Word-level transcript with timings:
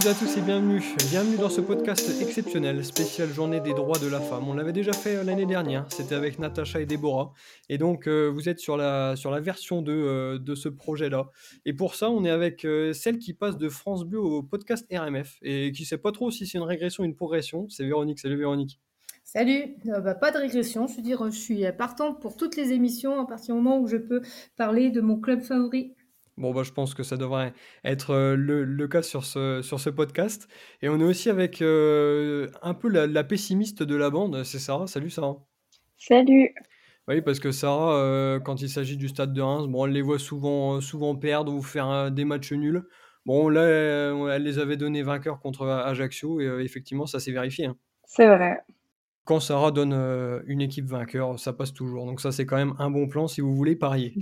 toutes 0.00 0.08
à 0.08 0.14
tous 0.14 0.36
et 0.38 0.40
bienvenue. 0.40 0.82
Bienvenue 1.10 1.36
dans 1.36 1.50
ce 1.50 1.60
podcast 1.60 2.10
exceptionnel, 2.22 2.82
spécial 2.84 3.28
journée 3.28 3.60
des 3.60 3.74
droits 3.74 3.98
de 3.98 4.06
la 4.06 4.20
femme. 4.20 4.48
On 4.48 4.54
l'avait 4.54 4.72
déjà 4.72 4.92
fait 4.92 5.16
euh, 5.16 5.24
l'année 5.24 5.44
dernière, 5.44 5.84
c'était 5.90 6.14
avec 6.14 6.38
Natacha 6.38 6.80
et 6.80 6.86
Déborah. 6.86 7.34
Et 7.68 7.76
donc 7.76 8.06
euh, 8.06 8.28
vous 8.28 8.48
êtes 8.48 8.60
sur 8.60 8.78
la, 8.78 9.14
sur 9.16 9.30
la 9.30 9.40
version 9.40 9.82
2 9.82 9.92
euh, 9.92 10.38
de 10.38 10.54
ce 10.54 10.70
projet-là. 10.70 11.28
Et 11.66 11.74
pour 11.74 11.96
ça, 11.96 12.08
on 12.10 12.24
est 12.24 12.30
avec 12.30 12.66
celle 12.94 13.18
qui 13.18 13.34
passe 13.34 13.58
de 13.58 13.68
France 13.68 14.04
Bleu 14.04 14.20
au 14.20 14.42
podcast 14.42 14.86
RMF 14.90 15.36
et 15.42 15.70
qui 15.72 15.84
sait 15.84 15.98
pas 15.98 16.12
trop 16.12 16.30
si 16.30 16.46
c'est 16.46 16.56
une 16.56 16.64
régression 16.64 17.02
ou 17.02 17.06
une 17.06 17.16
progression. 17.16 17.68
C'est 17.68 17.84
Véronique. 17.84 18.20
Salut 18.20 18.38
Véronique. 18.38 18.80
Salut, 19.24 19.76
bah, 19.84 20.14
pas 20.14 20.30
de 20.30 20.38
régression, 20.38 20.86
je 20.86 20.96
veux 20.96 21.02
dire, 21.02 21.24
je 21.30 21.38
suis 21.38 21.64
partante 21.78 22.20
pour 22.20 22.36
toutes 22.36 22.56
les 22.56 22.72
émissions 22.72 23.20
à 23.20 23.26
partir 23.26 23.54
du 23.54 23.60
moment 23.60 23.78
où 23.78 23.86
je 23.86 23.98
peux 23.98 24.22
parler 24.56 24.90
de 24.90 25.00
mon 25.02 25.20
club 25.20 25.42
favori. 25.42 25.94
Bon, 26.40 26.54
bah, 26.54 26.62
je 26.62 26.72
pense 26.72 26.94
que 26.94 27.02
ça 27.02 27.18
devrait 27.18 27.52
être 27.84 28.14
euh, 28.14 28.34
le, 28.34 28.88
cas 28.88 29.02
sur 29.02 29.24
ce, 29.24 29.60
sur 29.60 29.78
ce 29.78 29.90
podcast. 29.90 30.48
Et 30.80 30.88
on 30.88 30.98
est 30.98 31.04
aussi 31.04 31.28
avec 31.28 31.60
euh, 31.60 32.48
un 32.62 32.72
peu 32.72 32.88
la, 32.88 33.24
pessimiste 33.24 33.82
de 33.82 33.94
la 33.94 34.08
bande, 34.08 34.42
c'est 34.44 34.58
Sarah. 34.58 34.86
Salut 34.86 35.10
Sarah. 35.10 35.36
Salut. 35.98 36.54
Oui, 37.08 37.20
parce 37.20 37.40
que 37.40 37.50
Sarah, 37.50 37.94
euh, 37.94 38.40
quand 38.40 38.62
il 38.62 38.70
s'agit 38.70 38.96
du 38.96 39.08
stade 39.08 39.34
de 39.34 39.42
Reims, 39.42 39.66
bon, 39.68 39.84
elle 39.84 39.92
les 39.92 40.00
voit 40.00 40.18
souvent, 40.18 40.80
souvent 40.80 41.14
perdre 41.14 41.52
ou 41.52 41.60
faire 41.60 42.10
des 42.10 42.24
matchs 42.24 42.52
nuls. 42.52 42.84
Bon, 43.26 43.50
là, 43.50 43.64
elle 43.64 44.42
les 44.42 44.58
avait 44.58 44.78
donnés 44.78 45.02
vainqueurs 45.02 45.40
contre 45.40 45.66
Ajaccio 45.68 46.40
et 46.40 46.64
effectivement, 46.64 47.04
ça 47.04 47.20
s'est 47.20 47.32
vérifié. 47.32 47.66
Hein. 47.66 47.76
C'est 48.06 48.26
vrai 48.26 48.62
quand 49.24 49.38
Sarah 49.38 49.70
donne 49.70 49.92
une 50.46 50.60
équipe 50.60 50.86
vainqueur, 50.86 51.38
ça 51.38 51.52
passe 51.52 51.72
toujours. 51.72 52.06
Donc 52.06 52.20
ça, 52.20 52.32
c'est 52.32 52.46
quand 52.46 52.56
même 52.56 52.74
un 52.78 52.90
bon 52.90 53.06
plan 53.06 53.28
si 53.28 53.40
vous 53.40 53.54
voulez 53.54 53.76
parier. 53.76 54.14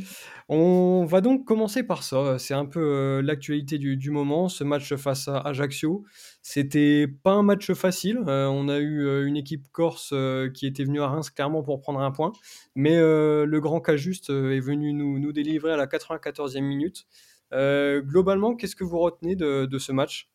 On 0.48 1.04
va 1.06 1.20
donc 1.20 1.44
commencer 1.46 1.82
par 1.82 2.02
ça. 2.02 2.38
C'est 2.38 2.54
un 2.54 2.66
peu 2.66 3.20
l'actualité 3.20 3.78
du, 3.78 4.10
moment. 4.10 4.48
Ce 4.48 4.64
match 4.64 4.94
face 4.96 5.28
à 5.28 5.38
Ajaccio, 5.38 6.04
c'était 6.42 7.06
pas 7.06 7.32
un 7.32 7.42
match 7.42 7.72
facile. 7.72 8.18
on 8.26 8.68
a 8.68 8.78
eu 8.78 9.26
une 9.26 9.36
équipe 9.36 9.68
corse 9.72 10.12
qui 10.54 10.66
était 10.66 10.84
venue 10.84 11.00
à 11.00 11.08
Reims 11.08 11.30
clairement 11.30 11.62
pour 11.62 11.80
prendre 11.80 12.00
un 12.00 12.10
point, 12.10 12.32
mais 12.74 12.96
le 12.98 13.58
grand 13.60 13.80
cas 13.80 13.96
juste 13.96 14.30
est 14.30 14.60
venu 14.60 14.92
nous, 14.92 15.18
nous, 15.18 15.32
délivrer 15.32 15.72
à 15.72 15.76
la 15.76 15.86
94e 15.86 16.60
minute. 16.60 17.06
globalement, 17.52 18.56
qu'est-ce 18.56 18.76
que 18.76 18.84
vous 18.84 18.98
retenez 18.98 19.36
de 19.36 19.78
ce 19.78 19.92
match? 19.92 20.28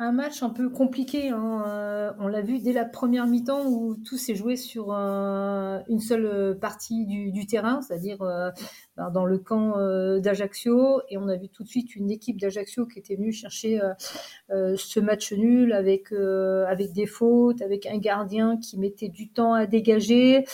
Un 0.00 0.12
match 0.12 0.42
un 0.42 0.48
peu 0.48 0.70
compliqué. 0.70 1.28
Hein. 1.28 1.62
Euh, 1.66 2.10
on 2.18 2.26
l'a 2.26 2.40
vu 2.40 2.58
dès 2.58 2.72
la 2.72 2.86
première 2.86 3.26
mi-temps 3.26 3.66
où 3.66 3.94
tout 3.96 4.16
s'est 4.16 4.34
joué 4.34 4.56
sur 4.56 4.92
une 4.92 6.00
seule 6.00 6.58
partie 6.58 7.04
du, 7.04 7.46
terrain, 7.46 7.82
c'est-à-dire 7.82 8.22
euh, 8.22 8.50
ben, 8.96 9.10
dans 9.10 9.26
le 9.26 9.38
camp 9.38 9.76
euh, 9.76 10.18
d'Ajaccio. 10.18 11.02
Et 11.10 11.18
on 11.18 11.28
a 11.28 11.36
vu 11.36 11.50
tout 11.50 11.64
de 11.64 11.68
suite 11.68 11.94
une 11.94 12.10
équipe 12.10 12.40
d'Ajaccio 12.40 12.86
qui 12.86 12.98
était 12.98 13.14
venue 13.14 13.32
chercher 13.32 13.78
ce 14.48 15.00
match 15.00 15.32
nul 15.34 15.74
avec, 15.74 16.12
avec 16.12 16.92
des 16.92 17.06
fautes, 17.06 17.60
avec 17.60 17.84
un 17.84 17.98
gardien 17.98 18.56
qui 18.56 18.78
mettait 18.78 19.10
du 19.10 19.28
temps 19.28 19.52
à 19.52 19.66
dégager. 19.66 20.46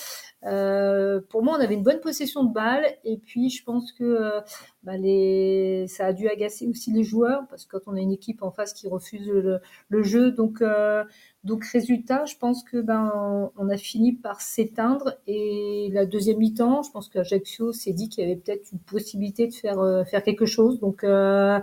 Euh, 0.47 1.21
pour 1.29 1.43
moi, 1.43 1.57
on 1.59 1.61
avait 1.61 1.75
une 1.75 1.83
bonne 1.83 2.01
possession 2.01 2.45
de 2.45 2.53
balle 2.53 2.87
et 3.05 3.19
puis 3.19 3.51
je 3.51 3.65
pense 3.65 3.93
que 3.93 4.05
euh, 4.05 4.41
bah, 4.85 4.97
les... 4.97 5.87
ça 5.89 6.07
a 6.07 6.13
dû 6.13 6.29
agacer 6.29 6.69
aussi 6.69 6.93
les 6.93 7.03
joueurs 7.03 7.47
parce 7.49 7.67
que 7.67 7.77
quand 7.77 7.91
on 7.91 7.97
a 7.97 8.01
une 8.01 8.13
équipe 8.13 8.43
en 8.43 8.53
face 8.53 8.73
qui 8.73 8.87
refuse 8.89 9.27
le, 9.29 9.61
le 9.89 10.03
jeu, 10.03 10.31
donc 10.31 10.63
euh, 10.63 11.05
donc 11.47 11.65
résultat, 11.65 12.25
je 12.25 12.35
pense 12.37 12.65
que 12.65 12.79
ben 12.79 13.53
on 13.57 13.69
a 13.69 13.77
fini 13.77 14.13
par 14.13 14.41
s'éteindre 14.41 15.15
et 15.29 15.89
la 15.93 16.05
deuxième 16.05 16.39
mi-temps, 16.39 16.83
je 16.83 16.91
pense 16.91 17.09
qu'Ajaccio 17.09 17.73
s'est 17.73 17.93
dit 17.93 18.09
qu'il 18.09 18.25
y 18.25 18.27
avait 18.27 18.35
peut-être 18.35 18.73
une 18.73 18.81
possibilité 18.81 19.47
de 19.47 19.55
faire 19.55 19.79
euh, 19.79 20.03
faire 20.03 20.25
quelque 20.25 20.45
chose. 20.45 20.81
Donc 20.81 21.05
euh, 21.05 21.61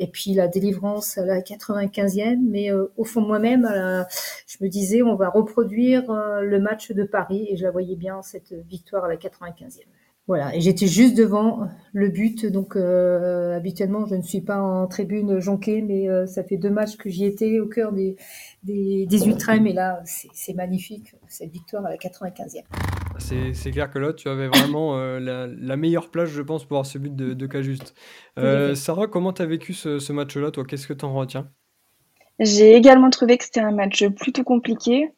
et 0.00 0.08
puis 0.08 0.34
la 0.34 0.48
délivrance 0.48 1.16
à 1.16 1.24
la 1.24 1.40
95e, 1.42 2.40
mais 2.42 2.72
euh, 2.72 2.92
au 2.96 3.04
fond 3.04 3.20
moi-même, 3.20 3.70
je 4.48 4.56
me 4.60 4.68
disais 4.68 5.02
on 5.02 5.14
va 5.14 5.28
reproduire 5.28 6.02
le 6.42 6.58
match 6.58 6.90
de 6.90 7.04
Paris 7.04 7.46
et 7.48 7.56
je 7.56 7.62
la 7.62 7.70
voyais 7.70 7.94
bien 7.94 8.20
cette 8.20 8.52
victoire 8.52 9.04
à 9.04 9.08
la 9.08 9.16
95e. 9.16 9.82
Voilà, 10.26 10.56
et 10.56 10.60
j'étais 10.62 10.86
juste 10.86 11.14
devant 11.14 11.68
le 11.92 12.08
but, 12.08 12.46
donc 12.46 12.76
euh, 12.76 13.54
habituellement 13.54 14.06
je 14.06 14.14
ne 14.14 14.22
suis 14.22 14.40
pas 14.40 14.58
en 14.58 14.86
tribune 14.86 15.38
jonquée, 15.38 15.82
mais 15.82 16.08
euh, 16.08 16.24
ça 16.24 16.42
fait 16.42 16.56
deux 16.56 16.70
matchs 16.70 16.96
que 16.96 17.10
j'y 17.10 17.26
étais 17.26 17.60
au 17.60 17.66
cœur 17.66 17.92
des, 17.92 18.16
des, 18.62 19.04
des 19.04 19.26
ultras, 19.26 19.56
et 19.56 19.72
là 19.74 20.00
c'est 20.04 20.54
magnifique, 20.54 21.14
cette 21.28 21.50
victoire 21.50 21.84
à 21.84 21.90
la 21.90 21.96
95e. 21.96 22.62
C'est 23.18 23.70
clair 23.70 23.90
que 23.90 23.98
là 23.98 24.14
tu 24.14 24.28
avais 24.30 24.48
vraiment 24.48 24.96
euh, 24.96 25.20
la, 25.20 25.76
meilleure 25.76 26.10
place 26.10 26.30
je 26.30 26.40
pense 26.40 26.64
pour 26.64 26.78
avoir 26.78 26.86
ce 26.86 26.96
but 26.96 27.14
de, 27.14 27.34
de 27.34 27.46
cas 27.46 27.60
juste. 27.60 27.94
Sarah, 28.74 29.08
comment 29.08 29.34
tu 29.34 29.42
as 29.42 29.46
vécu 29.46 29.74
ce, 29.74 29.98
ce 29.98 30.12
match-là, 30.14 30.50
toi? 30.50 30.64
Qu'est-ce 30.64 30.86
que 30.86 30.94
tu 30.94 31.04
en 31.04 31.12
retiens? 31.12 31.50
J'ai 32.40 32.74
également 32.74 33.10
trouvé 33.10 33.36
que 33.36 33.44
c'était 33.44 33.60
un 33.60 33.72
match 33.72 34.06
plutôt 34.08 34.42
compliqué, 34.42 35.10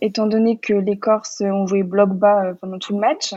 étant 0.00 0.28
donné 0.28 0.58
que 0.58 0.72
les 0.72 1.00
Corses 1.00 1.40
ont 1.40 1.66
joué 1.66 1.82
bloc 1.82 2.10
bas 2.10 2.54
pendant 2.60 2.78
tout 2.78 2.92
le 2.92 3.00
match. 3.00 3.34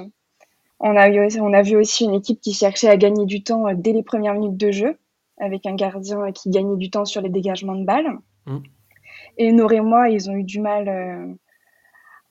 On 0.80 0.96
a, 0.98 1.10
eu, 1.10 1.40
on 1.40 1.54
a 1.54 1.62
vu 1.62 1.78
aussi 1.78 2.04
une 2.04 2.14
équipe 2.14 2.42
qui 2.42 2.54
cherchait 2.54 2.90
à 2.90 2.98
gagner 2.98 3.26
du 3.26 3.44
temps 3.44 3.68
euh, 3.68 3.74
dès 3.76 3.94
les 3.94 4.04
premières 4.04 4.34
minutes 4.34 4.58
de 4.58 4.72
jeu, 4.72 4.98
avec 5.40 5.66
un 5.66 5.76
gardien 5.76 6.32
qui 6.32 6.50
gagnait 6.50 6.76
du 6.78 6.90
temps 6.90 7.06
sur 7.06 7.22
les 7.22 7.30
dégagements 7.30 7.76
de 7.76 7.86
balles. 7.86 8.18
Mm. 8.46 8.58
Et 9.38 9.52
Nord 9.52 9.72
et 9.72 9.82
moi, 9.82 10.10
ils 10.10 10.30
ont 10.30 10.36
eu 10.36 10.44
du 10.44 10.60
mal 10.60 10.88
euh, 10.90 11.34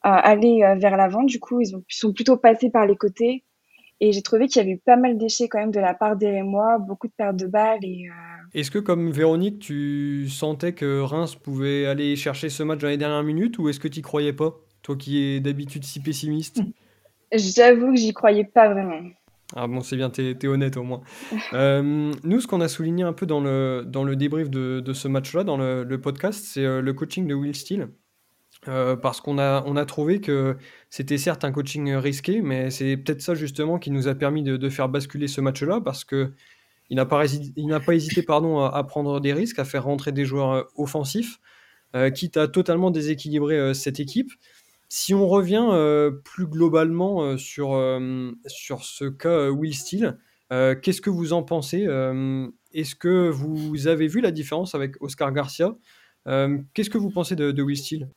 à 0.02 0.16
aller 0.16 0.62
euh, 0.62 0.74
vers 0.74 0.96
l'avant. 0.96 1.22
Du 1.22 1.40
coup, 1.40 1.60
ils, 1.60 1.74
ont, 1.74 1.82
sont 1.88 2.12
plutôt 2.12 2.36
passés 2.36 2.70
par 2.70 2.86
les 2.86 2.96
côtés. 2.96 3.44
Et 4.00 4.12
j'ai 4.12 4.22
trouvé 4.22 4.48
qu'il 4.48 4.60
y 4.60 4.64
avait 4.64 4.72
eu 4.72 4.78
pas 4.78 4.96
mal 4.96 5.16
d'échecs 5.16 5.52
quand 5.52 5.60
même 5.60 5.70
de 5.70 5.80
la 5.80 5.94
part 5.94 6.16
des 6.16 6.42
moi, 6.42 6.78
beaucoup 6.78 7.06
de 7.06 7.12
pertes 7.16 7.36
de 7.36 7.46
balles. 7.46 7.82
Et, 7.82 8.08
Est-ce 8.52 8.70
que, 8.70 8.78
comme 8.78 9.10
Véronique, 9.10 9.60
tu 9.60 10.28
sentais 10.28 10.72
que 10.72 11.00
Reims 11.00 11.36
pouvait 11.36 11.86
aller 11.86 12.16
chercher 12.16 12.50
ce 12.50 12.62
match 12.62 12.80
dans 12.80 12.88
les 12.88 12.98
dernières 12.98 13.22
minutes 13.22 13.58
ou 13.58 13.68
est-ce 13.68 13.80
que 13.80 13.88
tu 13.88 14.00
n'y 14.00 14.02
croyais 14.02 14.32
pas 14.32 14.54
Toi 14.82 14.96
qui 14.96 15.22
es 15.22 15.40
d'habitude 15.40 15.84
si 15.84 16.00
pessimiste? 16.00 16.60
J'avoue 17.36 17.92
que 17.92 17.96
j'y 17.96 18.12
croyais 18.12 18.44
pas 18.44 18.68
vraiment. 18.68 19.00
Ah 19.56 19.66
bon, 19.68 19.82
c'est 19.82 19.96
bien, 19.96 20.10
t'es 20.10 20.36
es 20.40 20.46
honnête 20.46 20.76
au 20.76 20.82
moins. 20.82 21.02
Euh, 21.52 22.12
nous, 22.24 22.40
ce 22.40 22.46
qu'on 22.46 22.60
a 22.60 22.68
souligné 22.68 23.04
un 23.04 23.12
peu 23.12 23.26
dans 23.26 23.40
le, 23.40 23.84
dans 23.86 24.02
le 24.02 24.16
débrief 24.16 24.50
de, 24.50 24.80
de 24.80 24.92
ce 24.92 25.06
match-là, 25.06 25.44
dans 25.44 25.56
le, 25.56 26.00
podcast, 26.00 26.44
c'est 26.44 26.64
euh, 26.64 26.80
le 26.80 26.92
coaching 26.92 27.26
de 27.26 27.34
Will 27.34 27.54
Steele. 27.54 27.88
Euh, 28.66 28.96
parce 28.96 29.20
qu'on 29.20 29.38
a, 29.38 29.62
on 29.66 29.76
a 29.76 29.84
trouvé 29.84 30.20
que 30.20 30.56
c'était 30.88 31.18
certes 31.18 31.44
un 31.44 31.52
coaching 31.52 31.94
risqué, 31.94 32.40
mais 32.40 32.70
c'est 32.70 32.96
peut-être 32.96 33.20
ça 33.20 33.34
justement 33.34 33.78
qui 33.78 33.90
nous 33.90 34.08
a 34.08 34.14
permis 34.14 34.42
de, 34.42 34.56
de 34.56 34.68
faire 34.70 34.88
basculer 34.88 35.28
ce 35.28 35.40
match-là, 35.42 35.80
parce 35.80 36.04
que 36.04 36.32
il 36.90 36.96
n'a 36.96 37.06
pas, 37.06 37.24
pas 37.84 37.94
hésité 37.94 38.22
pardon, 38.22 38.60
à, 38.60 38.68
à, 38.68 38.82
prendre 38.84 39.20
des 39.20 39.32
risques, 39.32 39.58
à 39.58 39.64
faire 39.64 39.84
rentrer 39.84 40.12
des 40.12 40.24
joueurs 40.24 40.68
offensifs, 40.76 41.40
quitte 42.14 42.36
à 42.36 42.48
totalement 42.48 42.90
déséquilibrer 42.90 43.74
cette 43.74 44.00
équipe. 44.00 44.32
Si 44.88 45.14
on 45.14 45.26
revient 45.26 45.66
euh, 45.70 46.10
plus 46.10 46.46
globalement 46.46 47.22
euh, 47.22 47.36
sur, 47.36 47.74
euh, 47.74 48.32
sur 48.46 48.84
ce 48.84 49.06
cas 49.06 49.50
Will 49.50 49.74
Steele, 49.74 50.18
qu'est-ce 50.50 51.00
que 51.00 51.10
vous 51.10 51.32
en 51.32 51.42
pensez 51.42 51.82
Est-ce 52.72 52.94
que 52.94 53.28
vous 53.28 53.88
avez 53.88 54.06
vu 54.06 54.20
la 54.20 54.30
différence 54.30 54.76
avec 54.76 55.02
Oscar 55.02 55.32
Garcia 55.32 55.74
Qu'est-ce 56.26 56.90
que 56.90 56.98
vous 56.98 57.10
pensez 57.10 57.34
de, 57.34 57.60
Will 57.60 57.76
Steele? 57.76 58.08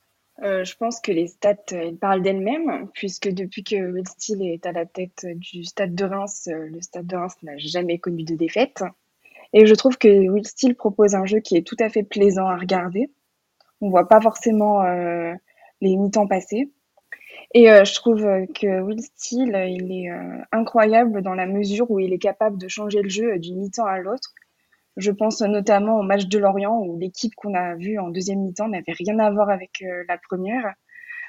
Je 0.43 0.75
pense 0.75 1.01
que 1.01 1.11
les 1.11 1.25
stats 1.25 1.55
parlent 1.99 2.21
d'elles-mêmes, 2.21 2.89
puisque 2.93 3.29
depuis 3.29 3.63
que 3.63 3.91
Will 3.91 4.07
Steele 4.07 4.43
est 4.43 4.67
à 4.67 4.71
la 4.71 4.85
tête 4.85 5.25
du 5.33 5.63
stade 5.63 5.95
de 5.95 6.05
Reims, 6.05 6.47
le 6.47 6.79
stade 6.79 7.07
de 7.07 7.15
Reims 7.15 7.33
n'a 7.41 7.57
jamais 7.57 7.97
connu 7.97 8.23
de 8.23 8.35
défaite. 8.35 8.83
Et 9.53 9.65
je 9.65 9.73
trouve 9.73 9.97
que 9.97 10.29
Will 10.29 10.45
Steele 10.45 10.75
propose 10.75 11.15
un 11.15 11.25
jeu 11.25 11.39
qui 11.39 11.57
est 11.57 11.65
tout 11.65 11.77
à 11.79 11.89
fait 11.89 12.03
plaisant 12.03 12.45
à 12.45 12.55
regarder. 12.55 13.09
On 13.81 13.89
voit 13.89 14.07
pas 14.07 14.21
forcément 14.21 14.83
les 15.81 15.95
mi-temps 15.95 16.27
passés. 16.27 16.71
Et 17.53 17.69
euh, 17.71 17.85
je 17.85 17.93
trouve 17.95 18.25
euh, 18.25 18.45
que 18.45 18.81
Will 18.81 19.01
Steele, 19.01 19.55
euh, 19.55 19.67
il 19.67 19.91
est 19.91 20.09
incroyable 20.51 21.21
dans 21.21 21.33
la 21.33 21.45
mesure 21.45 21.89
où 21.89 21.99
il 21.99 22.13
est 22.13 22.19
capable 22.19 22.57
de 22.57 22.67
changer 22.67 23.01
le 23.01 23.09
jeu 23.09 23.39
d'une 23.39 23.59
mi-temps 23.59 23.85
à 23.85 23.99
l'autre. 23.99 24.33
Je 24.97 25.11
pense 25.11 25.41
notamment 25.41 25.99
au 25.99 26.03
match 26.03 26.25
de 26.25 26.39
Lorient 26.39 26.79
où 26.79 26.97
l'équipe 26.97 27.33
qu'on 27.35 27.53
a 27.53 27.75
vue 27.75 27.99
en 27.99 28.09
deuxième 28.09 28.41
mi-temps 28.41 28.67
n'avait 28.67 28.93
rien 28.93 29.19
à 29.19 29.29
voir 29.29 29.49
avec 29.49 29.83
la 30.07 30.17
première, 30.17 30.73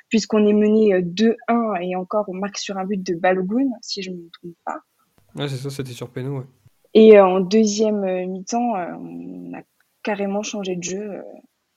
puisqu'on 0.09 0.47
est 0.47 0.55
mené 0.55 1.03
2-1 1.03 1.83
et 1.83 1.95
encore 1.95 2.25
on 2.29 2.35
marque 2.35 2.57
sur 2.57 2.79
un 2.79 2.87
but 2.87 3.03
de 3.07 3.15
Balogun, 3.15 3.69
si 3.83 4.03
je 4.03 4.11
ne 4.11 4.17
me 4.17 4.31
trompe 4.31 4.55
pas. 4.65 4.79
Ouais, 5.35 5.49
c'est 5.49 5.59
ça, 5.59 5.69
c'était 5.69 5.93
sur 5.93 6.09
Péno. 6.09 6.45
Et 6.95 7.21
en 7.21 7.41
deuxième 7.41 8.01
mi-temps, 8.31 8.73
on 8.73 9.53
a 9.55 9.61
carrément 10.03 10.43
changé 10.43 10.75
de 10.75 10.83
jeu 10.83 11.23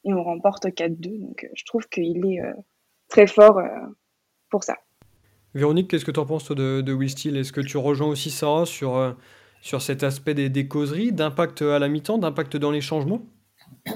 et 0.04 0.14
on 0.14 0.24
remporte 0.24 0.66
4-2. 0.66 1.20
Donc 1.20 1.48
je 1.54 1.64
trouve 1.66 1.88
qu'il 1.90 2.26
est 2.26 2.42
très 3.10 3.28
fort 3.28 3.60
pour 4.50 4.64
ça. 4.64 4.78
Véronique, 5.54 5.90
qu'est-ce 5.90 6.06
que 6.06 6.12
tu 6.12 6.20
en 6.20 6.26
penses 6.26 6.52
de, 6.52 6.82
de 6.82 6.94
Will 6.94 7.10
Steele? 7.10 7.36
Est-ce 7.36 7.52
que 7.52 7.60
tu 7.60 7.78
rejoins 7.78 8.08
aussi 8.08 8.30
Sarah 8.30 8.66
sur, 8.66 8.96
euh, 8.96 9.12
sur 9.62 9.82
cet 9.82 10.04
aspect 10.04 10.34
des, 10.34 10.50
des 10.50 10.68
causeries, 10.68 11.12
d'impact 11.12 11.62
à 11.62 11.78
la 11.78 11.90
mi-temps, 11.90 12.18
d'impact 12.18 12.56
dans 12.56 12.72
les 12.72 12.80
changements? 12.80 13.22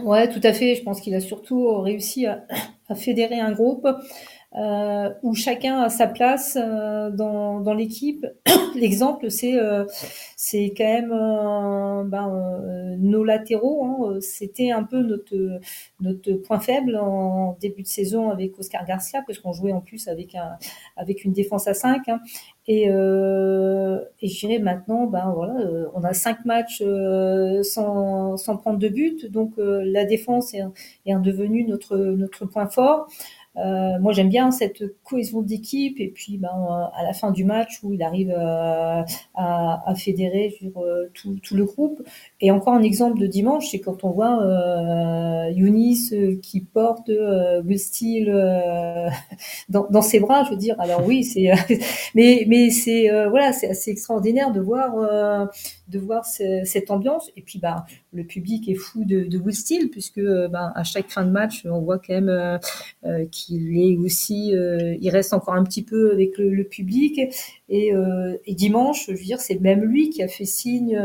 Ouais, 0.04 0.30
tout 0.30 0.42
à 0.44 0.52
fait. 0.52 0.76
Je 0.76 0.84
pense 0.84 1.00
qu'il 1.00 1.16
a 1.16 1.22
surtout 1.22 1.80
réussi 1.82 2.26
à, 2.26 2.46
fédérer 2.96 3.40
un 3.40 3.54
groupe. 3.54 3.88
Euh, 4.58 5.10
où 5.22 5.36
chacun 5.36 5.82
a 5.82 5.90
sa 5.90 6.08
place 6.08 6.58
euh, 6.60 7.10
dans, 7.10 7.60
dans 7.60 7.74
l'équipe. 7.74 8.26
L'exemple, 8.76 9.30
c'est 9.30 9.58
euh, 9.58 9.86
c'est 10.38 10.74
quand 10.78 10.86
même 10.86 11.12
euh, 11.12 12.04
ben, 12.06 12.30
euh, 12.30 12.96
nos 12.98 13.24
latéraux. 13.24 13.86
Hein, 13.86 14.18
C'était 14.22 14.72
un 14.72 14.84
peu 14.84 15.02
notre 15.02 15.36
notre 16.00 16.34
point 16.34 16.60
faible 16.60 16.96
en 16.98 17.58
début 17.60 17.82
de 17.84 17.88
saison 17.88 18.30
avec 18.30 18.58
Oscar 18.60 18.86
Garcia, 18.86 19.24
parce 19.28 19.40
qu'on 19.40 19.52
jouait 19.54 19.74
en 19.74 19.82
plus 19.82 20.08
avec 20.08 20.36
un 20.36 20.58
avec 20.96 21.26
une 21.26 21.34
défense 21.34 21.68
à 21.68 21.74
5. 21.74 22.08
Hein. 22.08 22.20
Et, 22.68 22.90
euh, 22.90 24.00
et 24.22 24.28
je 24.28 24.40
dirais 24.40 24.60
maintenant, 24.60 25.06
ben 25.06 25.32
voilà, 25.36 25.54
on 25.94 26.04
a 26.04 26.14
cinq 26.14 26.46
matchs 26.46 26.82
sans, 27.64 28.38
sans 28.38 28.58
prendre 28.58 28.80
de 28.80 28.88
but, 28.88 29.26
donc 29.32 29.54
la 29.58 30.06
défense 30.06 30.54
est, 30.54 30.64
est 31.06 31.16
devenu 31.20 31.64
notre 31.66 31.96
notre 31.98 32.46
point 32.46 32.68
fort. 32.68 33.08
Euh, 33.58 34.00
moi, 34.00 34.12
j'aime 34.12 34.30
bien 34.30 34.52
cette 34.52 34.84
cohésion 35.04 35.42
d'équipe 35.42 36.00
et 36.00 36.10
puis 36.10 36.38
ben, 36.38 36.90
à 36.94 37.04
la 37.04 37.14
fin 37.14 37.32
du 37.32 37.46
match 37.46 37.80
où 37.84 37.94
il 37.94 38.04
arrive 38.04 38.32
euh, 38.32 39.02
à, 39.34 39.90
à, 39.90 39.96
fédérer 39.96 40.58
euh, 40.78 41.10
tout, 41.14 41.38
tout, 41.42 41.56
le 41.56 41.66
groupe. 41.66 42.02
Et 42.42 42.52
encore 42.52 42.74
un 42.74 42.84
exemple 42.84 43.20
de 43.20 43.28
dimanche, 43.28 43.70
c'est 43.72 43.80
quand 43.80 44.04
on 44.04 44.12
voit 44.12 44.44
euh, 44.44 45.52
Younis 45.52 46.40
qui 46.42 46.62
porte 46.62 47.10
euh, 47.10 47.62
Steele 47.78 48.32
dans, 49.70 49.88
dans, 49.90 50.02
ses 50.02 50.20
bras. 50.20 50.44
Je 50.44 50.52
veux 50.52 50.58
dire, 50.58 50.76
alors 50.80 51.06
oui, 51.06 51.24
c'est, 51.24 51.52
mais 52.16 52.46
mais 52.48 52.70
c'est 52.70 53.10
voilà, 53.30 53.54
c'est 53.54 53.70
assez 53.70 53.92
extraordinaire 53.92 54.52
de 54.52 54.60
voir 54.60 55.50
de 55.88 56.00
voir 56.00 56.26
cette 56.26 56.92
ambiance. 56.92 57.32
Et 57.38 57.42
puis, 57.42 57.60
bah, 57.60 57.86
le 58.12 58.24
public 58.24 58.68
est 58.68 58.76
fou 58.76 59.06
de, 59.06 59.24
de 59.24 59.38
Will 59.38 59.56
Steele 59.56 59.90
puisque 59.90 60.22
bah, 60.50 60.72
à 60.76 60.84
chaque 60.84 61.10
fin 61.10 61.26
de 61.26 61.32
match, 61.32 61.66
on 61.66 61.82
voit 61.82 62.00
quand 62.00 62.14
même 62.14 62.60
euh, 63.06 63.26
qu'il 63.46 63.78
est 63.78 63.98
aussi, 63.98 64.56
euh, 64.56 64.96
il 65.00 65.10
reste 65.10 65.34
encore 65.34 65.54
un 65.54 65.64
petit 65.64 65.84
peu 65.84 66.12
avec 66.12 66.38
le, 66.38 66.50
le 66.50 66.64
public. 66.64 67.20
Et, 67.70 67.94
euh, 67.94 68.38
et, 68.46 68.54
dimanche, 68.54 69.08
je 69.08 69.12
veux 69.12 69.24
dire, 69.24 69.40
c'est 69.40 69.60
même 69.60 69.84
lui 69.84 70.10
qui 70.10 70.24
a 70.24 70.28
fait 70.28 70.46
signe 70.46 71.00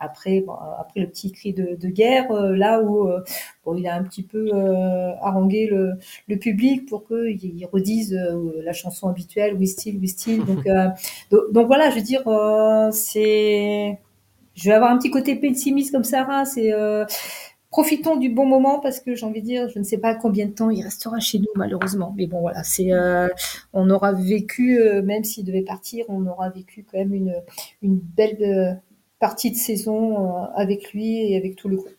après, 0.00 0.40
bon, 0.40 0.54
après 0.78 1.00
le 1.00 1.06
petit 1.06 1.32
cri 1.32 1.52
de, 1.52 1.76
de 1.76 1.88
guerre, 1.88 2.32
là 2.32 2.82
où 2.82 3.08
bon, 3.64 3.74
il 3.76 3.86
a 3.86 3.94
un 3.94 4.02
petit 4.02 4.22
peu 4.22 4.50
harangué 5.20 5.66
le, 5.66 5.92
le, 6.28 6.38
public 6.38 6.86
pour 6.88 7.06
qu'il 7.06 7.68
redise 7.70 8.18
la 8.64 8.72
chanson 8.72 9.08
habituelle, 9.08 9.54
We 9.54 9.70
Still, 9.70 9.98
We 9.98 10.10
Still. 10.10 10.44
Donc, 10.44 10.66
donc, 11.30 11.52
donc, 11.52 11.66
voilà, 11.66 11.90
je 11.90 11.96
veux 11.96 12.02
dire, 12.02 12.22
c'est, 12.92 13.98
je 14.54 14.68
vais 14.68 14.74
avoir 14.74 14.90
un 14.90 14.98
petit 14.98 15.10
côté 15.10 15.36
pessimiste 15.36 15.92
comme 15.92 16.04
Sarah. 16.04 16.44
C'est 16.46 16.72
profitons 17.72 18.16
du 18.16 18.28
bon 18.28 18.44
moment 18.44 18.78
parce 18.78 19.00
que 19.00 19.16
j'ai 19.16 19.26
envie 19.26 19.40
de 19.40 19.46
dire, 19.46 19.68
je 19.70 19.78
ne 19.78 19.84
sais 19.84 19.96
pas 19.96 20.14
combien 20.14 20.46
de 20.46 20.52
temps 20.52 20.70
il 20.70 20.82
restera 20.82 21.18
chez 21.18 21.38
nous 21.38 21.48
malheureusement. 21.56 22.14
Mais 22.16 22.26
bon 22.26 22.40
voilà, 22.40 22.62
c'est, 22.62 22.92
euh, 22.92 23.28
on 23.72 23.90
aura 23.90 24.12
vécu, 24.12 24.78
euh, 24.78 25.02
même 25.02 25.24
s'il 25.24 25.44
devait 25.44 25.62
partir, 25.62 26.04
on 26.08 26.26
aura 26.26 26.50
vécu 26.50 26.84
quand 26.88 26.98
même 26.98 27.14
une, 27.14 27.34
une 27.80 27.98
belle 27.98 28.36
euh, 28.42 28.74
partie 29.18 29.50
de 29.50 29.56
saison 29.56 30.46
avec 30.54 30.92
lui 30.92 31.32
et 31.32 31.36
avec 31.36 31.56
tout 31.56 31.68
le 31.68 31.76
groupe. 31.76 31.90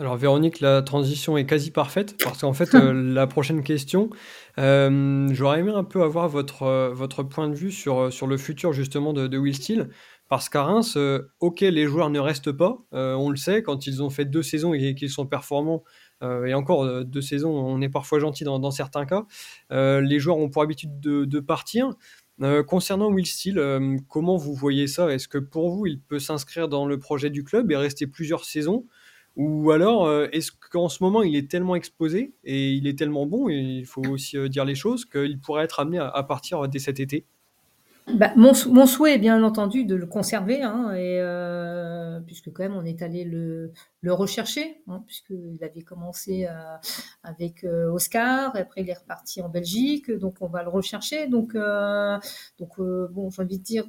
Alors 0.00 0.16
Véronique, 0.16 0.58
la 0.58 0.82
transition 0.82 1.36
est 1.36 1.46
quasi 1.46 1.70
parfaite 1.70 2.16
parce 2.24 2.40
qu'en 2.40 2.52
fait 2.52 2.72
la 2.74 3.28
prochaine 3.28 3.62
question, 3.62 4.10
j'aurais 4.56 5.60
aimé 5.60 5.70
un 5.72 5.84
peu 5.84 6.02
avoir 6.02 6.28
votre, 6.28 6.90
votre 6.92 7.22
point 7.22 7.48
de 7.48 7.54
vue 7.54 7.70
sur, 7.70 8.12
sur 8.12 8.26
le 8.26 8.36
futur 8.36 8.72
justement 8.72 9.12
de, 9.12 9.28
de 9.28 9.38
Will 9.38 9.54
Steele. 9.54 9.90
Parce 10.28 10.48
qu'à 10.48 10.62
Reims, 10.62 10.94
euh, 10.96 11.30
ok, 11.40 11.60
les 11.60 11.86
joueurs 11.86 12.08
ne 12.08 12.18
restent 12.18 12.52
pas, 12.52 12.78
euh, 12.94 13.14
on 13.14 13.28
le 13.28 13.36
sait, 13.36 13.62
quand 13.62 13.86
ils 13.86 14.02
ont 14.02 14.08
fait 14.08 14.24
deux 14.24 14.42
saisons 14.42 14.72
et 14.72 14.94
qu'ils 14.94 15.10
sont 15.10 15.26
performants, 15.26 15.84
euh, 16.22 16.46
et 16.46 16.54
encore 16.54 17.04
deux 17.04 17.20
saisons, 17.20 17.50
on 17.50 17.80
est 17.82 17.90
parfois 17.90 18.18
gentil 18.20 18.44
dans, 18.44 18.70
certains 18.70 19.04
cas, 19.04 19.26
les 19.70 20.18
joueurs 20.18 20.38
ont 20.38 20.48
pour 20.48 20.62
habitude 20.62 20.98
de, 20.98 21.40
partir. 21.40 21.90
concernant 22.66 23.10
Will 23.10 23.26
Steele, 23.26 24.00
comment 24.08 24.36
vous 24.36 24.54
voyez 24.54 24.86
ça? 24.86 25.12
Est-ce 25.12 25.28
que 25.28 25.38
pour 25.38 25.70
vous, 25.70 25.86
il 25.86 26.00
peut 26.00 26.18
s'inscrire 26.18 26.68
dans 26.68 26.86
le 26.86 26.98
projet 26.98 27.28
du 27.30 27.44
club 27.44 27.70
et 27.70 27.76
rester 27.76 28.06
plusieurs 28.06 28.44
saisons? 28.44 28.86
Ou 29.36 29.72
alors, 29.72 30.10
est-ce 30.32 30.52
qu'en 30.70 30.88
ce 30.88 31.02
moment, 31.02 31.22
il 31.22 31.36
est 31.36 31.50
tellement 31.50 31.76
exposé 31.76 32.34
et 32.44 32.70
il 32.72 32.86
est 32.86 32.98
tellement 32.98 33.26
bon, 33.26 33.48
et 33.50 33.56
il 33.56 33.84
faut 33.84 34.04
aussi 34.08 34.38
dire 34.48 34.64
les 34.64 34.76
choses, 34.76 35.04
qu'il 35.04 35.38
pourrait 35.40 35.64
être 35.64 35.80
amené 35.80 35.98
à 35.98 36.22
partir 36.22 36.66
dès 36.68 36.78
cet 36.78 36.98
été? 36.98 37.26
Bah, 38.12 38.32
mon, 38.36 38.52
souhait 38.54 39.14
est 39.14 39.18
bien 39.18 39.42
entendu 39.42 39.86
de 39.86 39.94
le 39.94 40.06
conserver, 40.06 40.62
hein, 40.62 40.90
euh, 40.92 42.20
puisque 42.20 42.52
quand 42.52 42.62
même 42.62 42.76
on 42.76 42.84
est 42.84 43.00
allé 43.00 43.24
le, 43.24 43.72
rechercher, 44.06 44.82
hein, 44.88 45.02
puisqu'il 45.06 45.58
avait 45.62 45.80
commencé 45.80 46.46
euh, 46.46 46.52
avec 47.22 47.64
euh, 47.64 47.90
Oscar, 47.90 48.54
après 48.56 48.82
il 48.82 48.90
est 48.90 48.98
reparti 48.98 49.40
en 49.40 49.48
Belgique, 49.48 50.10
donc 50.10 50.36
on 50.40 50.48
va 50.48 50.62
le 50.62 50.68
rechercher. 50.68 51.28
Donc, 51.28 51.54
bon, 51.54 53.30
j'ai 53.30 53.42
envie 53.42 53.58
de 53.58 53.64
dire, 53.64 53.86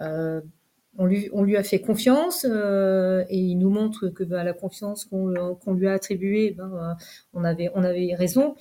on 0.00 1.04
lui, 1.04 1.56
a 1.56 1.62
fait 1.62 1.80
confiance 1.80 2.44
et 2.44 3.38
il 3.38 3.56
nous 3.56 3.70
montre 3.70 4.08
que 4.08 4.24
bah, 4.24 4.42
la 4.42 4.52
confiance 4.52 5.04
qu'on 5.04 5.72
lui 5.74 5.86
a 5.86 5.92
attribuée, 5.92 6.56
ben, 6.58 6.96
on 7.34 7.44
avait 7.44 8.14
raison. 8.16 8.56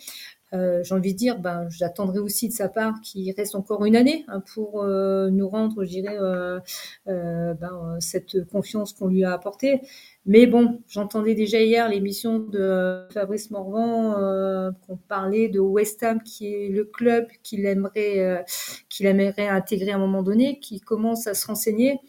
Euh, 0.54 0.82
j'ai 0.84 0.96
envie 0.96 1.14
de 1.14 1.18
dire, 1.18 1.40
ben, 1.40 1.68
j'attendrai 1.70 2.20
aussi 2.20 2.48
de 2.48 2.54
sa 2.54 2.70
part 2.70 3.02
qu'il 3.02 3.30
reste 3.36 3.56
encore 3.56 3.84
une 3.86 3.98
année 3.98 4.24
hein, 4.30 4.42
pour 4.54 4.82
euh, 4.82 5.30
nous 5.30 5.50
rendre, 5.50 5.84
je 5.84 5.90
dirais, 5.90 6.18
euh, 6.18 6.60
ben, 7.06 7.98
cette 8.00 8.46
confiance 8.46 8.94
qu'on 8.94 9.08
lui 9.08 9.26
a 9.26 9.34
apportée. 9.34 9.82
Mais 10.26 10.46
bon, 10.46 10.82
j'entendais 10.88 11.36
déjà 11.36 11.62
hier 11.62 11.90
l'émission 11.90 12.40
de 12.40 13.06
Fabrice 13.12 13.52
Morvan 13.52 14.74
qu'on 14.86 14.98
parlait 14.98 15.50
de 15.50 15.60
West 15.60 16.04
Ham, 16.04 16.22
qui 16.22 16.48
est 16.54 16.70
le 16.70 16.86
club 16.86 17.28
qu'il 17.44 17.66
aimerait, 17.66 18.46
qu'il 18.90 19.06
aimerait 19.06 19.48
intégrer 19.48 19.92
à 19.92 19.96
un 19.96 20.00
moment 20.00 20.24
donné, 20.24 20.60
qui 20.60 20.80
commence 20.80 21.28
à 21.28 21.34
se 21.34 21.48
renseigner. 21.48 22.00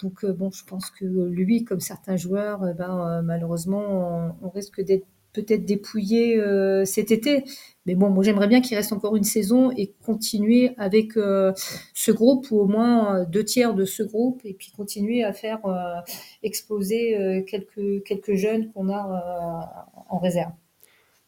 Donc 0.00 0.26
bon, 0.26 0.50
je 0.50 0.64
pense 0.64 0.90
que 0.90 1.04
lui, 1.04 1.64
comme 1.64 1.80
certains 1.80 2.16
joueurs, 2.16 2.60
ben, 2.74 3.22
malheureusement, 3.22 4.36
on 4.42 4.48
risque 4.50 4.80
d'être 4.80 5.06
peut-être 5.32 5.64
dépouiller 5.64 6.38
euh, 6.38 6.84
cet 6.84 7.10
été. 7.10 7.44
Mais 7.86 7.96
bon, 7.96 8.10
moi 8.10 8.22
j'aimerais 8.22 8.46
bien 8.46 8.60
qu'il 8.60 8.76
reste 8.76 8.92
encore 8.92 9.16
une 9.16 9.24
saison 9.24 9.72
et 9.76 9.92
continuer 10.04 10.74
avec 10.78 11.16
euh, 11.16 11.52
ce 11.94 12.12
groupe 12.12 12.46
ou 12.50 12.60
au 12.60 12.66
moins 12.66 13.22
euh, 13.22 13.24
deux 13.26 13.44
tiers 13.44 13.74
de 13.74 13.84
ce 13.84 14.04
groupe 14.04 14.40
et 14.44 14.54
puis 14.54 14.70
continuer 14.70 15.24
à 15.24 15.32
faire 15.32 15.64
euh, 15.66 16.00
exploser 16.44 17.44
quelques, 17.48 18.34
jeunes 18.34 18.70
qu'on 18.72 18.88
a 18.88 19.86
en 20.08 20.18
réserve. 20.18 20.52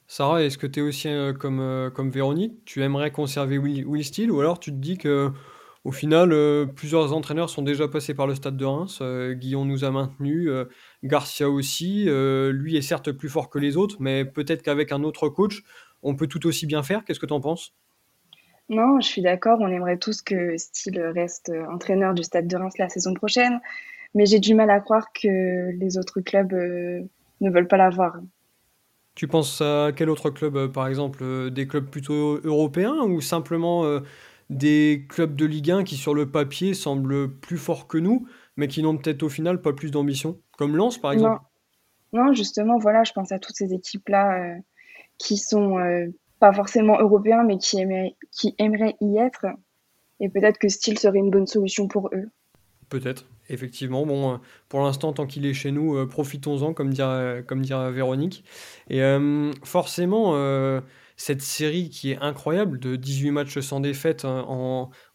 Sarah, 0.07 0.43
est-ce 0.43 0.59
que 0.59 0.67
tu 0.67 0.81
es 0.81 0.83
aussi 0.83 1.09
comme, 1.41 1.91
comme 1.95 2.11
Véronique 2.11 2.65
Tu 2.65 2.83
aimerais 2.83 3.11
conserver 3.11 3.59
Will, 3.59 3.87
Will 3.87 4.05
Steele 4.05 4.31
ou 4.31 4.41
alors 4.41 4.61
tu 4.61 4.71
te 4.71 4.77
dis 4.77 4.97
que 4.97 5.31
au 5.85 5.93
final, 5.93 6.35
plusieurs 6.75 7.13
entraîneurs 7.13 7.51
sont 7.51 7.61
déjà 7.61 7.89
passés 7.89 8.15
par 8.15 8.27
le 8.27 8.35
stade 8.35 8.57
de 8.57 8.65
Reims. 8.65 9.03
Guillon 9.35 9.67
nous 9.67 9.85
a 9.85 9.91
maintenu, 9.91 10.49
euh, 10.49 10.65
Garcia 11.05 11.49
aussi. 11.49 12.07
lui 12.07 12.77
est 12.77 12.83
certes 12.83 13.13
plus 13.13 13.29
fort 13.29 13.51
que 13.51 13.59
les 13.59 13.77
autres, 13.77 13.97
mais 14.01 14.25
peut-être 14.25 14.63
qu'avec 14.63 14.91
un 14.91 15.03
autre 15.05 15.29
coach, 15.29 15.63
on 16.03 16.17
peut 16.17 16.27
tout 16.27 16.47
aussi 16.47 16.67
bien 16.67 16.83
faire. 16.83 17.05
Qu'est-ce 17.05 17.21
que 17.21 17.27
tu 17.27 17.33
en 17.33 17.41
penses? 17.41 17.75
Non, 18.69 19.01
je 19.01 19.07
suis 19.07 19.23
d'accord. 19.23 19.59
On 19.61 19.69
aimerait 19.69 19.99
tous 19.99 20.23
que 20.23 20.57
Steele 20.57 21.13
reste 21.15 21.53
entraîneur 21.71 22.15
du 22.15 22.23
stade 22.23 22.49
de 22.49 22.57
Reims 22.57 22.79
la 22.79 22.89
saison 22.89 23.13
prochaine. 23.15 23.61
Mais 24.15 24.27
j'ai 24.27 24.39
du 24.39 24.55
mal 24.55 24.71
à 24.71 24.81
croire 24.81 25.13
que 25.13 25.71
les 25.79 25.99
autres 25.99 26.21
clubs 26.21 26.53
ne 26.53 27.51
veulent 27.51 27.69
pas 27.69 27.77
l'avoir. 27.77 28.17
Tu 29.15 29.29
penses 29.29 29.61
à 29.61 29.93
quel 29.95 30.09
autre 30.09 30.31
club, 30.31 30.73
par 30.73 30.89
exemple 30.89 31.51
Des 31.51 31.67
clubs 31.69 31.89
plutôt 31.89 32.41
européens 32.45 32.97
ou 33.03 33.21
simplement 33.21 34.01
des 34.51 35.07
clubs 35.09 35.37
de 35.37 35.45
Ligue 35.47 35.71
1 35.71 35.85
qui, 35.85 35.97
sur 35.97 36.15
le 36.15 36.31
papier, 36.31 36.75
semblent 36.75 37.31
plus 37.31 37.59
forts 37.59 37.87
que 37.87 37.99
nous, 37.99 38.27
mais 38.57 38.69
qui 38.69 38.83
n'ont 38.83 38.97
peut-être 38.97 39.23
au 39.23 39.29
final 39.29 39.61
pas 39.61 39.73
plus 39.73 39.91
d'ambition, 39.91 40.39
comme 40.57 40.77
Lens 40.77 40.99
par 40.99 41.13
exemple. 41.13 41.43
Non, 42.13 42.27
non 42.27 42.33
justement, 42.33 42.79
voilà, 42.79 43.05
je 43.05 43.13
pense 43.13 43.33
à 43.33 43.39
toutes 43.39 43.57
ces 43.57 43.73
équipes-là 43.73 44.39
euh, 44.39 44.59
qui 45.19 45.37
sont 45.37 45.79
euh, 45.79 46.07
pas 46.41 46.53
forcément 46.53 46.99
européens, 46.99 47.45
mais 47.45 47.59
qui 47.59 47.79
aimeraient, 47.79 48.17
qui 48.31 48.55
aimeraient 48.59 48.97
y 49.01 49.19
être. 49.19 49.47
Et 50.21 50.29
peut-être 50.29 50.59
que 50.59 50.69
Style 50.69 50.99
serait 50.99 51.19
une 51.19 51.31
bonne 51.31 51.47
solution 51.47 51.89
pour 51.89 52.11
eux. 52.15 52.29
Peut-être, 52.89 53.27
effectivement. 53.49 54.07
Bon, 54.07 54.35
euh, 54.35 54.37
pour 54.69 54.81
l'instant, 54.81 55.13
tant 55.13 55.27
qu'il 55.27 55.47
est 55.47 55.55
chez 55.55 55.73
nous, 55.73 56.07
profitons-en, 56.07 56.73
comme 56.75 56.91
dirait, 56.91 57.45
comme 57.47 57.63
Véronique. 57.63 58.45
Et 58.89 59.03
euh, 59.03 59.53
forcément, 59.65 60.33
euh, 60.35 60.81
cette 61.17 61.43
série 61.43 61.91
qui 61.91 62.11
est 62.11 62.19
incroyable 62.19 62.79
de 62.79 62.97
18 62.97 63.31
matchs 63.31 63.59
sans 63.61 63.81
défaite 63.81 64.25
hein, 64.25 64.45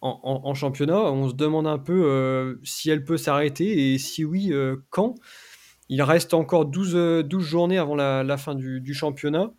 en, 0.01 0.53
championnat, 0.53 0.99
on 0.99 1.29
se 1.29 1.33
demande 1.33 1.67
un 1.67 1.77
peu 1.77 2.05
euh, 2.05 2.55
si 2.63 2.89
elle 2.89 3.03
peut 3.03 3.17
s'arrêter 3.17 3.93
et 3.93 3.97
si 3.97 4.23
oui, 4.23 4.51
euh, 4.51 4.77
quand. 4.89 5.15
Il 5.89 6.03
reste 6.03 6.35
encore 6.35 6.65
12, 6.65 7.25
12 7.25 7.43
journées 7.43 7.79
avant 7.79 7.95
la, 7.95 8.37
fin 8.37 8.53
du, 8.53 8.93
championnat. 8.93 9.51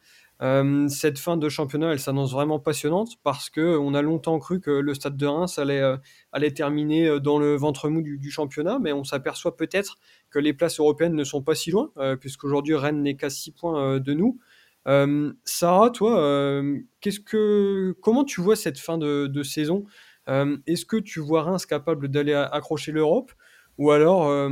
Euh, 0.43 0.89
cette 0.89 1.19
fin 1.19 1.37
de 1.37 1.49
championnat, 1.49 1.93
elle 1.93 2.01
s'annonce 2.01 2.33
vraiment 2.33 2.59
passionnante 2.59 3.11
parce 3.23 3.51
que 3.51 3.77
on 3.77 3.93
a 3.93 4.01
longtemps 4.01 4.39
cru 4.39 4.61
que 4.61 4.71
le 4.71 4.95
Stade 4.95 5.17
de 5.17 5.27
Reims 5.27 5.59
allait, 5.59 5.81
euh, 5.81 5.99
allait 6.33 6.53
terminer 6.53 7.09
euh, 7.09 7.21
dans 7.21 7.39
le 7.39 7.57
ventre 7.57 7.91
mou 7.91 8.01
du, 8.01 8.19
du 8.19 8.31
championnat, 8.31 8.79
mais 8.79 8.93
on 8.93 9.05
s'aperçoit 9.05 9.57
peut-être 9.57 9.99
que 10.31 10.39
les 10.39 10.55
places 10.55 10.81
européennes 10.81 11.15
ne 11.15 11.25
sont 11.25 11.43
pas 11.43 11.55
si 11.55 11.71
loin, 11.71 11.91
euh, 11.99 12.17
puisqu'aujourd'hui 12.17 12.75
Rennes 12.75 13.03
n'est 13.03 13.17
qu'à 13.17 13.29
6 13.29 13.53
points 13.53 13.99
de 13.99 14.15
nous. 14.15 14.39
Sarah, 14.87 15.91
toi, 15.91 16.63
qu'est-ce 17.01 17.21
que, 17.21 17.95
comment 18.01 18.25
tu 18.25 18.41
vois 18.41 18.57
cette 18.57 18.79
fin 18.79 18.99
de, 18.99 19.43
saison? 19.43 19.85
Est-ce 20.27 20.85
que 20.85 20.97
tu 20.97 21.21
vois 21.21 21.43
Reims 21.43 21.67
capable 21.67 22.09
d'aller 22.09 22.35
accrocher 22.35 22.93
l'Europe? 22.93 23.33
Ou 23.79 23.91
alors 23.91 24.51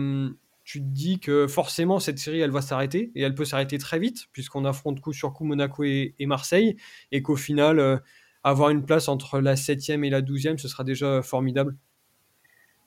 tu 0.65 0.81
te 0.81 0.87
dis 0.87 1.19
que 1.19 1.47
forcément 1.47 1.99
cette 1.99 2.19
série 2.19 2.41
elle 2.41 2.51
va 2.51 2.61
s'arrêter 2.61 3.11
et 3.15 3.23
elle 3.23 3.35
peut 3.35 3.47
s'arrêter 3.47 3.79
très 3.79 3.99
vite 3.99 4.27
puisqu'on 4.33 4.67
affronte 4.67 5.01
coup 5.01 5.15
sur 5.15 5.33
coup 5.33 5.45
Monaco 5.45 5.83
et, 5.83 6.15
Marseille 6.21 6.77
et 7.11 7.23
qu'au 7.23 7.37
final 7.37 8.03
avoir 8.45 8.69
une 8.69 8.85
place 8.85 9.09
entre 9.09 9.41
la 9.41 9.55
7e 9.55 10.05
et 10.05 10.11
la 10.11 10.21
12e 10.21 10.59
ce 10.59 10.69
sera 10.69 10.85
déjà 10.85 11.23
formidable? 11.23 11.75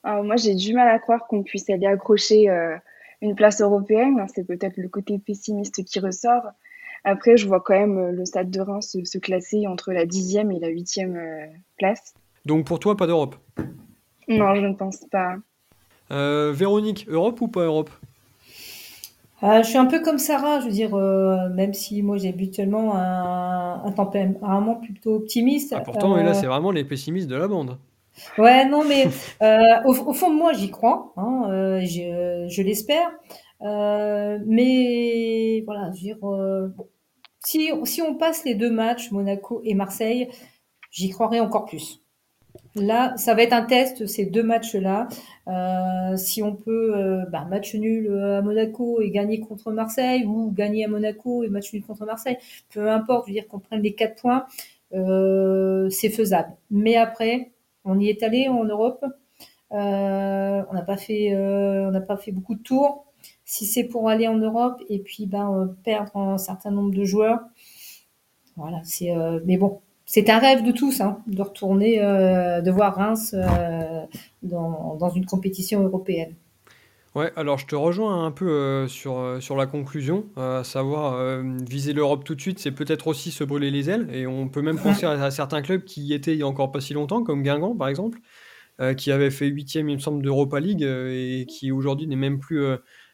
Alors 0.04 0.22
moi 0.22 0.36
j'ai 0.36 0.54
du 0.54 0.74
mal 0.74 0.88
à 0.88 1.00
croire 1.00 1.26
qu'on 1.26 1.42
puisse 1.42 1.68
aller 1.70 1.86
accrocher 1.86 2.48
une 3.20 3.34
place 3.34 3.60
européenne, 3.60 4.24
c'est 4.32 4.46
peut-être 4.46 4.76
le 4.76 4.88
côté 4.88 5.18
pessimiste 5.18 5.84
qui 5.84 5.98
ressort. 5.98 6.52
Après, 7.04 7.36
je 7.36 7.48
vois 7.48 7.60
quand 7.60 7.74
même 7.74 7.98
euh, 7.98 8.12
le 8.12 8.24
Stade 8.24 8.50
de 8.50 8.60
Reims 8.60 8.96
se, 9.04 9.18
classer 9.18 9.66
entre 9.66 9.92
la 9.92 10.06
dixième 10.06 10.52
et 10.52 10.60
la 10.60 10.68
huitième 10.68 11.16
euh, 11.16 11.46
place. 11.78 12.14
Donc 12.46 12.64
pour 12.64 12.78
toi, 12.78 12.96
pas 12.96 13.06
d'Europe? 13.06 13.36
Non, 14.28 14.54
je 14.54 14.66
ne 14.66 14.74
pense 14.74 15.04
pas. 15.10 15.36
Euh, 16.12 16.52
Véronique, 16.54 17.06
Europe 17.08 17.40
ou 17.40 17.48
pas 17.48 17.64
Europe? 17.64 17.90
Je 19.42 19.64
suis 19.64 19.78
un 19.78 19.86
peu 19.86 20.00
comme 20.00 20.18
Sarah, 20.18 20.60
je 20.60 20.66
veux 20.66 20.70
dire, 20.70 20.94
même 20.94 21.74
si 21.74 22.00
moi 22.00 22.16
j'ai 22.16 22.28
habituellement 22.28 22.94
un, 22.94 23.82
un 23.84 23.90
tempérament 23.90 24.76
plutôt 24.76 25.16
optimiste. 25.16 25.74
Ah, 25.76 25.80
pourtant, 25.80 26.14
mais 26.14 26.22
là, 26.22 26.32
c'est 26.32 26.46
vraiment 26.46 26.70
les 26.70 26.84
pessimistes 26.84 27.26
de 27.26 27.34
la 27.34 27.48
bande. 27.48 27.76
Ouais, 28.38 28.64
non, 28.66 28.84
mais 28.84 29.08
au, 29.84 30.12
fond 30.12 30.32
moi, 30.32 30.52
j'y 30.52 30.70
crois, 30.70 31.12
hein, 31.16 31.80
je, 31.80 32.46
je 32.48 32.62
l'espère. 32.62 33.10
mais 33.60 35.64
voilà, 35.66 35.90
je 35.90 35.90
veux 35.90 35.98
dire, 35.98 36.18
bon, 36.20 36.72
si, 37.44 38.02
on 38.02 38.14
passe 38.14 38.44
les 38.44 38.54
deux 38.54 38.70
matchs, 38.70 39.10
Monaco 39.10 39.60
et 39.64 39.74
Marseille, 39.74 40.28
j'y 40.90 41.10
croirais 41.10 41.40
encore 41.40 41.66
plus. 41.66 42.02
Là, 42.74 43.14
ça 43.16 43.34
va 43.34 43.42
être 43.42 43.52
un 43.52 43.62
test, 43.62 44.06
ces 44.06 44.26
deux 44.26 44.42
matchs-là. 44.42 45.08
Euh, 45.48 46.16
si 46.16 46.42
on 46.42 46.54
peut, 46.54 46.94
euh, 46.96 47.24
bah, 47.30 47.46
match 47.48 47.74
nul 47.74 48.12
à 48.18 48.42
Monaco 48.42 49.00
et 49.00 49.10
gagner 49.10 49.40
contre 49.40 49.72
Marseille, 49.72 50.24
ou 50.24 50.50
gagner 50.50 50.84
à 50.84 50.88
Monaco 50.88 51.42
et 51.44 51.48
match 51.48 51.72
nul 51.72 51.82
contre 51.82 52.04
Marseille, 52.04 52.38
peu 52.72 52.90
importe, 52.90 53.26
je 53.26 53.32
veux 53.32 53.40
dire 53.40 53.48
qu'on 53.48 53.58
prenne 53.58 53.82
les 53.82 53.94
quatre 53.94 54.20
points, 54.20 54.46
euh, 54.94 55.88
c'est 55.90 56.10
faisable. 56.10 56.52
Mais 56.70 56.96
après, 56.96 57.50
on 57.84 57.98
y 57.98 58.08
est 58.08 58.22
allé 58.22 58.48
en 58.48 58.64
Europe, 58.64 59.04
on 59.70 59.76
n'a 60.72 60.82
pas 60.86 60.96
fait, 60.98 61.34
on 61.34 61.90
n'a 61.90 62.00
pas 62.00 62.16
fait 62.16 62.32
beaucoup 62.32 62.54
de 62.54 62.62
tours 62.62 63.06
si 63.52 63.66
c'est 63.66 63.84
pour 63.84 64.08
aller 64.08 64.26
en 64.28 64.38
Europe 64.38 64.80
et 64.88 64.98
puis 64.98 65.26
ben, 65.26 65.52
euh, 65.52 65.66
perdre 65.84 66.16
un 66.16 66.38
certain 66.38 66.70
nombre 66.70 66.94
de 66.94 67.04
joueurs, 67.04 67.40
voilà, 68.56 68.80
c'est. 68.82 69.14
Euh, 69.14 69.40
mais 69.44 69.58
bon, 69.58 69.80
c'est 70.06 70.30
un 70.30 70.38
rêve 70.38 70.64
de 70.64 70.72
tous, 70.72 71.02
hein, 71.02 71.18
de 71.26 71.42
retourner, 71.42 72.02
euh, 72.02 72.62
de 72.62 72.70
voir 72.70 72.94
Reims 72.94 73.36
dans, 74.42 74.96
dans, 74.96 75.10
une 75.10 75.26
compétition 75.26 75.84
européenne. 75.84 76.34
Ouais, 77.14 77.30
alors 77.36 77.58
je 77.58 77.66
te 77.66 77.74
rejoins 77.74 78.24
un 78.24 78.30
peu 78.30 78.88
sur, 78.88 79.36
sur 79.40 79.54
la 79.54 79.66
conclusion, 79.66 80.24
à 80.34 80.64
savoir 80.64 81.42
viser 81.68 81.92
l'Europe 81.92 82.24
tout 82.24 82.34
de 82.34 82.40
suite, 82.40 82.58
c'est 82.58 82.70
peut-être 82.72 83.06
aussi 83.06 83.30
se 83.30 83.44
brûler 83.44 83.70
les 83.70 83.90
ailes, 83.90 84.08
et 84.14 84.26
on 84.26 84.48
peut 84.48 84.62
même 84.62 84.78
penser 84.78 85.04
à, 85.04 85.30
certains 85.30 85.60
clubs 85.60 85.84
qui 85.84 86.00
y 86.00 86.14
étaient 86.14 86.32
il 86.32 86.38
y 86.38 86.42
a 86.42 86.46
encore 86.46 86.72
pas 86.72 86.80
si 86.80 86.94
longtemps, 86.94 87.22
comme 87.22 87.42
Guingamp 87.42 87.76
par 87.76 87.88
exemple, 87.88 88.18
qui 88.96 89.12
avait 89.12 89.30
fait 89.30 89.46
huitième, 89.46 89.90
il 89.90 89.96
me 89.96 90.00
semble, 90.00 90.22
d'Europa 90.22 90.58
League, 90.58 90.82
et 90.82 91.44
qui 91.46 91.70
aujourd'hui 91.70 92.06
n'est 92.06 92.16
même 92.16 92.38
plus 92.38 92.64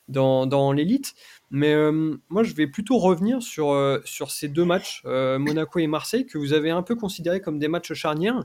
dans, 0.08 0.72
l'élite. 0.72 1.14
Mais 1.50 1.72
euh, 1.74 2.16
moi, 2.28 2.42
je 2.42 2.54
vais 2.54 2.66
plutôt 2.66 2.98
revenir 2.98 3.42
sur, 3.42 3.70
euh, 3.70 4.00
sur 4.04 4.30
ces 4.30 4.48
deux 4.48 4.64
matchs, 4.64 5.02
euh, 5.06 5.38
Monaco 5.38 5.78
et 5.78 5.86
Marseille, 5.86 6.26
que 6.26 6.38
vous 6.38 6.52
avez 6.52 6.70
un 6.70 6.82
peu 6.82 6.94
considérés 6.94 7.40
comme 7.40 7.58
des 7.58 7.68
matchs 7.68 7.92
charnières. 7.94 8.44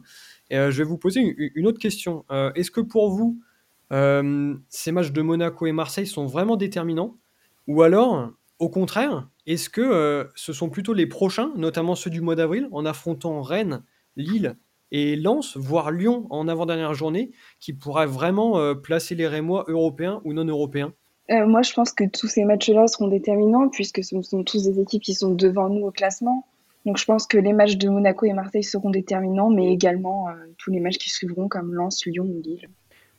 Et 0.50 0.56
je 0.56 0.78
vais 0.78 0.84
vous 0.84 0.98
poser 0.98 1.22
une, 1.38 1.68
autre 1.68 1.80
question. 1.80 2.26
Est-ce 2.54 2.70
que 2.70 2.82
pour 2.82 3.10
vous, 3.10 3.42
ces 3.90 4.92
matchs 4.92 5.12
de 5.12 5.22
Monaco 5.22 5.66
et 5.66 5.72
Marseille 5.72 6.06
sont 6.06 6.28
vraiment 6.28 6.58
déterminants? 6.58 7.18
Ou 7.68 7.82
alors, 7.82 8.30
au 8.60 8.70
contraire, 8.70 9.28
est-ce 9.48 9.70
que 9.70 10.30
ce 10.36 10.54
sont 10.54 10.70
plutôt 10.70 10.94
les 10.94 11.08
prochains, 11.08 11.54
notamment 11.56 11.96
ceux 11.96 12.12
du 12.12 12.22
mois 12.22 12.36
d'avril, 12.36 12.68
en 12.72 12.86
affrontant 12.86 13.42
Rennes, 13.42 13.84
Lille 14.16 14.58
et 14.92 15.16
Lens, 15.16 15.58
voire 15.58 15.90
Lyon 15.90 16.28
en 16.30 16.48
avant-dernière 16.48 16.94
journée, 16.94 17.32
qui 17.60 17.74
pourraient 17.74 18.06
vraiment 18.06 18.76
placer 18.76 19.16
les 19.16 19.28
Rémois 19.28 19.66
européens 19.70 20.22
ou 20.24 20.34
non 20.34 20.46
européens? 20.46 20.94
Euh, 21.32 21.46
moi, 21.46 21.62
je 21.62 21.74
pense 21.74 21.92
que 21.92 22.04
tous 22.04 22.28
ces 22.28 22.44
matchs-là 22.44 22.88
seront 22.88 23.08
déterminants 23.08 23.70
puisque 23.70 24.04
ce 24.04 24.22
sont 24.22 24.44
tous 24.44 24.64
des 24.64 24.82
équipes 24.82 25.04
qui 25.04 25.14
sont 25.14 25.34
devant 25.34 25.70
nous 25.70 25.86
au 25.86 25.92
classement. 25.92 26.46
Donc, 26.86 26.98
je 26.98 27.06
pense 27.06 27.28
que 27.28 27.38
les 27.38 27.54
matchs 27.54 27.78
de 27.78 27.88
Monaco 27.88 28.26
et 28.26 28.34
Marseille 28.34 28.64
seront 28.64 28.90
déterminants, 28.90 29.50
mais 29.50 29.72
également 29.72 30.28
euh, 30.28 30.34
tous 30.58 30.72
les 30.72 30.82
matchs 30.82 30.98
qui 30.98 31.10
suivront 31.10 31.48
comme 31.48 31.74
Lens, 31.74 32.06
Lyon 32.06 32.26
ou 32.26 32.42
Lille. 32.42 32.68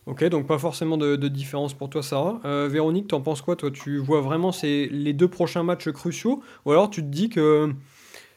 Ok, 0.04 0.22
donc 0.24 0.46
pas 0.46 0.58
forcément 0.58 0.98
de, 0.98 1.16
différence 1.28 1.72
pour 1.72 1.88
toi, 1.88 2.02
Sarah. 2.02 2.38
Euh, 2.44 2.68
Véronique, 2.70 3.08
t'en 3.08 3.22
penses 3.22 3.40
quoi 3.40 3.56
Toi, 3.56 3.70
tu 3.70 3.96
vois 3.96 4.20
vraiment 4.20 4.50
les 4.62 5.12
deux 5.14 5.28
prochains 5.28 5.62
matchs 5.62 5.88
cruciaux? 5.88 6.42
Ou 6.66 6.72
alors 6.72 6.90
tu 6.90 7.00
te 7.00 7.06
dis 7.06 7.30
que, 7.30 7.72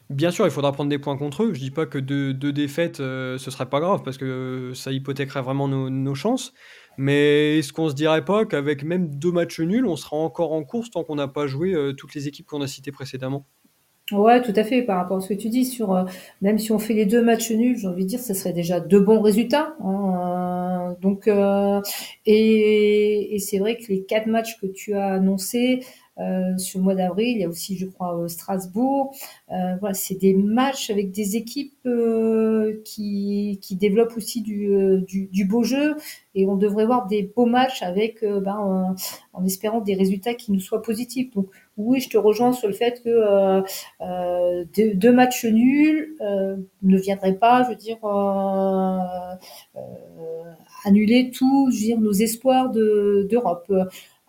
bien 0.09 0.31
sûr, 0.31 0.45
il 0.45 0.51
faudra 0.51 0.71
prendre 0.71 0.89
des 0.89 0.97
points 0.97 1.17
contre 1.17 1.43
eux. 1.43 1.53
Je 1.53 1.59
dis 1.59 1.71
pas 1.71 1.85
que 1.85 1.97
deux, 1.97 2.33
défaites, 2.33 2.99
ce 2.99 3.37
serait 3.37 3.65
pas 3.65 3.81
grave, 3.81 4.01
parce 4.01 4.17
que 4.17 4.71
ça 4.75 4.93
hypothéquerait 4.93 5.41
vraiment 5.41 5.67
nos 5.67 6.15
chances. 6.15 6.53
Mais 6.97 7.59
est-ce 7.59 7.71
qu'on 7.71 7.89
se 7.89 7.93
dirait 7.93 8.25
pas 8.25 8.45
qu'avec 8.45 8.83
même 8.83 9.07
deux 9.15 9.31
matchs 9.31 9.59
nuls, 9.59 9.85
on 9.85 9.95
sera 9.95 10.17
encore 10.17 10.51
en 10.51 10.63
course 10.63 10.89
tant 10.89 11.03
qu'on 11.03 11.15
n'a 11.15 11.27
pas 11.27 11.45
joué 11.45 11.73
euh, 11.73 11.93
toutes 11.93 12.15
les 12.15 12.27
équipes 12.27 12.47
qu'on 12.47 12.61
a 12.61 12.67
citées 12.67 12.91
précédemment? 12.91 13.45
Ouais, 14.11 14.41
tout 14.41 14.53
à 14.55 14.63
fait. 14.63 14.81
Par 14.81 14.97
rapport 14.97 15.17
à 15.17 15.21
ce 15.21 15.29
que 15.29 15.33
tu 15.33 15.49
dis, 15.49 15.65
sur 15.65 15.93
euh, 15.93 16.05
même 16.41 16.57
si 16.57 16.71
on 16.71 16.79
fait 16.79 16.93
les 16.93 17.05
deux 17.05 17.21
matchs 17.21 17.51
nuls, 17.51 17.77
j'ai 17.77 17.87
envie 17.87 18.03
de 18.03 18.09
dire, 18.09 18.19
ce 18.19 18.33
serait 18.33 18.53
déjà 18.53 18.79
deux 18.79 19.01
bons 19.01 19.21
résultats. 19.21 19.75
Hein, 19.83 20.93
euh, 20.93 21.01
donc, 21.01 21.27
et, 22.25 23.35
et 23.35 23.39
c'est 23.39 23.59
vrai 23.59 23.77
que 23.77 23.87
les 23.89 24.03
quatre 24.03 24.27
matchs 24.27 24.59
que 24.59 24.67
tu 24.67 24.93
as 24.93 25.13
annoncés, 25.13 25.81
euh, 26.19 26.57
sur 26.57 26.79
mois 26.81 26.95
d'avril. 26.95 27.37
Il 27.37 27.41
y 27.41 27.43
a 27.43 27.49
aussi, 27.49 27.77
je 27.77 27.85
crois, 27.85 28.17
euh, 28.17 28.27
Strasbourg. 28.27 29.15
Euh, 29.51 29.75
voilà, 29.79 29.93
c'est 29.93 30.15
des 30.15 30.33
matchs 30.33 30.89
avec 30.89 31.11
des 31.11 31.35
équipes 31.35 31.73
qui, 32.83 33.59
qui 33.61 33.75
développent 33.75 34.17
aussi 34.17 34.41
du, 34.41 34.69
du, 35.07 35.27
du, 35.27 35.45
beau 35.45 35.63
jeu. 35.63 35.95
Et 36.35 36.45
on 36.45 36.55
devrait 36.55 36.85
voir 36.85 37.07
des 37.07 37.23
beaux 37.23 37.45
matchs 37.45 37.81
avec, 37.81 38.23
ben, 38.25 38.95
en, 39.33 39.45
espérant 39.45 39.79
des 39.79 39.95
résultats 39.95 40.33
qui 40.33 40.51
nous 40.51 40.59
soient 40.59 40.81
positifs. 40.81 41.33
Donc, 41.33 41.47
oui, 41.77 42.01
je 42.01 42.09
te 42.09 42.17
rejoins 42.17 42.51
sur 42.51 42.67
le 42.67 42.73
fait 42.73 43.01
que 43.03 43.63
euh, 44.01 44.65
deux, 44.75 44.93
deux, 44.95 45.11
matchs 45.11 45.45
nuls 45.45 46.15
euh, 46.21 46.57
ne 46.81 46.97
viendraient 46.97 47.35
pas, 47.35 47.63
je 47.63 47.69
veux 47.69 47.75
dire, 47.75 47.97
euh, 48.03 49.33
annuler 50.85 51.31
tous 51.31 51.71
nos 51.97 52.13
espoirs 52.13 52.69
d'Europe. 52.69 53.71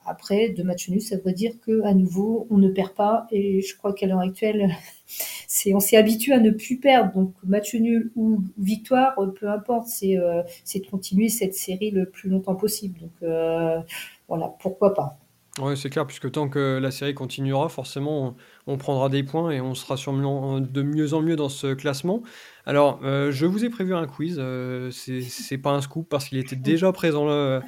Après, 0.09 0.49
deux 0.51 0.65
matchs 0.65 0.89
nuls, 0.89 1.03
ça 1.03 1.17
veut 1.19 1.33
dire 1.33 1.53
que 1.61 1.83
à 1.83 1.95
nouveau, 1.95 2.47
on 2.51 2.59
ne 2.59 2.69
perd 2.69 2.95
pas. 2.95 3.27
Et 3.31 3.61
je 3.61 3.77
crois 3.77 3.93
qu'à 3.93 4.07
l'heure 4.07 4.21
actuelle, 4.21 4.71
c'est, 5.47 5.75
on 5.75 5.81
s'est 5.81 5.97
habitué 5.97 6.33
à 6.33 6.41
ne 6.41 6.51
plus 6.51 6.79
perdre. 6.79 7.13
Donc, 7.13 7.35
match 7.45 7.75
nul 7.75 8.11
ou 8.17 8.43
victoire, 8.59 9.15
peu 9.39 9.49
importe, 9.51 9.89
c'est, 9.89 10.19
euh, 10.19 10.43
c'est 10.65 10.81
de 10.81 10.87
continuer 10.87 11.29
cette 11.29 11.55
série 11.55 11.91
le 11.91 12.09
plus 12.09 12.31
longtemps 12.31 12.57
possible. 12.57 13.01
Donc, 13.01 13.13
euh, 13.23 13.81
voilà, 14.29 14.55
pourquoi 14.61 14.95
pas. 14.95 15.19
Oui, 15.61 15.77
c'est 15.77 15.91
clair, 15.91 16.07
puisque 16.07 16.31
tant 16.31 16.49
que 16.49 16.79
la 16.81 16.93
série 16.93 17.15
continuera, 17.15 17.69
forcément, 17.69 18.37
on, 18.67 18.77
prendra 18.77 19.09
des 19.09 19.25
points 19.25 19.51
et 19.51 19.61
on 19.61 19.75
sera 19.75 19.97
sûrement 19.97 20.61
de 20.61 20.83
mieux 20.83 21.15
en 21.15 21.23
mieux 21.23 21.35
dans 21.35 21.49
ce 21.49 21.75
classement. 21.75 22.23
Alors, 22.65 23.01
euh, 23.03 23.33
je 23.33 23.45
vous 23.45 23.65
ai 23.65 23.71
prévu 23.71 23.95
un 23.95 24.07
quiz. 24.07 24.37
Euh, 24.39 24.91
c'est 24.93 25.59
pas 25.59 25.71
un 25.71 25.81
scoop 25.81 26.09
parce 26.09 26.27
qu'il 26.27 26.39
était 26.39 26.55
déjà 26.55 26.93
présent 26.93 27.29
euh, 27.29 27.61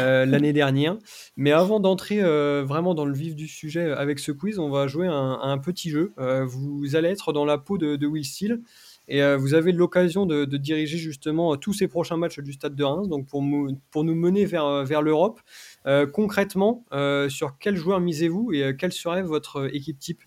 l'année 0.00 0.52
dernière. 0.52 0.96
Mais 1.36 1.52
avant 1.52 1.78
d'entrer 1.78 2.20
vraiment 2.62 2.94
dans 2.94 3.04
le 3.04 3.14
vif 3.14 3.36
du 3.36 3.46
sujet 3.46 3.92
avec 3.92 4.18
ce 4.18 4.32
quiz, 4.32 4.58
on 4.58 4.70
va 4.70 4.88
jouer 4.88 5.06
un, 5.06 5.38
un 5.40 5.58
petit 5.58 5.90
jeu. 5.90 6.14
vous 6.46 6.96
allez 6.96 7.10
être 7.10 7.32
dans 7.32 7.44
la 7.44 7.58
peau 7.58 7.78
de, 7.78 7.96
de 7.96 8.06
Will 8.06 8.24
Steele. 8.24 8.62
Et 9.08 9.22
vous 9.36 9.54
avez 9.54 9.70
l'occasion 9.70 10.26
de, 10.26 10.44
diriger 10.56 10.98
justement 10.98 11.56
tous 11.56 11.72
ces 11.72 11.86
prochains 11.86 12.16
matchs 12.16 12.40
du 12.40 12.52
Stade 12.52 12.74
de 12.74 12.82
Reims, 12.82 13.08
donc 13.08 13.26
pour, 13.26 13.42
pour 13.90 14.02
nous 14.02 14.14
mener 14.14 14.46
vers, 14.46 14.84
vers 14.84 15.00
l'Europe. 15.00 15.40
Euh, 15.86 16.06
concrètement, 16.06 16.84
euh, 16.92 17.28
sur 17.28 17.58
quel 17.58 17.76
joueur 17.76 18.00
misez-vous 18.00 18.52
et 18.52 18.64
euh, 18.64 18.72
quelle 18.72 18.92
serait 18.92 19.22
votre 19.22 19.72
équipe 19.72 19.98
type? 20.00 20.20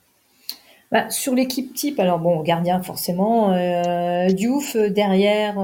Bah, 0.92 1.10
sur 1.10 1.36
l'équipe 1.36 1.74
type, 1.74 2.00
alors 2.00 2.20
bon, 2.20 2.42
gardien 2.42 2.82
forcément, 2.82 3.52
Diouf 4.30 4.76
derrière 4.76 5.60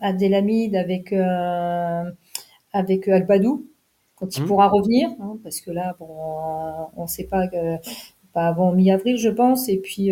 Adélamide 0.00 0.76
avec 0.76 1.12
avec 2.72 3.08
Agbadou 3.08 3.66
quand 4.14 4.34
il 4.34 4.44
mmh. 4.44 4.46
pourra 4.46 4.68
revenir, 4.68 5.10
hein, 5.20 5.36
parce 5.42 5.60
que 5.60 5.70
là, 5.70 5.94
bon, 5.98 6.08
on 6.96 7.02
ne 7.02 7.06
sait 7.06 7.26
pas, 7.26 7.48
pas 8.32 8.46
avant 8.46 8.72
mi-avril, 8.72 9.18
je 9.18 9.28
pense. 9.28 9.68
Et 9.68 9.76
puis 9.76 10.10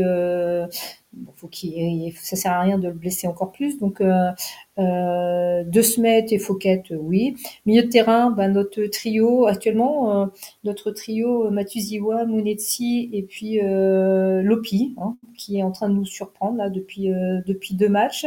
faut 1.37 1.49
qu'il, 1.49 2.12
ça 2.16 2.37
sert 2.37 2.52
à 2.52 2.61
rien 2.61 2.78
de 2.78 2.88
le 2.88 2.94
blesser 2.94 3.26
encore 3.26 3.52
plus. 3.52 3.78
Donc, 3.78 4.00
euh, 4.00 4.30
euh, 4.78 5.62
De 5.64 5.83
Smet 5.83 6.26
et 6.30 6.38
Fouquet, 6.38 6.83
oui. 6.90 7.37
Milieu 7.66 7.83
de 7.83 7.88
terrain, 7.88 8.30
ben, 8.30 8.52
notre 8.52 8.85
trio 8.87 9.47
actuellement, 9.47 10.23
euh, 10.23 10.26
notre 10.64 10.90
trio 10.90 11.50
Matuziwa, 11.50 12.25
Munetsi 12.26 13.11
et 13.12 13.23
puis 13.23 13.61
euh, 13.62 14.42
Lopi, 14.42 14.94
hein, 14.99 15.16
qui 15.37 15.59
est 15.59 15.62
en 15.62 15.71
train 15.71 15.88
de 15.88 15.94
nous 15.94 16.06
surprendre 16.06 16.59
là 16.59 16.71
depuis 16.71 17.12
euh, 17.12 17.40
depuis 17.47 17.75
deux 17.75 17.88
matchs. 17.88 18.26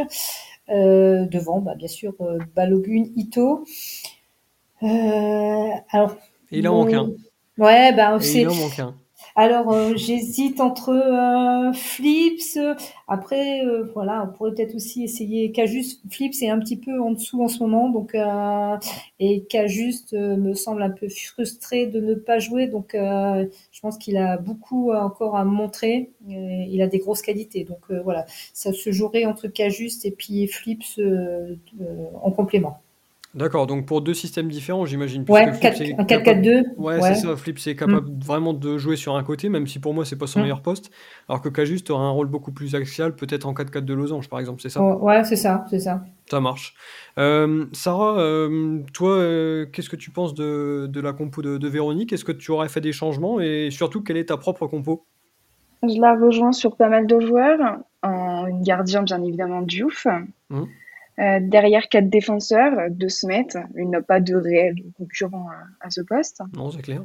Euh, 0.69 1.25
devant, 1.25 1.61
bah, 1.61 1.75
bien 1.75 1.87
sûr, 1.87 2.13
Balogun, 2.53 3.05
Ito. 3.15 3.63
alors, 4.81 6.17
et 6.51 6.59
il 6.59 6.67
en 6.67 6.75
manque 6.83 6.93
un. 6.93 7.11
Ouais, 7.57 7.93
ben 7.93 8.19
c'est. 8.19 8.41
Il 8.41 8.49
en 8.49 8.55
manque 8.55 8.79
un. 8.79 8.95
Alors, 9.39 9.71
euh, 9.71 9.93
j'hésite 9.95 10.59
entre 10.61 10.89
euh, 10.89 11.71
Flips. 11.71 12.57
Après, 13.07 13.63
euh, 13.63 13.83
voilà, 13.93 14.27
on 14.27 14.35
pourrait 14.35 14.55
peut-être 14.55 14.73
aussi 14.73 15.03
essayer 15.03 15.51
Cajuste. 15.51 16.01
Flips 16.11 16.41
est 16.41 16.49
un 16.49 16.57
petit 16.57 16.75
peu 16.75 16.99
en 16.99 17.11
dessous 17.11 17.43
en 17.43 17.47
ce 17.47 17.59
moment, 17.59 17.89
donc 17.91 18.15
et 19.19 19.43
Cajuste 19.45 20.13
me 20.13 20.55
semble 20.55 20.81
un 20.81 20.89
peu 20.89 21.07
frustré 21.07 21.85
de 21.85 21.99
ne 22.01 22.15
pas 22.15 22.39
jouer. 22.39 22.65
Donc, 22.65 22.93
je 22.93 23.79
pense 23.81 23.97
qu'il 23.99 24.17
a 24.17 24.37
beaucoup 24.37 24.91
encore 24.91 25.35
à 25.35 25.45
montrer. 25.45 26.11
il 26.27 26.81
a 26.81 26.87
des 26.87 26.97
grosses 26.99 27.21
qualités, 27.21 27.63
donc 27.63 27.91
voilà, 28.03 28.25
ça 28.53 28.73
se 28.73 28.91
jouerait 28.91 29.25
entre 29.25 29.47
Cajuste 29.47 30.05
et 30.05 30.11
puis 30.11 30.47
Flips 30.47 30.99
en 32.23 32.31
complément. 32.31 32.81
D'accord, 33.35 33.67
donc 33.67 33.85
pour 33.85 34.01
deux 34.01 34.13
systèmes 34.13 34.47
différents, 34.47 34.85
j'imagine. 34.85 35.23
Ouais, 35.29 35.43
un 35.43 35.51
4-4-2. 35.51 36.63
Ouais, 36.77 37.01
c'est 37.01 37.15
ça. 37.15 37.35
Flip, 37.35 37.59
c'est 37.59 37.75
capable 37.75 38.09
mm. 38.09 38.19
vraiment 38.19 38.53
de 38.53 38.77
jouer 38.77 38.95
sur 38.95 39.15
un 39.15 39.23
côté, 39.23 39.49
même 39.49 39.67
si 39.67 39.79
pour 39.79 39.93
moi, 39.93 40.05
c'est 40.05 40.15
pas 40.15 40.27
son 40.27 40.39
mm. 40.39 40.43
meilleur 40.43 40.61
poste. 40.61 40.89
Alors 41.29 41.41
que 41.41 41.49
Cajuste 41.49 41.89
aura 41.89 42.05
un 42.05 42.09
rôle 42.09 42.27
beaucoup 42.27 42.51
plus 42.51 42.73
axial, 42.73 43.15
peut-être 43.15 43.45
en 43.45 43.53
4-4 43.53 43.81
de 43.81 43.93
losange, 43.93 44.29
par 44.29 44.39
exemple, 44.39 44.61
c'est 44.61 44.69
ça? 44.69 44.81
Ouais, 44.81 45.23
c'est 45.23 45.35
ça, 45.35 45.65
c'est 45.69 45.79
ça. 45.79 46.01
Ça 46.29 46.39
marche. 46.39 46.73
Euh, 47.19 47.65
Sarah, 47.73 48.19
euh, 48.19 48.79
toi, 48.93 49.11
euh, 49.11 49.65
qu'est-ce 49.65 49.89
que 49.89 49.95
tu 49.95 50.09
penses 50.09 50.33
de, 50.33 50.87
de 50.89 51.01
la 51.01 51.13
compo 51.13 51.41
de, 51.41 51.57
de 51.57 51.67
Véronique? 51.67 52.13
Est-ce 52.13 52.25
que 52.25 52.31
tu 52.31 52.51
aurais 52.51 52.69
fait 52.69 52.81
des 52.81 52.91
changements? 52.91 53.39
Et 53.39 53.69
surtout, 53.71 54.01
quelle 54.01 54.17
est 54.17 54.29
ta 54.29 54.37
propre 54.37 54.67
compo? 54.67 55.05
Je 55.83 56.01
la 56.01 56.15
rejoins 56.15 56.53
sur 56.53 56.75
pas 56.75 56.89
mal 56.89 57.05
de 57.05 57.19
joueurs. 57.19 57.77
En 58.01 58.61
gardien, 58.61 59.03
bien 59.03 59.23
évidemment, 59.23 59.61
Diouf. 59.61 60.07
Mmh. 60.49 60.63
Euh, 61.19 61.39
derrière 61.41 61.89
quatre 61.89 62.09
défenseurs, 62.09 62.91
deux 62.91 63.09
Smet, 63.09 63.47
il 63.75 63.89
n'a 63.89 64.01
pas 64.01 64.19
de 64.19 64.35
réel 64.35 64.75
concurrent 64.97 65.47
à, 65.81 65.89
ce 65.89 66.01
poste. 66.01 66.43
Non, 66.55 66.69
c'est 66.69 66.83
clair. 66.83 67.01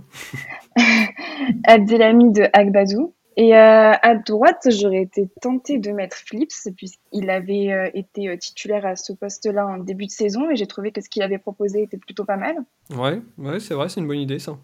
Abdelhamid 1.64 2.50
Agbadou. 2.52 3.14
Et 3.38 3.57
euh, 3.57 3.92
à 4.02 4.14
droite, 4.14 4.69
j'aurais 4.69 5.00
été 5.00 5.26
tentée 5.40 5.78
de 5.78 5.90
mettre 5.92 6.19
Flips, 6.19 6.69
puisqu'il 6.76 7.31
avait 7.31 7.73
euh, 7.73 7.90
été 7.95 8.37
titulaire 8.37 8.85
à 8.85 8.97
ce 8.97 9.14
poste-là 9.14 9.66
en 9.66 9.78
début 9.78 10.04
de 10.04 10.11
saison, 10.11 10.50
et 10.50 10.57
j'ai 10.57 10.66
trouvé 10.66 10.92
que 10.92 11.00
ce 11.00 11.09
qu'il 11.09 11.23
avait 11.23 11.38
proposé 11.38 11.83
était 11.83 11.97
plutôt 11.97 12.26
pas 12.26 12.37
mal. 12.37 12.57
Ouais, 12.95 13.23
ouais 13.38 13.61
c'est 13.61 13.73
vrai, 13.73 13.88
c'est 13.88 14.00
une 14.00 14.07
bonne 14.07 14.19
idée 14.19 14.38
ça. 14.38 14.59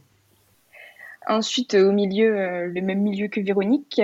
Ensuite, 1.26 1.72
au 1.72 1.92
milieu, 1.92 2.66
le 2.66 2.80
même 2.82 3.00
milieu 3.00 3.28
que 3.28 3.40
Véronique, 3.40 4.00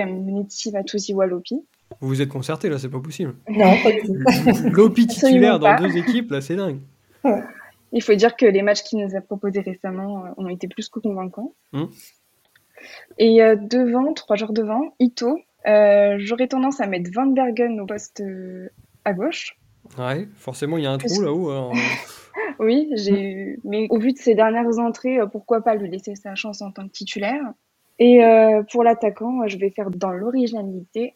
Vatusi 0.71 1.13
Walopi. 1.13 1.63
Vous 2.01 2.07
vous 2.07 2.21
êtes 2.21 2.29
concerté 2.29 2.69
là, 2.69 2.77
c'est 2.77 2.89
pas 2.89 2.99
possible. 2.99 3.35
Non, 3.49 3.75
pas 3.81 3.91
du 3.91 4.01
tout. 4.01 4.69
Lopi 4.69 5.07
titulaire 5.07 5.59
dans 5.59 5.75
deux 5.77 5.97
équipes, 5.97 6.31
là, 6.31 6.41
c'est 6.41 6.55
dingue. 6.55 6.79
Il 7.91 8.03
faut 8.03 8.13
dire 8.13 8.35
que 8.35 8.45
les 8.45 8.61
matchs 8.61 8.83
qu'il 8.83 8.99
nous 8.99 9.15
a 9.15 9.21
proposés 9.21 9.61
récemment 9.61 10.25
euh, 10.25 10.29
ont 10.37 10.49
été 10.49 10.67
plus 10.67 10.89
que 10.89 10.99
convaincants. 10.99 11.53
Hum. 11.73 11.89
Et 13.17 13.41
euh, 13.41 13.55
devant, 13.55 14.13
trois 14.13 14.35
joueurs 14.35 14.53
devant, 14.53 14.93
Ito. 14.99 15.39
Euh, 15.65 16.17
j'aurais 16.19 16.47
tendance 16.47 16.81
à 16.81 16.87
mettre 16.87 17.09
Van 17.13 17.25
Bergen 17.25 17.79
au 17.79 17.85
poste 17.85 18.21
à 19.05 19.13
gauche. 19.13 19.57
Ouais, 19.97 20.27
forcément, 20.35 20.77
il 20.77 20.83
y 20.83 20.87
a 20.87 20.91
un 20.91 20.97
trou 20.97 21.21
là-haut. 21.21 21.71
oui, 22.59 22.89
j'ai 22.95 23.57
mais 23.63 23.87
au 23.89 23.97
vu 23.97 24.11
de 24.11 24.17
ses 24.17 24.35
dernières 24.35 24.77
entrées, 24.77 25.17
pourquoi 25.31 25.61
pas 25.61 25.73
lui 25.75 25.89
laisser 25.89 26.15
sa 26.15 26.35
chance 26.35 26.61
en 26.61 26.71
tant 26.71 26.85
que 26.87 26.91
titulaire? 26.91 27.53
Et 27.97 28.21
pour 28.71 28.83
l'attaquant, 28.83 29.47
je 29.47 29.57
vais 29.57 29.69
faire 29.71 29.89
dans 29.89 30.11
l'originalité 30.11 31.15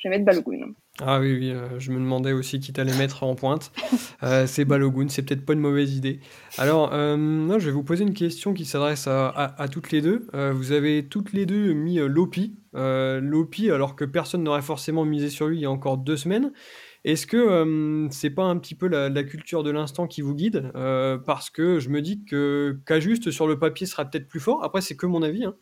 je 0.00 0.08
vais 0.08 0.16
mettre 0.16 0.24
Balogun. 0.24 0.72
Ah 1.02 1.20
oui, 1.20 1.36
oui 1.38 1.50
euh, 1.50 1.78
je 1.78 1.92
me 1.92 1.98
demandais 1.98 2.32
aussi 2.32 2.58
qui 2.58 2.72
t'allait 2.72 2.96
mettre 2.96 3.22
en 3.22 3.34
pointe. 3.34 3.72
Euh, 4.22 4.46
c'est 4.46 4.66
Balogun, 4.66 5.08
c'est 5.08 5.22
peut-être 5.22 5.46
pas 5.46 5.54
une 5.54 5.60
mauvaise 5.60 5.96
idée. 5.96 6.20
Alors, 6.58 6.90
euh, 6.92 7.58
je 7.58 7.64
vais 7.64 7.72
vous 7.72 7.82
poser 7.82 8.04
une 8.04 8.12
question 8.12 8.52
qui 8.52 8.66
s'adresse 8.66 9.06
à, 9.08 9.66
toutes 9.72 9.92
les 9.92 10.02
deux. 10.02 10.26
vous 10.52 10.72
avez 10.72 11.06
toutes 11.08 11.32
les 11.32 11.46
deux 11.46 11.72
mis 11.72 11.96
Lopi. 11.96 12.54
Lopi, 12.74 13.70
alors 13.70 13.96
que 13.96 14.04
personne 14.04 14.42
n'aurait 14.42 14.60
forcément 14.60 15.06
misé 15.06 15.30
sur 15.30 15.48
lui 15.48 15.56
il 15.56 15.60
y 15.62 15.64
a 15.64 15.70
encore 15.70 15.96
deux 15.96 16.18
semaines. 16.18 16.52
Est-ce 17.06 17.26
que 17.26 18.08
c'est 18.10 18.28
pas 18.28 18.44
un 18.44 18.58
petit 18.58 18.74
peu 18.74 18.88
la, 18.88 19.22
culture 19.22 19.62
de 19.62 19.70
l'instant 19.70 20.06
qui 20.06 20.20
vous 20.20 20.34
guide? 20.34 20.70
Parce 20.74 21.48
que 21.48 21.78
je 21.78 21.88
me 21.88 22.02
dis 22.02 22.22
que 22.26 22.78
juste 22.98 23.30
sur 23.30 23.46
le 23.46 23.58
papier 23.58 23.86
sera 23.86 24.04
peut-être 24.04 24.28
plus 24.28 24.40
fort. 24.40 24.62
Après, 24.64 24.82
c'est 24.82 24.96
que 24.96 25.06
mon 25.06 25.22
avis. 25.22 25.46
Hein. 25.46 25.54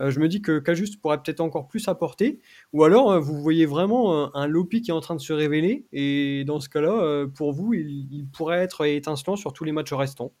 Euh, 0.00 0.10
je 0.10 0.20
me 0.20 0.28
dis 0.28 0.40
que 0.40 0.58
Cajuste 0.58 1.00
pourrait 1.00 1.18
peut-être 1.18 1.40
encore 1.40 1.66
plus 1.66 1.88
apporter. 1.88 2.38
Ou 2.72 2.84
alors, 2.84 3.10
euh, 3.10 3.20
vous 3.20 3.40
voyez 3.40 3.66
vraiment 3.66 4.24
un, 4.24 4.30
un, 4.34 4.46
Lopi 4.46 4.80
qui 4.82 4.90
est 4.90 4.94
en 4.94 5.00
train 5.00 5.16
de 5.16 5.20
se 5.20 5.32
révéler. 5.32 5.86
Et 5.92 6.44
dans 6.46 6.60
ce 6.60 6.68
cas-là, 6.68 6.92
euh, 6.92 7.26
pour 7.26 7.52
vous, 7.52 7.74
il, 7.74 8.26
pourrait 8.32 8.58
être 8.58 8.84
étincelant 8.84 9.36
sur 9.36 9.52
tous 9.52 9.64
les 9.64 9.72
matchs 9.72 9.92
restants. 9.92 10.32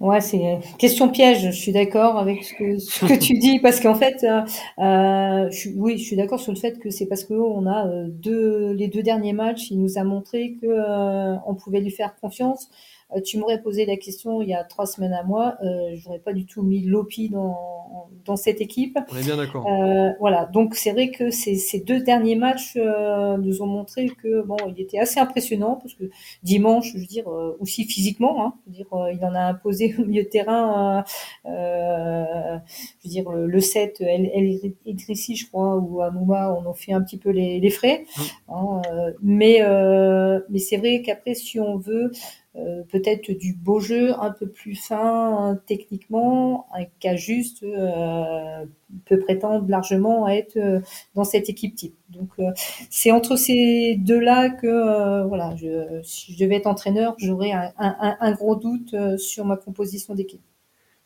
Ouais, 0.00 0.20
c'est 0.20 0.60
question 0.78 1.08
piège. 1.08 1.46
Je 1.46 1.50
suis 1.50 1.72
d'accord 1.72 2.18
avec 2.18 2.44
ce 2.44 2.54
que, 2.54 3.18
tu 3.18 3.36
dis 3.36 3.58
parce 3.58 3.80
qu'en 3.80 3.96
fait, 3.96 4.24
oui, 5.74 5.98
je 5.98 6.04
suis 6.04 6.14
d'accord 6.14 6.38
sur 6.38 6.52
le 6.52 6.58
fait 6.58 6.78
que 6.78 6.90
c'est 6.90 7.06
parce 7.06 7.24
que 7.24 7.34
on 7.34 7.66
a 7.66 7.84
les 8.24 8.88
deux 8.88 9.02
derniers 9.02 9.32
matchs, 9.32 9.72
il 9.72 9.80
nous 9.80 9.98
a 9.98 10.04
montré 10.04 10.56
que 10.62 10.68
on 11.46 11.54
pouvait 11.56 11.80
lui 11.80 11.90
faire 11.90 12.14
confiance. 12.14 12.70
Euh, 13.16 13.20
tu 13.20 13.38
m'aurais 13.38 13.60
posé 13.62 13.86
la 13.86 13.96
question 13.96 14.42
il 14.42 14.48
y 14.48 14.54
a 14.54 14.64
trois 14.64 14.86
semaines 14.86 15.14
à 15.14 15.22
moi, 15.22 15.56
euh, 15.62 15.94
j'aurais 15.96 16.18
pas 16.18 16.32
du 16.32 16.44
tout 16.44 16.62
mis 16.62 16.82
Lopi 16.82 17.30
dans, 17.30 17.56
dans 18.24 18.36
cette 18.36 18.60
équipe. 18.60 18.98
On 19.10 19.16
est 19.16 19.24
bien 19.24 19.36
d'accord. 19.36 19.66
Euh, 19.66 20.10
voilà, 20.20 20.44
donc 20.46 20.74
c'est 20.74 20.92
vrai 20.92 21.10
que 21.10 21.30
ces, 21.30 21.56
ces, 21.56 21.80
deux 21.80 22.00
derniers 22.00 22.36
matchs 22.36 22.74
euh, 22.76 23.36
nous 23.38 23.62
ont 23.62 23.66
montré 23.66 24.08
que 24.08 24.42
bon, 24.42 24.56
il 24.68 24.80
était 24.80 24.98
assez 24.98 25.18
impressionnant 25.18 25.76
parce 25.76 25.94
que 25.94 26.04
dimanche, 26.42 26.92
je 26.92 26.98
veux 26.98 27.06
dire, 27.06 27.28
euh, 27.28 27.56
aussi 27.60 27.84
physiquement, 27.84 28.44
hein, 28.44 28.54
je 28.66 28.70
veux 28.70 28.76
dire, 28.76 28.86
il 29.12 29.24
en 29.24 29.34
a 29.34 29.40
imposé 29.40 29.94
au 29.98 30.04
milieu 30.04 30.22
de 30.22 30.28
terrain. 30.28 31.04
je 31.44 31.50
veux 33.04 33.10
dire, 33.10 33.30
le, 33.30 33.60
7, 33.60 34.00
El, 34.00 34.30
El 34.34 34.74
Idrissi, 34.84 35.36
je 35.36 35.48
crois, 35.48 35.76
ou 35.76 36.02
Amouma, 36.02 36.52
on 36.52 36.66
en 36.66 36.74
fait 36.74 36.92
un 36.92 37.02
petit 37.02 37.18
peu 37.18 37.30
les, 37.30 37.60
les 37.60 37.70
frais. 37.70 38.04
Mmh. 38.16 38.52
Hein, 38.52 38.82
mais 39.22 39.60
mais 40.50 40.58
c'est 40.58 40.76
vrai 40.76 41.02
qu'après, 41.02 41.34
si 41.34 41.58
on 41.58 41.76
veut 41.78 42.12
euh, 42.58 42.82
peut-être 42.90 43.30
du 43.30 43.54
beau 43.54 43.78
jeu 43.78 44.12
un 44.18 44.32
peu 44.32 44.48
plus 44.48 44.74
fin 44.74 45.50
hein, 45.50 45.60
techniquement, 45.66 46.66
un 46.72 46.84
cas 46.98 47.14
juste 47.14 47.62
euh, 47.62 48.64
peut 49.04 49.20
prétendre 49.20 49.68
largement 49.68 50.24
à 50.24 50.32
être 50.32 50.56
euh, 50.56 50.80
dans 51.14 51.24
cette 51.24 51.48
équipe 51.48 51.76
type. 51.76 51.94
Donc 52.08 52.30
c'est 52.90 53.10
entre 53.12 53.36
ces 53.36 53.96
deux-là 53.98 54.48
que 54.50 55.24
voilà, 55.26 55.54
si 56.02 56.32
je 56.32 56.38
devais 56.42 56.56
être 56.56 56.66
entraîneur, 56.66 57.14
j'aurais 57.18 57.52
un, 57.52 58.32
gros 58.32 58.56
doute 58.56 58.94
sur 59.18 59.44
ma 59.44 59.56
composition 59.56 60.14
d'équipe. 60.14 60.40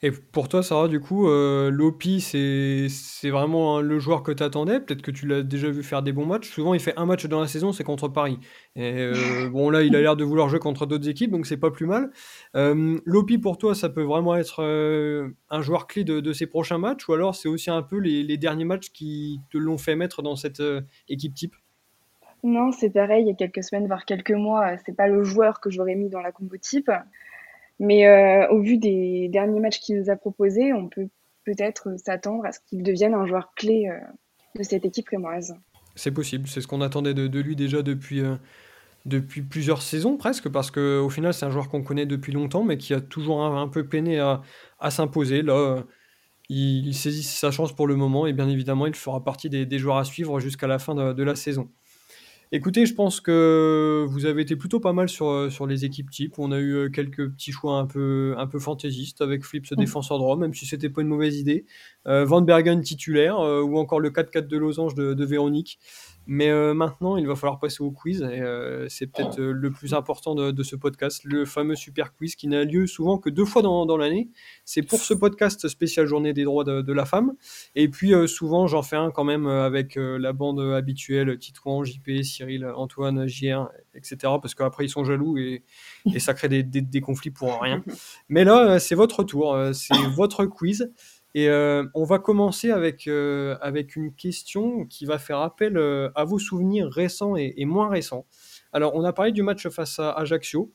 Et 0.05 0.11
pour 0.11 0.49
toi, 0.49 0.65
Sarah, 0.65 0.89
du 0.89 0.99
coup, 0.99 1.29
euh, 1.29 1.71
Lopi, 1.71 2.21
c'est 2.21 3.31
vraiment 3.31 3.81
le 3.81 4.01
joueur 4.01 4.25
que 4.25 4.33
tu 4.33 4.43
attendais. 4.43 4.81
Peut-être 4.81 5.01
que 5.01 5.13
tu 5.13 5.29
l'as 5.29 5.45
déjà 5.45 5.71
vu 5.71 5.85
faire 5.85 6.03
des 6.03 6.13
bons 6.13 6.27
matchs. 6.27 6.51
Souvent, 6.51 6.75
il 6.75 6.81
fait 6.81 6.95
un 6.97 7.07
match 7.07 7.25
dans 7.27 7.41
la 7.41 7.47
saison, 7.47 7.71
c'est 7.71 7.85
contre 7.85 8.09
Paris. 8.09 8.41
Euh, 8.77 9.49
bon, 9.49 9.71
là, 9.71 9.83
il 9.83 9.95
a 9.95 10.01
l'air 10.01 10.17
de 10.17 10.25
vouloir 10.25 10.49
jouer 10.49 10.59
contre 10.59 10.87
d'autres 10.87 11.09
équipes, 11.09 11.31
donc 11.31 11.47
c'est 11.47 11.57
pas 11.57 11.71
plus 11.71 11.87
mal. 11.87 12.11
Euh, 12.57 12.99
Lopi, 13.07 13.39
pour 13.39 13.59
toi, 13.59 13.77
ça 13.77 13.89
peut 13.89 14.03
vraiment 14.03 14.35
être 14.35 14.65
un 15.51 15.63
joueur 15.63 15.87
clé 15.87 16.03
de, 16.03 16.19
de, 16.19 16.33
ces 16.33 16.47
prochains 16.47 16.79
matchs, 16.79 17.09
ou 17.09 17.13
alors 17.13 17.37
c'est 17.37 17.49
aussi 17.49 17.71
un 17.71 17.83
peu 17.83 17.99
les, 17.99 18.25
les, 18.25 18.37
derniers 18.37 18.65
matchs 18.65 18.91
qui 18.91 19.41
te 19.53 19.59
l'ont 19.59 19.79
fait 19.79 19.95
mettre 19.95 20.21
dans 20.23 20.35
cette 20.35 20.63
équipe 21.09 21.35
type? 21.35 21.55
Non, 22.43 22.73
c'est 22.73 22.91
pareil. 22.91 23.23
Il 23.23 23.29
y 23.29 23.31
a 23.31 23.35
quelques 23.35 23.63
semaines, 23.63 23.87
voire 23.87 24.05
quelques 24.05 24.33
mois, 24.33 24.77
c'est 24.85 24.97
pas 24.97 25.07
le 25.07 25.23
joueur 25.23 25.61
que 25.61 25.71
j'aurais 25.71 25.95
mis 25.95 26.09
dans 26.09 26.21
la 26.21 26.33
combo 26.33 26.57
type. 26.57 26.91
Mais 27.83 28.07
euh, 28.07 28.49
au 28.51 28.61
vu 28.61 28.79
des 28.79 29.29
derniers 29.29 29.59
matchs 29.59 29.81
qu'il 29.81 29.99
nous 29.99 30.09
a 30.09 30.15
proposés, 30.15 30.73
on 30.73 30.89
peut 30.89 31.09
peut-être 31.45 31.89
s'attendre 31.99 32.47
à 32.47 32.53
ce 32.53 32.61
qu'il 32.65 32.85
devienne 32.85 33.13
un 33.13 33.27
joueur 33.27 33.55
clé 33.57 33.89
euh, 33.89 33.99
de 34.57 34.63
cette 34.63 34.85
équipe 34.85 35.09
rémoise. 35.09 35.57
C'est 35.97 36.13
possible, 36.13 36.47
c'est 36.47 36.61
ce 36.61 36.69
qu'on 36.69 36.81
attendait 36.81 37.13
de, 37.13 37.41
lui 37.41 37.57
déjà 37.57 37.83
depuis, 37.83 38.21
euh, 38.21 38.37
depuis 39.05 39.43
plusieurs 39.43 39.83
saisons 39.83 40.17
presque, 40.17 40.49
parce 40.49 40.71
qu'au 40.71 41.11
final 41.11 41.35
c'est 41.35 41.45
un 41.45 41.51
joueur 41.51 41.69
qu'on 41.69 41.83
connaît 41.83 42.07
depuis 42.07 42.31
longtemps, 42.31 42.63
mais 42.63 42.79
qui 42.79 42.95
a 42.95 43.01
toujours 43.01 43.43
un, 43.43 43.67
peu 43.67 43.85
peiné 43.85 44.21
à, 44.21 44.43
à 44.79 44.93
s'imposer. 44.93 45.43
Là, 45.43 45.83
il, 46.49 46.95
saisit 46.95 47.25
sa 47.25 47.51
chance 47.51 47.75
pour 47.75 47.89
le 47.89 47.97
moment, 47.97 48.29
et 48.29 48.33
bien 48.33 48.49
évidemment 48.49 48.87
il 48.87 48.95
fera 48.95 49.25
partie 49.25 49.51
des, 49.51 49.67
des 49.67 49.79
joueurs 49.81 49.97
à 49.97 50.05
suivre 50.05 50.39
jusqu'à 50.39 50.69
la 50.69 50.79
fin 50.79 50.95
de, 50.95 51.13
de 51.13 51.23
la 51.25 51.35
saison. 51.35 51.69
Écoutez, 52.55 52.85
je 52.85 52.93
pense 52.93 53.23
que 53.23 54.05
vous 54.11 54.27
avez 54.27 54.43
été 54.43 54.57
plutôt 54.57 54.79
pas 54.79 54.93
mal 54.93 55.09
sur, 55.09 55.27
euh, 55.29 55.49
sur 55.49 55.67
les 55.67 55.87
équipes 55.87 56.11
types. 56.11 56.39
On 56.39 56.53
a 56.53 56.59
eu 56.59 56.75
euh, 56.75 56.89
quelques 56.91 57.31
petits 57.31 57.51
choix 57.51 57.79
un 57.79 57.87
peu, 57.87 58.35
un 58.37 58.47
peu 58.47 58.59
fantaisistes 58.59 59.23
avec 59.23 59.43
Flips 59.43 59.69
ce 59.69 59.75
mm. 59.75 59.79
défenseur 59.79 60.19
droit, 60.19 60.37
même 60.37 60.53
si 60.53 60.67
c'était 60.67 60.91
pas 60.91 61.01
une 61.01 61.09
mauvaise 61.09 61.39
idée. 61.39 61.65
Euh, 62.07 62.27
Van 62.27 62.43
Bergen 62.43 62.83
titulaire 62.83 63.39
ou 63.39 63.79
encore 63.79 64.01
le 64.01 64.11
4-4 64.11 64.49
de 64.49 64.59
losange 64.59 64.95
de, 64.95 65.15
de 65.15 65.25
Véronique. 65.25 65.79
Mais 66.27 66.51
euh, 66.51 66.73
maintenant, 66.73 67.17
il 67.17 67.27
va 67.27 67.35
falloir 67.35 67.59
passer 67.59 67.83
au 67.83 67.91
quiz. 67.91 68.23
Et 68.23 68.41
euh, 68.41 68.89
c'est 68.89 69.07
peut-être 69.07 69.41
euh, 69.41 69.53
le 69.53 69.71
plus 69.71 69.93
important 69.95 70.35
de, 70.35 70.51
de 70.53 70.63
ce 70.63 70.77
podcast, 70.77 71.23
le 71.25 71.45
fameux 71.45 71.75
super 71.75 72.15
quiz 72.15 72.37
qui 72.37 72.47
n'a 72.49 72.65
lieu 72.65 72.87
souvent 72.87 73.19
que 73.19 73.29
deux 73.29 73.45
fois 73.45 73.63
dans, 73.63 73.87
dans 73.87 73.97
l'année. 73.97 74.31
C'est 74.65 74.83
pour 74.83 75.01
ce 75.01 75.15
podcast 75.15 75.67
spécial 75.69 76.07
Journée 76.07 76.33
des 76.33 76.45
droits 76.45 76.65
de, 76.65 76.81
de 76.81 76.93
la 76.93 77.05
femme. 77.05 77.33
Et 77.75 77.89
puis 77.89 78.13
souvent, 78.29 78.67
j'en 78.67 78.83
fais 78.83 78.97
un 78.97 79.11
quand 79.11 79.25
même 79.25 79.47
avec 79.47 79.97
la 79.97 80.33
bande 80.33 80.61
habituelle 80.61 81.39
Titouan, 81.39 81.83
JP, 81.85 82.23
Cyril, 82.23 82.67
Antoine, 82.77 83.27
JR, 83.27 83.69
etc. 83.95 84.17
Parce 84.41 84.55
qu'après, 84.55 84.85
ils 84.85 84.91
sont 84.91 85.05
jaloux 85.05 85.37
et, 85.39 85.65
et 86.15 86.19
ça 86.21 86.35
crée 86.35 86.49
des, 86.49 86.63
des- 86.63 86.81
des 86.83 87.01
conflits 87.01 87.31
pour 87.31 87.61
rien. 87.61 87.83
Mais 88.29 88.45
là, 88.45 88.79
c'est 88.79 88.95
votre 88.95 89.25
tour, 89.25 89.57
c'est 89.73 89.97
votre 90.15 90.47
quiz. 90.47 90.93
Et 91.35 91.49
euh, 91.49 91.85
on 91.95 92.05
va 92.05 92.19
commencer 92.19 92.71
avec, 92.71 93.07
euh, 93.07 93.57
avec 93.61 93.97
une 93.97 94.15
question 94.15 94.85
qui 94.87 95.07
va 95.07 95.19
faire 95.19 95.39
appel 95.39 95.77
euh, 95.77 96.11
à 96.15 96.25
vos 96.25 96.39
souvenirs 96.39 96.89
récents 96.91 97.37
et, 97.37 97.65
moins 97.65 97.89
récents. 97.89 98.27
Alors, 98.73 98.95
on 98.95 99.05
a 99.05 99.13
parlé 99.13 99.33
du 99.33 99.43
match 99.43 99.69
face 99.69 99.99
à 99.99 100.11
Ajaccio, 100.13 100.73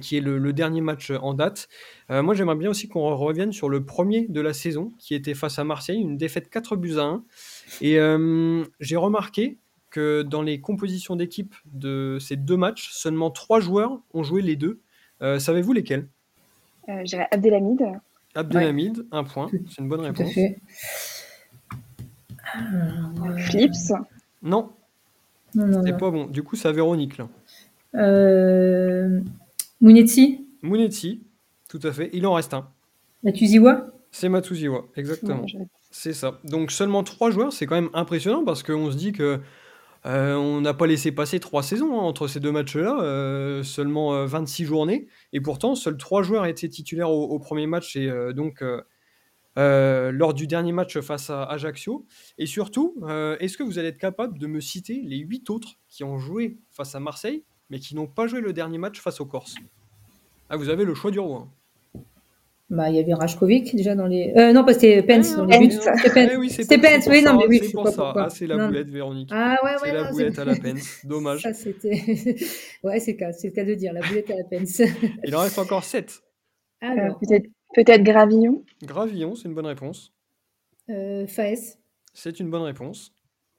qui 0.00 0.16
est 0.16 0.20
le, 0.20 0.52
dernier 0.52 0.80
match 0.80 1.12
en 1.12 1.34
date. 1.34 1.68
Moi, 2.08 2.34
j'aimerais 2.34 2.56
bien 2.56 2.68
aussi 2.68 2.88
qu'on 2.88 3.14
revienne 3.14 3.52
sur 3.52 3.68
le 3.68 3.84
premier 3.84 4.26
de 4.26 4.40
la 4.40 4.52
saison, 4.52 4.92
qui 4.98 5.14
était 5.14 5.34
face 5.34 5.58
à 5.60 5.64
Marseille, 5.64 6.00
une 6.00 6.16
défaite 6.16 6.50
4 6.50 6.74
buts 6.74 6.96
à 6.98 7.04
1. 7.04 7.24
Et 7.80 7.98
j'ai 8.80 8.96
remarqué 8.96 9.58
que 9.90 10.22
dans 10.22 10.42
les 10.42 10.60
compositions 10.60 11.14
d'équipe 11.14 11.54
de 11.66 12.18
ces 12.20 12.34
deux 12.36 12.56
matchs, 12.56 12.90
seulement 12.90 13.30
trois 13.30 13.60
joueurs 13.60 14.00
ont 14.12 14.24
joué 14.24 14.42
les 14.42 14.56
deux. 14.56 14.80
Savez-vous 15.20 15.72
lesquels? 15.72 16.08
Je 16.88 17.04
dirais 17.04 17.28
Abdelhamid. 18.34 18.90
Abdelhamid, 18.90 19.06
un 19.12 19.24
point, 19.24 19.48
Tout- 19.48 19.58
c'est 19.68 19.82
une 19.82 19.88
bonne 19.88 20.00
Tout 20.00 20.06
à 20.06 20.08
réponse. 20.08 20.32
fait. 20.34 20.58
Alors, 22.54 23.26
euh, 23.30 23.36
Philips. 23.38 23.72
Non, 24.42 24.70
Non, 25.54 25.66
non, 25.66 25.82
c'est 25.84 25.96
pas 25.96 26.10
bon. 26.10 26.26
Du 26.26 26.42
coup, 26.42 26.56
c'est 26.56 26.68
à 26.68 26.72
Véronique 26.72 27.18
là. 27.18 27.28
Euh, 27.94 29.20
Mounetti, 29.80 30.46
Mounetti, 30.62 31.22
tout 31.68 31.80
à 31.82 31.92
fait. 31.92 32.10
Il 32.12 32.26
en 32.26 32.34
reste 32.34 32.54
un. 32.54 32.68
Matuziwa. 33.24 33.88
C'est 34.10 34.28
Matuziwa, 34.28 34.84
exactement. 34.96 35.42
Ouais, 35.42 35.66
C'est 35.90 36.12
ça. 36.12 36.38
Donc 36.44 36.70
seulement 36.70 37.02
trois 37.02 37.30
joueurs, 37.30 37.52
c'est 37.52 37.66
quand 37.66 37.74
même 37.74 37.90
impressionnant 37.94 38.44
parce 38.44 38.62
qu'on 38.62 38.90
se 38.90 38.96
dit 38.96 39.12
que 39.12 39.40
euh, 40.06 40.34
on 40.34 40.60
n'a 40.60 40.74
pas 40.74 40.86
laissé 40.86 41.12
passer 41.12 41.40
trois 41.40 41.62
saisons 41.62 41.98
hein, 41.98 42.02
entre 42.02 42.28
ces 42.28 42.40
deux 42.40 42.52
matchs-là, 42.52 43.00
euh, 43.00 43.62
seulement 43.62 44.14
euh, 44.14 44.26
26 44.26 44.64
journées, 44.64 45.06
et 45.32 45.40
pourtant 45.40 45.74
seuls 45.74 45.96
trois 45.96 46.22
joueurs 46.22 46.46
étaient 46.46 46.68
titulaires 46.68 47.10
au, 47.10 47.38
premier 47.38 47.66
match 47.66 47.96
et 47.96 48.08
euh, 48.08 48.32
donc 48.32 48.62
lors 49.56 50.34
du 50.34 50.46
dernier 50.46 50.72
match 50.72 50.98
face 51.00 51.30
à 51.30 51.42
Ajaccio. 51.44 52.06
Et 52.38 52.46
surtout, 52.46 52.94
est-ce 53.40 53.58
que 53.58 53.64
vous 53.64 53.78
allez 53.78 53.88
être 53.88 53.98
capable 53.98 54.38
de 54.38 54.46
me 54.46 54.60
citer 54.60 55.02
les 55.04 55.18
huit 55.18 55.50
autres 55.50 55.80
qui 55.88 56.04
ont 56.04 56.18
joué 56.18 56.58
face 56.70 56.94
à 56.94 57.00
Marseille, 57.00 57.44
mais 57.68 57.80
qui 57.80 57.96
n'ont 57.96 58.06
pas 58.06 58.28
joué 58.28 58.40
le 58.40 58.52
dernier 58.52 58.78
match 58.78 59.00
face 59.00 59.20
aux 59.20 59.26
Corses 59.26 59.56
Ah, 60.48 60.56
vous 60.56 60.68
avez 60.68 60.84
le 60.84 60.94
choix 60.94 61.10
du 61.10 61.18
roi. 61.18 61.48
hein. 61.48 61.57
Bah, 62.70 62.90
il 62.90 62.96
y 62.96 62.98
avait 63.00 63.14
Rajkovic 63.14 63.74
déjà 63.74 63.94
dans 63.94 64.06
les. 64.06 64.34
Euh, 64.36 64.52
non, 64.52 64.62
pas 64.62 64.74
c'était 64.74 65.02
Pence 65.02 65.34
dans 65.34 65.46
les 65.46 65.56
Pence. 65.58 65.68
buts. 65.68 65.80
C'était 65.96 66.10
Pence. 66.12 66.30
Eh 66.32 66.36
oui, 66.36 66.50
c'est 66.50 66.78
Pence, 66.78 67.04
c'est 67.04 67.10
oui, 67.10 67.22
non, 67.22 67.30
ça, 67.30 67.36
mais 67.38 67.46
oui, 67.48 67.58
c'est 67.62 67.68
je 67.68 67.72
pour 67.72 67.86
sais 67.88 67.90
pas 67.92 67.96
ça. 67.96 68.02
pourquoi. 68.04 68.22
Ah, 68.24 68.30
c'est 68.30 68.46
la 68.46 68.56
Non. 68.56 68.66
boulette, 68.66 68.90
Véronique. 68.90 69.30
Ah 69.32 69.56
ouais, 69.64 69.70
ouais, 69.70 69.76
c'est 69.84 69.92
la 69.92 70.04
non, 70.04 70.10
boulette 70.10 70.38
à 70.38 70.44
la 70.44 70.54
Pence. 70.62 71.00
Dommage. 71.06 71.42
Ça, 71.42 71.54
c'était. 71.54 71.90
ouais, 72.82 73.00
c'est 73.00 73.12
le 73.12 73.16
cas, 73.16 73.32
c'est 73.32 73.48
le 73.48 73.52
cas 73.54 73.64
de 73.64 73.74
dire, 73.74 73.94
la 73.94 74.02
boulette 74.06 74.30
à 74.30 74.34
la 74.36 74.44
Pence. 74.44 74.82
Il 75.24 75.34
en 75.34 75.40
reste 75.40 75.58
encore 75.58 75.82
7. 75.82 76.20
Euh, 76.82 76.86
Alors, 76.86 77.18
peut-être 77.18 77.46
peut-être 77.74 78.02
Gravillon. 78.02 78.62
Gravillon, 78.82 79.34
c'est 79.34 79.48
une 79.48 79.54
bonne 79.54 79.66
réponse. 79.66 80.12
euh, 80.90 81.26
Faes. 81.26 81.78
C'est 82.12 82.38
une 82.38 82.50
bonne 82.50 82.62
réponse. 82.62 83.12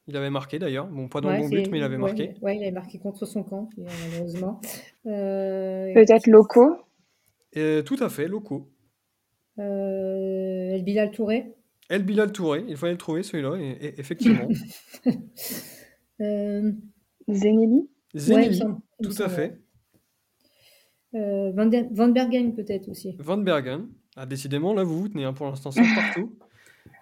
Il 0.08 0.16
avait 0.18 0.30
marqué 0.30 0.60
d'ailleurs. 0.60 0.86
Bon, 0.88 1.08
pas 1.08 1.20
dans 1.22 1.30
Ouais, 1.30 1.38
le 1.38 1.42
bon 1.44 1.50
but, 1.50 1.70
mais 1.72 1.80
il 1.80 1.84
avait 1.84 1.96
ouais, 1.96 2.02
marqué. 2.02 2.34
Ouais, 2.44 2.58
il 2.58 2.62
avait 2.64 2.72
marqué 2.72 3.00
contre 3.00 3.26
son 3.26 3.42
camp, 3.44 3.70
euh, 3.80 3.84
malheureusement. 4.12 4.60
Euh, 5.08 5.94
Peut-être 5.96 6.28
Loco. 6.28 6.76
Et 7.54 7.82
tout 7.86 7.98
à 8.02 8.10
fait, 8.10 8.28
locaux. 8.28 8.68
Euh, 9.60 10.72
El 10.76 10.84
Bilal 10.84 11.12
Touré. 11.12 11.54
El 11.90 12.04
Bilal 12.04 12.32
Touré, 12.32 12.64
il 12.68 12.78
fallait 12.78 12.94
le 12.94 12.98
trouver 12.98 13.24
celui-là, 13.24 13.56
et, 13.60 13.86
et- 13.88 14.00
effectivement. 14.00 14.48
Euh, 16.22 16.72
Zenelli. 17.32 17.88
tout 19.02 19.24
à 19.24 19.30
fait. 19.30 19.58
Euh, 21.16 21.52
Van, 21.54 21.70
Van 21.92 22.10
Bergen, 22.10 22.54
peut-être 22.54 22.90
aussi. 22.90 23.16
Van 23.20 23.38
Bergen. 23.38 23.88
Ah, 24.18 24.26
décidément, 24.26 24.74
là, 24.74 24.84
vous 24.84 25.00
vous 25.00 25.08
tenez 25.08 25.24
hein, 25.24 25.32
pour 25.32 25.46
l'instant, 25.46 25.72
c'est 25.72 25.82
partout. 25.96 26.38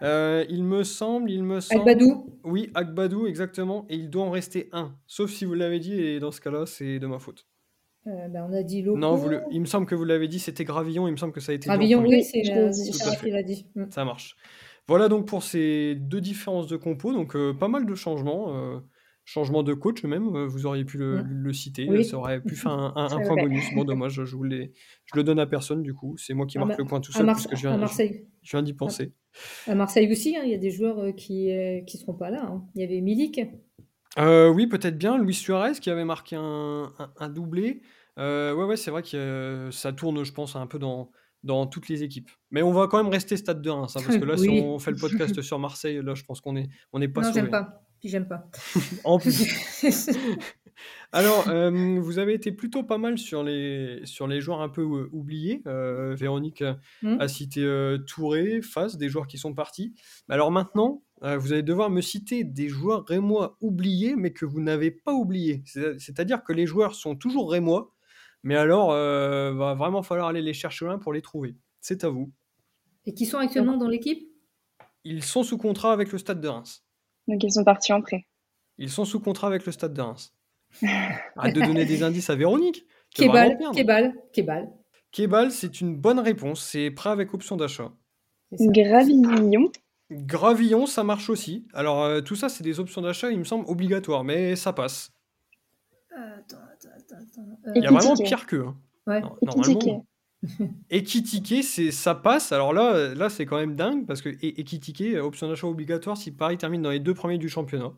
Euh, 0.03 0.45
il 0.49 0.63
me 0.63 0.83
semble, 0.83 1.31
il 1.31 1.43
me 1.43 1.59
semble. 1.59 1.89
Albadou. 1.89 2.39
Oui, 2.43 2.69
Agbadou, 2.75 3.25
exactement. 3.25 3.87
Et 3.89 3.95
il 3.95 4.11
doit 4.11 4.25
en 4.25 4.29
rester 4.29 4.69
un. 4.71 4.93
Sauf 5.07 5.31
si 5.31 5.43
vous 5.45 5.55
l'avez 5.55 5.79
dit, 5.79 5.93
et 5.93 6.19
dans 6.19 6.29
ce 6.31 6.39
cas-là, 6.39 6.67
c'est 6.67 6.99
de 6.99 7.07
ma 7.07 7.17
faute. 7.17 7.47
Euh, 8.07 8.27
bah, 8.29 8.47
on 8.49 8.53
a 8.53 8.63
dit. 8.63 8.83
Non, 8.83 9.15
vous 9.15 9.29
le- 9.29 9.41
il 9.51 9.59
me 9.61 9.65
semble 9.65 9.85
que 9.85 9.95
vous 9.95 10.05
l'avez 10.05 10.27
dit, 10.27 10.39
c'était 10.39 10.63
Gravillon. 10.63 11.07
Il 11.07 11.11
me 11.11 11.17
semble 11.17 11.33
que 11.33 11.41
ça 11.41 11.51
a 11.51 11.55
été 11.55 11.67
Gravillon, 11.67 12.01
oui, 12.05 12.23
c'est 12.23 12.43
fait. 12.43 13.19
qui 13.25 13.31
l'a 13.31 13.43
dit. 13.43 13.65
Mm. 13.75 13.85
Ça 13.91 14.05
marche. 14.05 14.35
Voilà 14.87 15.09
donc 15.09 15.27
pour 15.27 15.43
ces 15.43 15.95
deux 15.95 16.21
différences 16.21 16.67
de 16.67 16.77
compos. 16.77 17.11
Donc 17.13 17.35
euh, 17.35 17.53
pas 17.53 17.67
mal 17.67 17.85
de 17.85 17.95
changements. 17.95 18.55
euh, 18.55 18.79
changement 19.29 19.61
de 19.61 19.73
coach 19.73 20.05
même, 20.05 20.33
euh, 20.37 20.47
vous 20.47 20.65
auriez 20.67 20.85
pu 20.85 20.97
le, 20.97 21.21
Mm. 21.21 21.27
le 21.27 21.51
citer. 21.51 21.85
Oui. 21.89 22.05
Ça 22.05 22.17
aurait 22.17 22.39
pu 22.39 22.55
faire 22.55 22.71
un, 22.71 22.93
un- 22.95 23.07
un 23.07 23.09
C'est 23.21 23.27
point 23.27 23.35
bonus. 23.35 23.65
Bon, 23.75 23.83
dommage, 23.83 24.13
je, 24.23 24.35
vous 24.37 24.45
je 24.49 25.15
le 25.17 25.23
donne 25.23 25.37
à 25.39 25.45
personne 25.45 25.83
du 25.83 25.93
coup. 25.93 26.15
C'est 26.15 26.33
moi 26.33 26.45
qui 26.45 26.57
marque 26.57 26.69
Ma- 26.69 26.77
le 26.77 26.85
point 26.85 27.01
tout 27.01 27.11
À, 27.13 27.17
seul 27.17 27.25
Mar- 27.25 27.35
puisque 27.35 27.57
je 27.57 27.67
à 27.67 27.71
viens, 27.71 27.77
Marseille. 27.77 28.25
je 28.41 28.51
viens 28.51 28.63
d'y 28.63 28.71
penser. 28.73 29.11
À 29.67 29.75
Marseille 29.75 30.09
aussi, 30.09 30.37
hein, 30.37 30.43
il 30.45 30.51
y 30.51 30.53
a 30.53 30.57
des 30.57 30.71
joueurs 30.71 31.13
qui 31.17 31.47
ne 31.49 31.81
seront 31.87 32.13
pas 32.13 32.29
là. 32.29 32.45
hein. 32.49 32.63
Il 32.75 32.81
y 32.81 32.85
avait 32.85 33.01
Milik. 33.01 33.41
Euh, 34.17 34.47
oui, 34.49 34.65
peut-être 34.67 34.97
bien. 34.97 35.17
Luis 35.17 35.33
Suarez 35.33 35.73
qui 35.73 35.89
avait 35.89 36.05
marqué 36.05 36.37
un, 36.37 36.91
un- 36.97 37.11
un 37.17 37.29
doublé. 37.29 37.81
Euh, 38.17 38.53
ouais, 38.53 38.65
ouais, 38.65 38.77
c'est 38.77 38.91
vrai 38.91 39.03
que 39.03 39.15
euh, 39.17 39.71
ça 39.71 39.93
tourne, 39.93 40.23
je 40.23 40.31
pense, 40.33 40.55
un 40.55 40.67
peu 40.67 40.79
dans, 40.79 41.11
dans 41.43 41.67
toutes 41.67 41.87
les 41.89 42.03
équipes. 42.03 42.29
Mais 42.51 42.61
on 42.61 42.71
va 42.71 42.87
quand 42.87 43.01
même 43.01 43.11
rester 43.11 43.37
stade 43.37 43.61
de 43.61 43.69
Reims, 43.69 43.95
hein, 43.95 44.01
parce 44.05 44.17
que 44.17 44.25
là, 44.25 44.37
si 44.37 44.49
on 44.49 44.79
fait 44.79 44.91
le 44.91 44.97
podcast 45.01 45.41
sur 45.41 45.59
Marseille, 45.59 46.01
là, 46.03 46.13
je 46.15 46.23
pense 46.23 46.41
qu'on 46.41 46.55
est, 46.55 46.67
on 46.93 46.99
n'est 46.99 47.07
pas 47.07 47.21
non, 47.21 47.31
j'aime 47.33 47.49
pas. 47.49 47.83
Puis 47.99 48.09
j'aime 48.09 48.27
pas. 48.27 48.49
En 49.03 49.17
plus. 49.19 49.43
Alors, 51.11 51.47
euh, 51.47 51.99
vous 51.99 52.19
avez 52.19 52.33
été 52.35 52.51
plutôt 52.51 52.83
pas 52.83 52.97
mal 52.99 53.17
sur 53.17 53.41
les, 53.43 54.01
sur 54.03 54.27
les 54.27 54.41
joueurs 54.41 54.61
un 54.61 54.69
peu 54.69 54.81
euh, 54.81 55.09
oubliés. 55.11 55.63
Euh, 55.65 56.13
Véronique 56.15 56.63
a 57.03 57.27
cité 57.27 57.63
euh, 57.63 57.97
Touré, 57.97 58.61
Faz, 58.61 58.97
des 58.97 59.09
joueurs 59.09 59.25
qui 59.27 59.37
sont 59.39 59.53
partis. 59.53 59.95
Alors 60.29 60.51
maintenant, 60.51 61.01
vous 61.23 61.51
allez 61.51 61.63
devoir 61.63 61.89
me 61.89 62.01
citer 62.01 62.43
des 62.43 62.69
joueurs 62.69 63.03
rémois 63.07 63.57
oubliés, 63.59 64.15
mais 64.15 64.33
que 64.33 64.45
vous 64.45 64.61
n'avez 64.61 64.91
pas 64.91 65.13
oubliés. 65.13 65.63
C'est- 65.65 65.97
C'est-à-dire 65.97 66.43
que 66.43 66.53
les 66.53 66.67
joueurs 66.67 66.93
sont 66.93 67.15
toujours 67.15 67.49
rémois, 67.51 67.95
mais 68.47 68.55
alors, 68.55 68.93
euh, 68.93 69.51
va 69.53 69.73
vraiment 69.73 70.03
falloir 70.03 70.29
aller 70.29 70.41
les 70.41 70.53
chercher 70.53 70.85
loin 70.85 70.97
pour 70.97 71.11
les 71.11 71.21
trouver. 71.21 71.57
C'est 71.81 72.05
à 72.05 72.07
vous. 72.07 72.31
Et 73.05 73.13
qui 73.13 73.25
sont 73.25 73.39
actuellement 73.39 73.75
dans 73.75 73.89
l'équipe? 73.89 74.25
Ils 75.03 75.21
sont 75.21 75.43
sous 75.43 75.57
contrat 75.57 75.91
avec 75.91 76.13
le 76.13 76.17
Stade 76.17 76.39
de 76.39 76.47
Reims. 76.47 76.85
Donc 77.27 77.43
ils 77.43 77.51
sont 77.51 77.65
partis 77.65 77.91
en 77.91 77.99
prêt. 77.99 78.25
Ils 78.77 78.89
sont 78.89 79.03
sous 79.03 79.19
contrat 79.19 79.47
avec 79.47 79.65
le 79.65 79.73
Stade 79.73 79.93
de 79.93 80.01
Reims. 80.01 80.33
Arrête 81.35 81.55
de 81.55 81.59
donner 81.59 81.83
des 81.83 82.03
indices 82.03 82.29
à 82.29 82.35
Véronique. 82.35 82.85
Perdre. 83.17 83.33
Kebal, 83.73 84.13
Kebal. 84.31 84.71
Kebal, 85.11 85.51
c'est 85.51 85.81
une 85.81 85.97
bonne 85.97 86.19
réponse. 86.19 86.63
C'est 86.63 86.89
prêt 86.89 87.09
avec 87.09 87.33
option 87.33 87.57
d'achat. 87.57 87.91
Gravillon. 88.53 89.69
Gravillon, 90.09 90.85
ça 90.85 91.03
marche 91.03 91.29
aussi. 91.29 91.67
Alors, 91.73 92.01
euh, 92.01 92.21
tout 92.21 92.37
ça, 92.37 92.47
c'est 92.47 92.63
des 92.63 92.79
options 92.79 93.01
d'achat, 93.01 93.29
il 93.29 93.39
me 93.39 93.43
semble, 93.43 93.65
obligatoires, 93.67 94.23
mais 94.23 94.55
ça 94.55 94.71
passe. 94.71 95.11
Attends, 96.11 96.55
attends. 96.55 96.63
Euh, 96.63 96.66
Il 97.75 97.83
y 97.83 97.85
a 97.87 97.91
vraiment 97.91 98.15
pire 98.15 98.45
qu'eux. 98.45 98.65
hein. 98.67 98.75
ouais. 99.07 99.21
Non, 99.21 99.35
Ekitike. 99.41 99.75
Normalement. 99.85 100.05
Ekitike, 100.89 101.63
c'est 101.63 101.91
ça 101.91 102.15
passe. 102.15 102.51
Alors 102.51 102.73
là, 102.73 102.93
euh, 102.95 103.15
là 103.15 103.29
c'est 103.29 103.45
quand 103.45 103.57
même 103.57 103.75
dingue 103.75 104.05
parce 104.05 104.21
que 104.21 104.29
Ekitike, 104.29 105.01
euh, 105.01 105.21
option 105.21 105.47
d'achat 105.47 105.67
obligatoire 105.67 106.15
si 106.17 106.31
Paris 106.31 106.57
termine 106.57 106.81
dans 106.81 106.91
les 106.91 106.99
deux 106.99 107.13
premiers 107.13 107.37
du 107.37 107.49
championnat. 107.49 107.91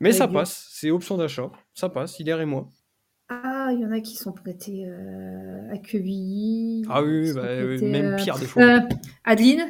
Mais 0.00 0.12
ça 0.12 0.26
passe, 0.26 0.68
c'est 0.72 0.90
option 0.90 1.16
d'achat. 1.16 1.50
Ça 1.72 1.88
passe, 1.88 2.18
il 2.18 2.28
est 2.28 2.32
et 2.32 2.44
moi. 2.44 2.68
Ah, 3.28 3.68
il 3.72 3.80
y 3.80 3.86
en 3.86 3.90
a 3.92 4.00
qui 4.00 4.16
sont 4.16 4.32
prêtés 4.32 4.84
euh, 4.86 5.72
à 5.72 5.78
Quevilly. 5.78 6.84
Ah 6.90 7.02
oui, 7.02 7.32
bah, 7.32 7.42
euh, 7.44 7.76
prêtés, 7.78 7.90
même 7.90 8.06
euh, 8.12 8.16
pire 8.16 8.38
des 8.38 8.46
fois. 8.46 8.62
euh, 8.62 8.80
Adeline, 9.24 9.60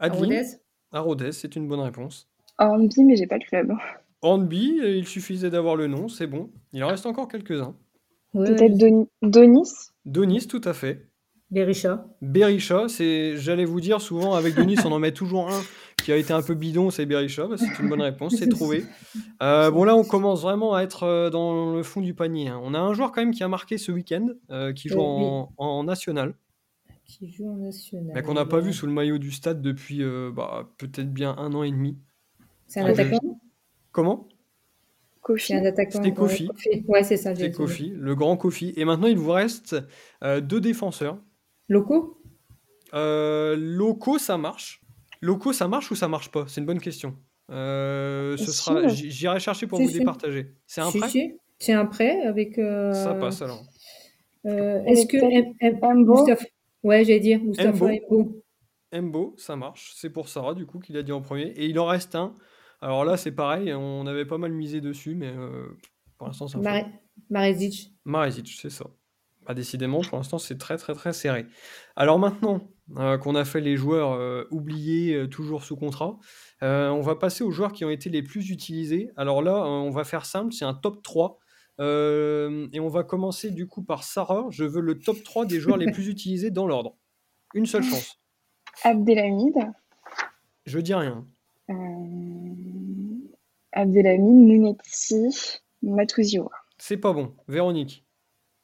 à 0.00 0.06
Adeline, 0.06 0.24
Rodez. 0.24 0.46
à 0.92 1.00
Rodez, 1.00 1.32
c'est 1.32 1.54
une 1.54 1.68
bonne 1.68 1.80
réponse. 1.80 2.28
Hornby, 2.58 3.04
mais 3.04 3.14
j'ai 3.16 3.26
pas 3.28 3.36
le 3.38 3.44
club. 3.46 3.72
Hornby, 4.22 4.80
euh, 4.82 4.96
il 4.96 5.06
suffisait 5.06 5.50
d'avoir 5.50 5.76
le 5.76 5.86
nom, 5.86 6.08
c'est 6.08 6.26
bon. 6.26 6.50
Il 6.72 6.82
en 6.82 6.88
reste 6.88 7.06
encore 7.06 7.28
quelques-uns. 7.28 7.76
Peut-être 8.32 8.76
Doni- 8.76 9.08
Donis? 9.22 9.90
Donis, 10.04 10.46
tout 10.46 10.60
à 10.64 10.72
fait. 10.72 11.08
Berisha. 11.50 12.06
Berisha, 12.20 12.88
c'est, 12.88 13.36
j'allais 13.38 13.64
vous 13.64 13.80
dire, 13.80 14.00
souvent 14.02 14.34
avec 14.34 14.54
Denis, 14.54 14.76
on 14.84 14.92
en 14.92 14.98
met 14.98 15.12
toujours 15.12 15.48
un 15.50 15.60
qui 16.04 16.12
a 16.12 16.16
été 16.16 16.32
un 16.34 16.42
peu 16.42 16.54
bidon, 16.54 16.90
c'est 16.90 17.06
Berisha. 17.06 17.46
Bah, 17.46 17.56
c'est 17.56 17.82
une 17.82 17.88
bonne 17.88 18.02
réponse, 18.02 18.36
c'est 18.36 18.48
trouvé. 18.48 18.84
Euh, 19.42 19.70
bon, 19.70 19.84
là, 19.84 19.94
on 19.96 20.02
commence 20.04 20.42
vraiment 20.42 20.74
à 20.74 20.82
être 20.82 21.04
euh, 21.04 21.30
dans 21.30 21.72
le 21.72 21.82
fond 21.84 22.00
du 22.00 22.12
panier. 22.12 22.48
hein. 22.48 22.60
On 22.64 22.74
a 22.74 22.78
un 22.80 22.92
joueur 22.92 23.12
quand 23.12 23.20
même 23.22 23.32
qui 23.32 23.44
a 23.44 23.48
marqué 23.48 23.78
ce 23.78 23.92
week-end, 23.92 24.26
euh, 24.50 24.72
qui 24.72 24.88
joue 24.88 24.96
Oui, 24.98 25.02
en, 25.04 25.52
en 25.58 25.84
national, 25.84 26.34
Qui 27.06 27.30
joue 27.30 27.48
en 27.48 27.56
national. 27.56 28.10
mais 28.14 28.22
qu'on 28.22 28.34
n'a 28.34 28.44
pas 28.46 28.58
vu 28.60 28.72
sous 28.72 28.86
le 28.86 28.92
maillot 28.92 29.18
du 29.18 29.30
stade 29.30 29.62
depuis 29.62 30.02
euh, 30.02 30.32
bah, 30.34 30.68
peut-être 30.76 31.12
bien 31.12 31.36
un 31.38 31.54
an 31.54 31.62
et 31.62 31.70
demi. 31.70 31.96
C'est 32.66 32.80
un 32.80 32.86
attaquant? 32.86 33.20
Comment? 33.92 34.28
Kofi. 35.22 35.46
C'est 35.48 35.54
un 35.54 35.64
attaquant. 35.64 35.90
C'était 36.02 36.12
Kofi. 36.14 36.48
Ouais, 36.88 37.02
c'est 37.02 37.16
ça. 37.16 37.34
C'est. 37.34 37.50
Kofi, 37.52 37.92
le 37.94 38.14
grand 38.14 38.36
Kofi. 38.36 38.72
Et 38.76 38.84
maintenant, 38.84 39.06
il 39.08 39.16
vous 39.18 39.30
reste 39.32 39.76
euh, 40.24 40.40
deux 40.40 40.60
défenseurs. 40.60 41.18
Locaux 41.68 42.18
Euh, 42.94 43.56
locaux, 43.58 44.18
ça 44.18 44.38
marche. 44.38 44.80
Locaux, 45.20 45.52
ça 45.52 45.68
marche 45.68 45.90
ou 45.90 45.94
ça 45.94 46.08
marche 46.08 46.30
pas? 46.30 46.44
C'est 46.48 46.60
une 46.60 46.66
bonne 46.66 46.80
question. 46.80 47.16
Euh, 47.50 48.36
ce 48.36 48.46
Si. 48.52 48.58
sera, 48.58 48.88
j'irai 48.88 49.40
chercher 49.40 49.66
pour 49.66 49.78
Si, 49.78 49.84
vous 49.84 49.90
si. 49.90 49.98
départager. 49.98 50.54
C'est 50.66 50.80
un 50.80 50.90
Si, 50.90 50.98
prêt? 50.98 51.08
si. 51.08 51.32
C'est 51.58 51.72
un 51.72 51.86
prêt 51.86 52.22
avec. 52.22 52.58
euh, 52.58 52.92
Ça 52.92 53.14
passe 53.14 53.42
alors. 53.42 53.62
euh, 54.46 54.82
Est-ce 54.84 55.06
que. 55.06 55.16
Avec 55.18 55.46
M- 55.60 55.74
M- 55.74 55.78
Embo. 55.82 56.14
Moustapha- 56.24 56.46
Ouais, 56.84 57.04
j'allais 57.04 57.20
dire. 57.20 57.40
Embo. 57.58 58.42
Mbo, 58.92 59.34
ça 59.36 59.56
marche. 59.56 59.92
C'est 59.96 60.08
pour 60.10 60.28
Sarah, 60.28 60.54
du 60.54 60.64
coup, 60.64 60.78
qu'il 60.78 60.96
a 60.96 61.02
dit 61.02 61.12
en 61.12 61.20
premier. 61.20 61.48
Et 61.56 61.66
il 61.66 61.78
en 61.78 61.86
reste 61.86 62.14
un. 62.14 62.34
Alors 62.80 63.04
là, 63.04 63.16
c'est 63.16 63.32
pareil. 63.32 63.72
On 63.74 64.06
avait 64.06 64.24
pas 64.26 64.38
mal 64.38 64.52
misé 64.52 64.80
dessus, 64.80 65.14
mais 65.14 65.28
euh, 65.28 65.66
pour 66.16 66.26
l'instant, 66.28 66.48
ça 66.48 66.58
Mare- 66.58 66.86
Marezic. 67.30 67.92
Marezic, 68.04 68.48
c'est 68.60 68.70
ça. 68.70 68.86
Bah, 69.46 69.54
décidément, 69.54 70.00
pour 70.02 70.18
l'instant, 70.18 70.38
c'est 70.38 70.58
très, 70.58 70.76
très, 70.76 70.94
très 70.94 71.12
serré. 71.12 71.46
Alors 71.96 72.18
maintenant 72.18 72.68
euh, 72.96 73.16
qu'on 73.18 73.34
a 73.34 73.44
fait 73.44 73.60
les 73.60 73.76
joueurs 73.76 74.12
euh, 74.12 74.44
oubliés, 74.50 75.28
toujours 75.30 75.64
sous 75.64 75.76
contrat, 75.76 76.18
on 76.60 77.00
va 77.00 77.16
passer 77.16 77.44
aux 77.44 77.50
joueurs 77.50 77.72
qui 77.72 77.84
ont 77.84 77.90
été 77.90 78.10
les 78.10 78.22
plus 78.22 78.50
utilisés. 78.50 79.10
Alors 79.16 79.42
là, 79.42 79.56
on 79.64 79.90
va 79.90 80.04
faire 80.04 80.26
simple, 80.26 80.52
c'est 80.52 80.64
un 80.64 80.74
top 80.74 81.02
3. 81.02 81.38
Euh, 81.80 82.66
et 82.72 82.80
on 82.80 82.88
va 82.88 83.04
commencer 83.04 83.50
du 83.52 83.68
coup 83.68 83.82
par 83.82 84.02
Sarah. 84.02 84.46
Je 84.50 84.64
veux 84.64 84.80
le 84.80 84.98
top 84.98 85.22
3 85.22 85.46
des 85.46 85.60
joueurs 85.60 85.76
les 85.76 85.90
plus 85.92 86.08
utilisés 86.08 86.50
dans 86.50 86.66
l'ordre. 86.66 86.96
Une 87.54 87.66
seule 87.66 87.84
chance. 87.84 88.18
Abdelhamid. 88.82 89.54
Je 90.66 90.78
dis 90.80 90.94
rien. 90.94 91.24
Euh, 91.70 92.47
Abdelhamid, 93.72 94.46
Nunetti, 94.46 95.58
Matuziwa. 95.82 96.50
C'est 96.78 96.96
pas 96.96 97.12
bon. 97.12 97.34
Véronique. 97.48 98.04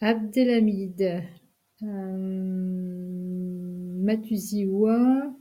Abdelhamid. 0.00 1.22
Euh, 1.82 1.86
Matuziwa. 4.02 5.32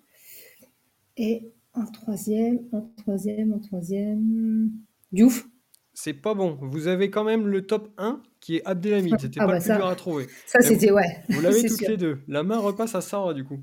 Et 1.17 1.51
en 1.73 1.85
troisième, 1.85 2.59
en 2.71 2.81
troisième, 2.97 3.53
en 3.53 3.59
troisième. 3.59 4.71
Diouf. 5.11 5.47
C'est 5.93 6.13
pas 6.13 6.33
bon. 6.33 6.57
Vous 6.61 6.87
avez 6.87 7.09
quand 7.11 7.23
même 7.23 7.47
le 7.47 7.65
top 7.67 7.89
1 7.97 8.21
qui 8.39 8.55
est 8.57 8.65
Abdelhamid. 8.65 9.15
C'était 9.19 9.39
Ah 9.39 9.45
pas 9.45 9.51
bah 9.51 9.53
le 9.57 9.59
plus 9.61 9.67
ça. 9.67 9.75
dur 9.77 9.85
à 9.87 9.95
trouver. 9.95 10.25
Ça, 10.47 10.57
Mais 10.59 10.65
c'était, 10.65 10.91
ouais. 10.91 11.23
Vous 11.29 11.41
l'avez 11.41 11.61
toutes 11.61 11.77
sûr. 11.77 11.89
les 11.89 11.97
deux. 11.97 12.19
La 12.27 12.41
main 12.43 12.57
repasse 12.57 12.95
à 12.95 13.01
Sarah 13.01 13.33
du 13.35 13.43
coup. 13.45 13.59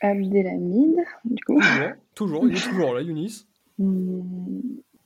Abdelhamid, 0.00 0.96
du 1.24 1.44
coup. 1.44 1.60
Toujours, 2.14 2.40
toujours, 2.40 2.48
il 2.48 2.56
est 2.56 2.68
toujours 2.70 2.94
là, 2.94 3.02
Younis. 3.02 3.46
Hmm, 3.78 4.60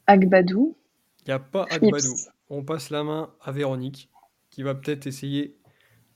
Agbadou. 0.07 0.77
Il 1.25 1.31
n'y 1.31 1.33
a 1.35 1.39
pas. 1.39 1.67
Agbadou. 1.71 2.15
On 2.51 2.63
passe 2.63 2.91
la 2.91 3.03
main 3.05 3.31
à 3.43 3.51
Véronique, 3.53 4.09
qui 4.51 4.63
va 4.63 4.75
peut-être 4.75 5.07
essayer 5.07 5.57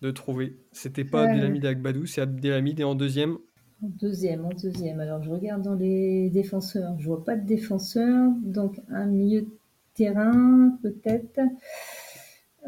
de 0.02 0.10
trouver. 0.10 0.56
C'était 0.72 1.04
pas 1.04 1.22
Euh. 1.24 1.28
Abdelhamid 1.30 1.64
et 1.64 1.68
Agbadou, 1.68 2.06
c'est 2.06 2.20
Abdelhamid 2.20 2.78
et 2.80 2.84
en 2.84 2.94
deuxième. 2.94 3.38
En 3.82 3.88
deuxième, 3.88 4.44
en 4.44 4.50
deuxième. 4.50 5.00
Alors, 5.00 5.22
je 5.22 5.30
regarde 5.30 5.62
dans 5.62 5.74
les 5.74 6.28
défenseurs. 6.30 6.94
Je 6.98 7.06
vois 7.06 7.24
pas 7.24 7.34
de 7.36 7.46
défenseur. 7.46 8.30
Donc, 8.42 8.78
un 8.90 9.06
milieu 9.06 9.40
de 9.42 9.48
terrain, 9.94 10.76
peut-être. 10.82 11.40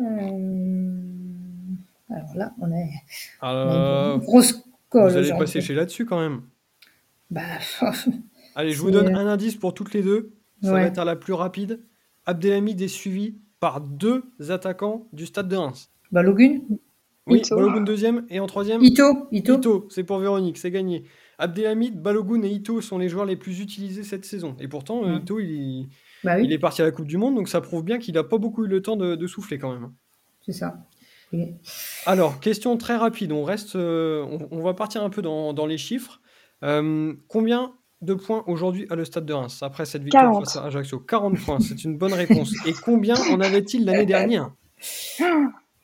Euh, 0.01 0.91
Alors 2.11 2.37
là, 2.37 2.53
on 2.61 2.71
est 2.73 2.91
on 3.43 3.47
a 3.47 3.49
Alors, 3.51 4.17
une 4.17 4.23
grosse 4.23 4.65
colle. 4.89 5.11
vous 5.11 5.17
allez 5.17 5.25
j'ai 5.25 5.31
pas 5.31 5.37
envie 5.37 5.45
de- 5.47 5.51
sécher 5.51 5.75
là-dessus 5.75 6.05
quand 6.07 6.21
même. 6.21 6.43
Bah, 7.31 7.43
Allez, 8.55 8.73
je 8.73 8.81
vous 8.81 8.91
donne 8.91 9.15
un 9.15 9.27
indice 9.27 9.57
pour 9.57 9.73
toutes 9.75 9.95
les 9.95 10.03
deux. 10.03 10.33
Ça 10.63 10.73
va 10.73 10.83
être 10.83 10.99
à 10.99 11.05
la 11.05 11.17
plus 11.17 11.33
rapide. 11.33 11.81
Abdelhamid 12.27 12.81
est 12.81 12.89
suivi 12.89 13.39
par 13.61 13.81
deux 13.81 14.25
attaquants 14.49 15.09
du 15.13 15.27
stade 15.27 15.49
de 15.49 15.57
Reims. 15.57 15.91
Balogun 16.11 16.61
Oui, 17.27 17.39
Ito. 17.39 17.57
Balogun 17.57 17.81
deuxième 17.83 18.27
et 18.29 18.41
en 18.41 18.47
troisième. 18.47 18.83
Ito 18.83 19.29
Ito, 19.33 19.57
Ito, 19.59 19.87
c'est 19.91 20.05
pour 20.05 20.19
Véronique, 20.19 20.59
c'est 20.59 20.71
gagné. 20.71 21.05
Abdelhamid, 21.39 22.01
Balogun 22.01 22.43
et 22.43 22.51
Ito 22.51 22.81
sont 22.81 22.99
les 22.99 23.09
joueurs 23.09 23.25
les 23.25 23.37
plus 23.37 23.61
utilisés 23.61 24.05
cette 24.05 24.25
saison. 24.25 24.57
Et 24.61 24.69
pourtant, 24.69 25.05
euh. 25.05 25.17
Ito, 25.19 25.41
il, 25.41 25.89
Bah 26.23 26.37
oui, 26.37 26.45
il 26.45 26.53
est 26.53 26.59
parti 26.59 26.83
à 26.83 26.85
la 26.85 26.91
Coupe 26.93 27.07
du 27.07 27.17
Monde, 27.19 27.35
donc 27.35 27.49
ça 27.49 27.61
prouve 27.61 27.85
bien 27.85 27.99
qu'il 27.99 28.15
n'a 28.15 28.25
pas 28.25 28.39
beaucoup 28.39 28.65
eu 28.65 28.69
le 28.69 28.83
temps 28.83 28.97
de, 28.97 29.17
de 29.17 29.27
souffler 29.27 29.59
quand 29.59 29.73
même. 29.73 29.91
c'est 30.45 30.53
ça. 30.53 30.87
Alors, 32.07 32.41
question 32.41 32.77
très 32.77 32.97
rapide, 32.97 33.33
on 33.33 33.43
reste, 33.45 33.75
euh, 33.77 34.23
on, 34.23 34.49
on 34.51 34.63
va 34.63 34.75
partir 34.75 35.03
un 35.03 35.09
peu 35.11 35.23
dans, 35.23 35.53
dans 35.55 35.67
les 35.67 35.79
chiffres. 35.79 36.21
Euh, 36.63 37.15
combien 37.29 37.73
de 38.03 38.15
points 38.15 38.45
aujourd'hui 38.47 38.87
à 38.91 38.97
le 38.97 39.05
Stade 39.05 39.25
de 39.25 39.33
Reims 39.33 39.63
après 39.63 39.87
cette 39.87 40.03
victoire 40.03 40.25
40. 40.25 40.45
face 40.45 40.57
à 40.57 40.65
Ajaccio 40.65 40.99
40 40.99 41.39
points, 41.39 41.61
c'est 41.61 41.85
une 41.85 41.97
bonne 41.97 42.13
réponse. 42.13 42.53
Et 42.67 42.73
combien 42.73 43.15
en 43.31 43.41
avait-il 43.41 43.85
l'année 43.85 44.07
dernière? 44.07 44.51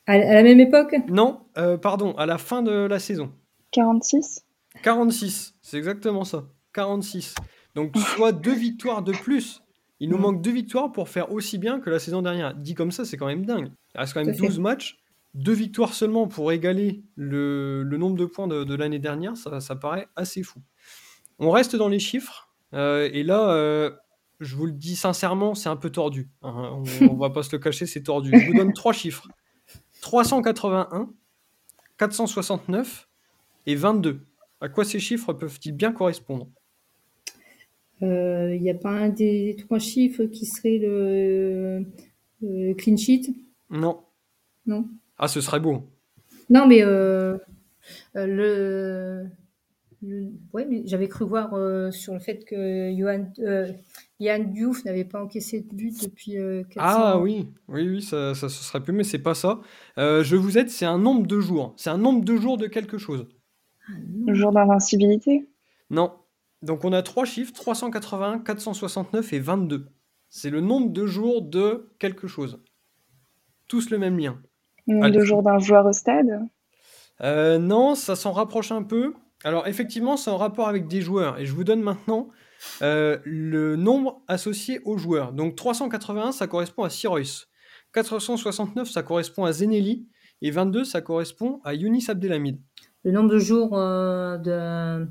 À, 0.06 0.18
la 0.18 0.42
même 0.42 0.60
époque? 0.60 0.94
Non, 1.08 1.40
euh, 1.58 1.76
pardon, 1.76 2.12
à 2.16 2.26
la 2.26 2.38
fin 2.38 2.62
de 2.62 2.72
la 2.72 2.98
saison. 2.98 3.30
46. 3.72 4.44
46, 4.82 5.54
c'est 5.62 5.76
exactement 5.76 6.24
ça. 6.24 6.44
46. 6.72 7.34
Donc, 7.74 7.96
soit 7.96 8.32
deux 8.32 8.54
victoires 8.54 9.02
de 9.02 9.12
plus. 9.12 9.62
Il 10.00 10.10
nous 10.10 10.18
manque 10.18 10.42
deux 10.42 10.52
victoires 10.52 10.92
pour 10.92 11.08
faire 11.08 11.32
aussi 11.32 11.58
bien 11.58 11.80
que 11.80 11.90
la 11.90 11.98
saison 11.98 12.22
dernière. 12.22 12.54
Dit 12.54 12.74
comme 12.74 12.92
ça, 12.92 13.04
c'est 13.04 13.16
quand 13.16 13.26
même 13.26 13.44
dingue. 13.44 13.70
Il 13.94 14.00
reste 14.00 14.14
quand 14.14 14.24
même 14.24 14.34
Tout 14.34 14.44
à 14.44 14.46
fait. 14.46 14.54
12 14.54 14.60
matchs. 14.60 14.98
Deux 15.34 15.52
victoires 15.52 15.92
seulement 15.92 16.26
pour 16.26 16.52
égaler 16.52 17.02
le, 17.14 17.82
le 17.82 17.98
nombre 17.98 18.16
de 18.16 18.24
points 18.24 18.48
de, 18.48 18.64
de 18.64 18.74
l'année 18.74 18.98
dernière, 18.98 19.36
ça, 19.36 19.60
ça 19.60 19.76
paraît 19.76 20.08
assez 20.16 20.42
fou. 20.42 20.60
On 21.38 21.50
reste 21.50 21.76
dans 21.76 21.88
les 21.88 21.98
chiffres. 21.98 22.52
euh, 22.74 23.08
et 23.12 23.22
là, 23.22 23.50
euh, 23.50 23.90
je 24.40 24.54
vous 24.56 24.66
le 24.66 24.72
dis 24.72 24.96
sincèrement, 24.96 25.54
c'est 25.54 25.68
un 25.68 25.76
peu 25.76 25.90
tordu. 25.90 26.28
hein. 26.42 26.70
on, 27.02 27.08
on 27.10 27.14
va 27.16 27.30
pas 27.30 27.42
se 27.42 27.52
le 27.52 27.58
cacher, 27.58 27.86
c'est 27.86 28.02
tordu. 28.02 28.30
Je 28.38 28.44
vous 28.46 28.54
donne 28.54 28.72
trois 28.72 28.92
chiffres 28.92 29.28
381, 30.00 31.10
469 31.98 33.08
et 33.66 33.74
22. 33.74 34.20
À 34.60 34.68
quoi 34.68 34.84
ces 34.84 34.98
chiffres 35.00 35.32
peuvent-ils 35.32 35.72
bien 35.72 35.92
correspondre? 35.92 36.48
Euh, 38.02 38.54
Il 38.54 38.62
n'y 38.62 38.70
a 38.70 38.74
pas 38.74 38.90
un 38.90 39.08
des 39.08 39.56
trois 39.58 39.78
chiffres 39.80 40.24
qui 40.24 40.46
serait 40.46 40.78
le, 40.78 41.84
le 42.42 42.74
clean 42.74 42.96
sheet? 42.96 43.34
Non. 43.70 44.02
Non 44.66 44.88
Ah, 45.16 45.28
ce 45.28 45.40
serait 45.40 45.60
beau. 45.60 45.88
Non, 46.50 46.66
mais 46.66 46.80
le, 48.14 49.26
le- 50.02 50.30
ouais, 50.52 50.64
mais 50.64 50.82
j'avais 50.86 51.08
cru 51.08 51.24
voir 51.24 51.54
euh, 51.54 51.90
sur 51.90 52.12
le 52.14 52.20
fait 52.20 52.44
que 52.44 52.94
Johan, 52.96 53.30
euh, 53.40 53.66
Yann 54.20 54.52
Diouf 54.52 54.84
n'avait 54.84 55.04
pas 55.04 55.22
encaissé 55.22 55.60
de 55.62 55.74
but 55.74 56.02
depuis 56.04 56.38
euh, 56.38 56.62
400 56.70 56.80
Ah 56.80 57.18
oui, 57.18 57.48
oui, 57.68 57.88
oui, 57.88 58.02
ça, 58.02 58.34
ça, 58.34 58.48
ce 58.48 58.62
serait 58.62 58.82
plus, 58.82 58.92
mais 58.92 59.04
c'est 59.04 59.18
pas 59.18 59.34
ça. 59.34 59.60
Euh, 59.98 60.22
je 60.22 60.36
vous 60.36 60.56
aide, 60.58 60.70
c'est 60.70 60.86
un 60.86 60.98
nombre 60.98 61.26
de 61.26 61.40
jours. 61.40 61.74
C'est 61.76 61.90
un 61.90 61.98
nombre 61.98 62.24
de 62.24 62.36
jours 62.36 62.56
de 62.58 62.66
quelque 62.66 62.98
chose. 62.98 63.26
Ah, 63.88 63.92
non. 64.08 64.34
Jour 64.34 64.52
d'invincibilité? 64.52 65.48
Non. 65.90 66.12
Donc 66.62 66.84
on 66.84 66.92
a 66.92 67.02
trois 67.02 67.24
chiffres 67.24 67.52
381, 67.52 68.40
469 68.40 69.32
et 69.32 69.38
22. 69.40 69.86
C'est 70.28 70.50
le 70.50 70.60
nombre 70.60 70.90
de 70.92 71.06
jours 71.06 71.42
de 71.42 71.88
quelque 71.98 72.26
chose. 72.26 72.60
Tous 73.68 73.90
le 73.90 73.98
même 73.98 74.18
lien. 74.18 74.40
Nombre 74.86 75.04
Allez. 75.06 75.18
de 75.18 75.24
jours 75.24 75.42
d'un 75.42 75.58
joueur 75.58 75.86
au 75.86 75.92
stade? 75.92 76.40
Euh, 77.20 77.58
non, 77.58 77.94
ça 77.94 78.14
s'en 78.16 78.32
rapproche 78.32 78.72
un 78.72 78.82
peu. 78.82 79.14
Alors 79.44 79.66
effectivement, 79.66 80.16
c'est 80.16 80.30
en 80.30 80.36
rapport 80.36 80.68
avec 80.68 80.88
des 80.88 81.00
joueurs. 81.00 81.38
Et 81.38 81.46
je 81.46 81.52
vous 81.52 81.64
donne 81.64 81.80
maintenant 81.80 82.28
euh, 82.82 83.18
le 83.24 83.76
nombre 83.76 84.22
associé 84.26 84.80
aux 84.84 84.98
joueurs. 84.98 85.32
Donc 85.32 85.56
381, 85.56 86.32
ça 86.32 86.46
correspond 86.46 86.84
à 86.84 86.90
Sirois. 86.90 87.46
469, 87.92 88.90
ça 88.90 89.02
correspond 89.02 89.44
à 89.44 89.52
Zeneli. 89.52 90.06
Et 90.40 90.50
22, 90.50 90.84
ça 90.84 91.00
correspond 91.00 91.60
à 91.64 91.74
Younis 91.74 92.04
Abdelhamid. 92.08 92.60
Le 93.04 93.12
nombre 93.12 93.30
de 93.30 93.38
jours 93.38 93.70
euh, 93.78 94.36
de, 94.38 95.06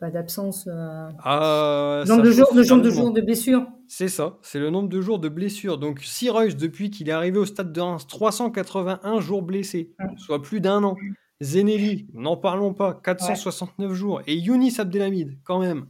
pas, 0.00 0.10
d'absence, 0.10 0.68
euh, 0.68 1.08
Ah, 1.22 2.02
le 2.04 2.08
nombre 2.08 2.22
de 2.22 2.30
jours, 2.30 2.52
de 2.54 2.62
jours 2.62 2.80
de 2.80 2.90
jours 2.90 3.12
de 3.12 3.20
blessure. 3.20 3.66
C'est 3.88 4.08
ça, 4.08 4.38
c'est 4.42 4.60
le 4.60 4.70
nombre 4.70 4.88
de 4.88 5.00
jours 5.00 5.18
de 5.18 5.28
blessures. 5.28 5.78
Donc 5.78 6.00
Sirois, 6.00 6.48
depuis 6.48 6.90
qu'il 6.90 7.08
est 7.08 7.12
arrivé 7.12 7.38
au 7.38 7.46
stade 7.46 7.72
de 7.72 7.80
Reims, 7.80 8.06
381 8.06 9.20
jours 9.20 9.42
blessés, 9.42 9.92
soit 10.16 10.40
plus 10.40 10.60
d'un 10.60 10.84
an. 10.84 10.96
Zeneli, 11.40 12.08
n'en 12.14 12.36
parlons 12.36 12.74
pas, 12.74 12.94
469 12.94 13.92
jours. 13.92 14.22
Et 14.26 14.34
Younis 14.36 14.80
Abdelhamid, 14.80 15.38
quand 15.44 15.60
même, 15.60 15.86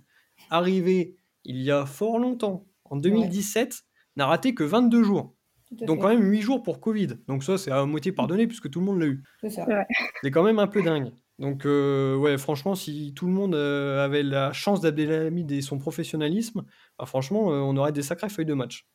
arrivé 0.51 1.17
il 1.45 1.63
y 1.63 1.71
a 1.71 1.87
fort 1.87 2.19
longtemps, 2.19 2.67
en 2.85 2.97
2017, 2.97 3.83
n'a 4.17 4.27
raté 4.27 4.55
que 4.55 4.65
22 4.65 5.03
jours. 5.03 5.35
Donc 5.71 5.99
fait. 5.99 6.03
quand 6.03 6.09
même 6.09 6.23
8 6.23 6.41
jours 6.41 6.63
pour 6.63 6.81
Covid. 6.81 7.09
Donc 7.27 7.45
ça, 7.45 7.59
c'est 7.59 7.71
à 7.71 7.85
moitié 7.85 8.13
pardonné 8.13 8.47
puisque 8.47 8.71
tout 8.71 8.81
le 8.81 8.87
monde 8.87 9.01
l'a 9.01 9.07
eu. 9.07 9.23
C'est 9.41 9.51
ça. 9.51 9.67
C'est 10.23 10.31
quand 10.31 10.43
même 10.43 10.59
un 10.59 10.67
peu 10.67 10.83
dingue. 10.83 11.13
Donc 11.39 11.67
euh, 11.67 12.17
ouais, 12.17 12.37
franchement, 12.37 12.75
si 12.75 13.13
tout 13.15 13.27
le 13.27 13.33
monde 13.33 13.55
euh, 13.55 14.05
avait 14.05 14.23
la 14.23 14.53
chance 14.53 14.81
d'Abdelhamid 14.81 15.51
et 15.53 15.61
son 15.61 15.79
professionnalisme, 15.79 16.65
bah, 16.99 17.07
franchement, 17.07 17.53
euh, 17.53 17.59
on 17.59 17.77
aurait 17.77 17.93
des 17.93 18.03
sacrées 18.03 18.29
feuilles 18.29 18.47
de 18.47 18.55
match. 18.55 18.89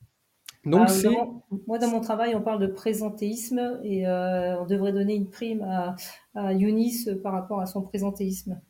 Donc 0.66 0.84
Ah, 0.86 0.88
c'est... 0.88 1.04
dans 1.04 1.12
mon- 1.12 1.44
moi, 1.68 1.78
dans 1.80 1.90
mon 1.90 2.00
travail, 2.02 2.36
on 2.36 2.42
parle 2.42 2.60
de 2.60 2.68
présentéisme 2.68 3.80
et 3.84 4.08
euh, 4.08 4.60
on 4.62 4.66
devrait 4.66 4.94
donner 4.94 5.16
une 5.16 5.30
prime 5.30 5.62
à, 5.64 5.96
à 6.36 6.54
Younis 6.54 7.06
par 7.22 7.34
rapport 7.34 7.60
à 7.60 7.66
son 7.66 7.82
présentéisme. 7.82 8.62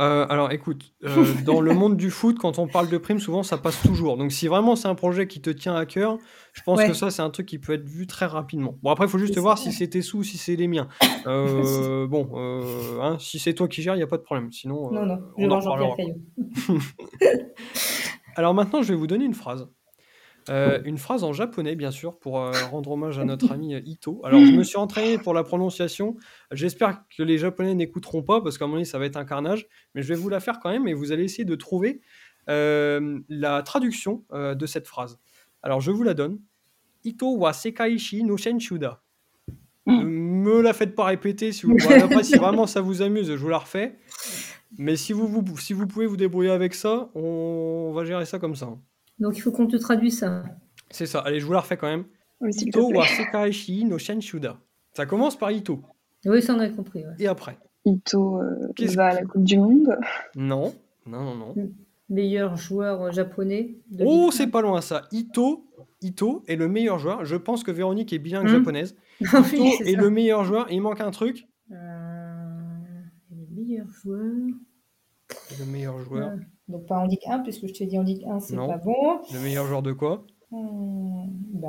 Euh, 0.00 0.26
alors 0.28 0.50
écoute, 0.50 0.92
euh, 1.04 1.24
dans 1.46 1.60
le 1.60 1.72
monde 1.72 1.96
du 1.96 2.10
foot, 2.10 2.36
quand 2.40 2.58
on 2.58 2.66
parle 2.66 2.88
de 2.88 2.98
primes, 2.98 3.20
souvent 3.20 3.44
ça 3.44 3.58
passe 3.58 3.80
toujours. 3.82 4.16
Donc 4.16 4.32
si 4.32 4.48
vraiment 4.48 4.74
c'est 4.74 4.88
un 4.88 4.96
projet 4.96 5.28
qui 5.28 5.40
te 5.40 5.50
tient 5.50 5.76
à 5.76 5.86
cœur, 5.86 6.18
je 6.52 6.62
pense 6.62 6.78
Ouais. 6.78 6.88
que 6.88 6.94
ça 6.94 7.12
c'est 7.12 7.22
un 7.22 7.30
truc 7.30 7.46
qui 7.46 7.60
peut 7.60 7.74
être 7.74 7.86
vu 7.86 8.08
très 8.08 8.26
rapidement. 8.26 8.74
Bon 8.82 8.90
après 8.90 9.04
il 9.04 9.08
faut 9.08 9.18
juste 9.18 9.38
voir 9.38 9.56
si 9.56 9.70
c'est 9.70 9.86
tes 9.86 10.02
sous, 10.02 10.24
si 10.24 10.36
c'est 10.36 10.56
les 10.56 10.66
miens. 10.66 10.88
Euh, 11.26 12.06
bon, 12.06 12.28
hein, 13.00 13.16
si 13.18 13.38
c'est 13.38 13.54
toi 13.54 13.66
qui 13.66 13.80
gères, 13.80 13.94
il 13.94 13.98
n'y 13.98 14.02
a 14.02 14.06
pas 14.06 14.18
de 14.18 14.22
problème. 14.22 14.52
Sinon, 14.52 14.90
Non, 14.90 15.06
non, 15.06 15.18
je 15.38 15.46
on 15.46 15.50
en 15.50 15.58
reparlera. 15.60 15.96
Alors 18.36 18.52
maintenant, 18.52 18.82
je 18.82 18.92
vais 18.92 18.98
vous 18.98 19.06
donner 19.06 19.24
une 19.24 19.32
phrase. 19.32 19.66
Euh, 20.50 20.80
une 20.84 20.98
phrase 20.98 21.24
en 21.24 21.32
japonais, 21.32 21.74
bien 21.74 21.90
sûr, 21.90 22.18
pour 22.18 22.40
euh, 22.40 22.52
rendre 22.70 22.90
hommage 22.90 23.18
à 23.18 23.24
notre 23.24 23.50
ami 23.52 23.74
euh, 23.74 23.80
Ito. 23.84 24.20
Alors, 24.24 24.40
je 24.40 24.52
me 24.52 24.62
suis 24.62 24.76
entraîné 24.76 25.16
pour 25.18 25.32
la 25.32 25.42
prononciation. 25.42 26.16
J'espère 26.52 27.02
que 27.16 27.22
les 27.22 27.38
Japonais 27.38 27.74
n'écouteront 27.74 28.22
pas, 28.22 28.40
parce 28.42 28.58
qu'à 28.58 28.66
mon 28.66 28.76
avis, 28.76 28.86
ça 28.86 28.98
va 28.98 29.06
être 29.06 29.16
un 29.16 29.24
carnage. 29.24 29.66
Mais 29.94 30.02
je 30.02 30.08
vais 30.08 30.14
vous 30.14 30.28
la 30.28 30.40
faire 30.40 30.60
quand 30.60 30.70
même, 30.70 30.86
et 30.86 30.94
vous 30.94 31.12
allez 31.12 31.24
essayer 31.24 31.44
de 31.44 31.54
trouver 31.54 32.00
la 32.46 33.62
traduction 33.64 34.24
de 34.32 34.66
cette 34.66 34.86
phrase. 34.86 35.18
Alors, 35.62 35.80
je 35.80 35.90
vous 35.90 36.02
la 36.02 36.12
donne. 36.14 36.38
Ito 37.04 37.36
wa 37.36 37.52
sekaishi 37.52 38.22
no 38.22 38.36
shenshuda. 38.36 39.02
Ne 39.86 40.04
me 40.04 40.60
la 40.62 40.72
faites 40.72 40.94
pas 40.94 41.04
répéter. 41.04 41.52
Si, 41.52 41.66
vous... 41.66 41.76
vraiment 41.78 42.66
ça 42.66 42.80
vous 42.80 43.02
amuse, 43.02 43.28
je 43.28 43.36
vous 43.36 43.48
la 43.48 43.58
refais. 43.58 43.98
Mais 44.76 44.96
si 44.96 45.12
vous, 45.12 45.26
vous- 45.26 45.58
si 45.58 45.72
vous 45.72 45.86
pouvez 45.86 46.06
vous 46.06 46.16
débrouiller 46.16 46.50
avec 46.50 46.74
ça, 46.74 47.10
on 47.14 47.92
va 47.94 48.04
gérer 48.04 48.24
ça 48.26 48.38
comme 48.38 48.56
ça. 48.56 48.68
Donc 49.18 49.36
il 49.36 49.40
faut 49.40 49.52
qu'on 49.52 49.66
te 49.66 49.76
traduise 49.76 50.18
ça. 50.18 50.42
C'est 50.90 51.06
ça. 51.06 51.20
Allez, 51.20 51.40
je 51.40 51.46
vous 51.46 51.52
la 51.52 51.60
refais 51.60 51.76
quand 51.76 51.86
même. 51.88 52.04
Oui, 52.40 52.50
Ito 52.52 52.90
wa 52.92 53.06
sekaishi 53.06 53.84
no 53.84 53.98
shenshuda. 53.98 54.58
Ça 54.92 55.06
commence 55.06 55.36
par 55.38 55.50
Ito. 55.50 55.80
Oui, 56.26 56.42
ça 56.42 56.54
on 56.54 56.58
a 56.60 56.68
compris. 56.68 57.04
ouais. 57.04 57.14
Et 57.18 57.26
après 57.26 57.58
Ito 57.84 58.40
euh, 58.40 58.72
va 58.94 59.06
à 59.08 59.14
la 59.14 59.24
Coupe 59.24 59.44
du 59.44 59.58
Monde. 59.58 59.96
Non. 60.36 60.74
Non, 61.06 61.22
non, 61.22 61.34
non. 61.34 61.54
Meilleur 62.08 62.56
joueur 62.56 63.02
euh, 63.02 63.10
japonais. 63.12 63.76
de 63.90 64.04
Oh, 64.06 64.30
c'est 64.30 64.46
pas 64.46 64.62
loin 64.62 64.80
ça. 64.80 65.02
Ito, 65.12 65.66
Ito 66.02 66.42
est 66.46 66.56
le 66.56 66.68
meilleur 66.68 66.98
joueur. 66.98 67.24
Je 67.24 67.36
pense 67.36 67.62
que 67.62 67.70
Véronique 67.70 68.12
est 68.12 68.18
bilingue 68.18 68.46
Hmm. 68.46 68.58
japonaise. 68.58 68.96
1. 69.20 69.42
Ito 69.42 69.46
Oui, 69.52 69.72
est 69.86 69.96
le 69.96 70.10
meilleur 70.10 70.44
joueur. 70.44 70.66
Il 70.70 70.80
manque 70.80 71.00
un 71.00 71.10
truc. 71.10 71.46
Euh, 71.70 71.74
le 73.30 73.46
meilleur 73.54 73.86
joueur. 73.90 74.32
Le 75.58 75.64
meilleur 75.66 75.98
joueur. 76.04 76.28
Ouais. 76.34 76.42
Donc 76.68 76.86
pas 76.86 76.98
en 76.98 77.06
Ligue 77.06 77.26
1, 77.26 77.40
puisque 77.40 77.66
je 77.66 77.72
t'ai 77.72 77.86
dit 77.86 77.98
en 77.98 78.02
Ligue 78.02 78.24
1, 78.26 78.40
c'est 78.40 78.56
pas 78.56 78.78
bon. 78.78 79.20
Le 79.32 79.40
meilleur 79.40 79.66
joueur 79.66 79.82
de 79.82 79.92
quoi? 79.92 80.24
Hmm, 80.50 81.26
bah, 81.52 81.68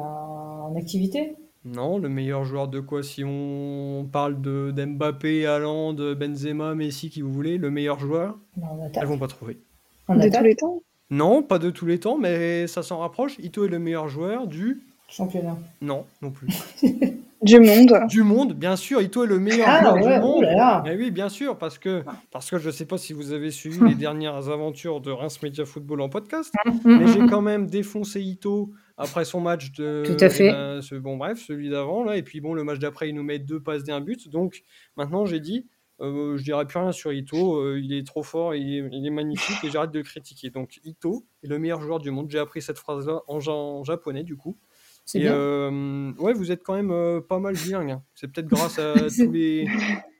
en 0.64 0.76
activité. 0.76 1.36
Non, 1.66 1.98
le 1.98 2.10
meilleur 2.10 2.46
joueur 2.46 2.68
de 2.68 2.80
quoi 2.80 3.02
Si 3.02 3.24
on 3.26 4.08
parle 4.12 4.40
de 4.40 4.72
d'Mbappé, 4.72 5.48
Haaland, 5.48 5.94
Benzema, 5.94 6.76
Messi, 6.76 7.10
qui 7.10 7.22
vous 7.22 7.34
voulez, 7.34 7.58
le 7.58 7.72
meilleur 7.72 8.00
joueur, 8.00 8.38
Non, 8.56 8.68
en 8.68 8.90
elles 8.94 9.08
vont 9.08 9.18
pas 9.18 9.28
trouver. 9.28 9.60
En 10.08 10.16
de 10.16 10.30
tous 10.30 10.44
les 10.44 10.56
temps? 10.56 10.84
Non, 11.10 11.42
pas 11.44 11.60
de 11.60 11.72
tous 11.72 11.86
les 11.88 12.00
temps, 12.00 12.18
mais 12.18 12.68
ça 12.68 12.84
s'en 12.84 13.00
rapproche. 13.00 13.38
Ito 13.40 13.66
est 13.66 13.70
le 13.70 13.80
meilleur 13.80 14.08
joueur 14.08 14.48
du. 14.48 14.84
championnat. 15.08 15.58
Non, 15.82 16.06
non 16.22 16.32
plus. 16.32 16.48
Du 17.46 17.60
monde. 17.60 17.94
Du 18.10 18.24
monde, 18.24 18.54
bien 18.54 18.76
sûr. 18.76 19.02
Ito 19.02 19.24
est 19.24 19.28
le 19.28 19.40
meilleur 19.40 19.68
Ah 19.70 19.82
joueur 19.82 19.94
ouais, 19.96 20.16
du 20.16 20.22
monde. 20.22 20.36
oh 20.38 20.42
là. 20.42 20.82
Mais 20.84 20.96
oui, 20.98 21.12
bien 21.12 21.30
sûr, 21.30 21.58
parce 21.58 21.78
que, 21.78 22.04
parce 22.32 22.50
que 22.50 22.58
je 22.58 22.68
ne 22.68 22.72
sais 22.72 22.86
pas 22.86 22.98
si 22.98 23.14
vous 23.14 23.32
avez 23.32 23.52
suivi 23.52 23.80
les 23.88 23.96
dernières 23.96 24.50
aventures 24.50 25.00
de 25.00 25.12
Reims 25.12 25.42
Media 25.44 25.64
Football 25.66 26.02
en 26.02 26.10
podcast, 26.10 26.54
mais 26.84 27.08
j'ai 27.08 27.26
quand 27.28 27.42
même 27.42 27.68
défoncé 27.68 28.22
Ito 28.22 28.72
après 28.98 29.26
son 29.26 29.42
match 29.42 29.72
de. 29.74 30.04
Tout 30.06 30.18
à 30.24 30.30
fait. 30.30 30.48
eh 30.48 30.52
ben, 30.52 30.82
ce- 30.82 30.96
bon, 30.96 31.18
bref, 31.18 31.40
celui 31.46 31.70
d'avant, 31.70 32.04
là. 32.04 32.18
Et 32.18 32.24
puis, 32.24 32.42
bon, 32.42 32.54
le 32.54 32.64
match 32.64 32.80
d'après, 32.80 33.10
il 33.10 33.16
nous 33.16 33.24
met 33.24 33.40
deux 33.40 33.60
passes 33.62 33.88
et 33.88 33.92
un 33.92 34.02
but. 34.02 34.30
Donc, 34.30 34.64
maintenant, 34.98 35.26
j'ai 35.26 35.40
dit, 35.40 35.68
euh, 36.02 36.38
je 36.38 36.44
dirai 36.44 36.66
plus 36.66 36.80
rien 36.80 36.92
sur 36.92 37.12
Ito. 37.14 37.58
euh, 37.58 37.80
il 37.80 37.94
est 37.94 38.06
trop 38.08 38.24
fort, 38.24 38.56
il 38.56 38.74
est, 38.78 38.90
il 38.92 39.06
est 39.06 39.10
magnifique 39.12 39.58
et 39.64 39.70
j'arrête 39.70 39.92
de 39.92 40.00
le 40.00 40.04
critiquer. 40.04 40.50
Donc, 40.50 40.80
Ito 40.84 41.26
est 41.44 41.48
le 41.48 41.60
meilleur 41.60 41.82
joueur 41.82 42.00
du 42.00 42.10
monde. 42.12 42.28
J'ai 42.30 42.40
appris 42.40 42.62
cette 42.62 42.80
phrase-là 42.80 43.22
en 43.28 43.84
japonais, 43.84 44.24
du 44.24 44.36
coup. 44.36 44.58
C'est 45.06 45.20
Et 45.20 45.22
bien. 45.22 45.34
euh, 45.36 46.12
ouais, 46.20 46.34
vous 46.34 46.52
êtes 46.52 46.63
quand 46.63 46.74
même 46.74 46.91
euh, 46.91 47.22
pas 47.22 47.39
mal 47.39 47.54
bilingue. 47.56 47.91
hein. 47.91 48.04
C'est 48.15 48.28
peut-être 48.28 48.48
grâce 48.48 48.80
à 48.80 48.94
tous 49.15 49.32
les, 49.32 49.68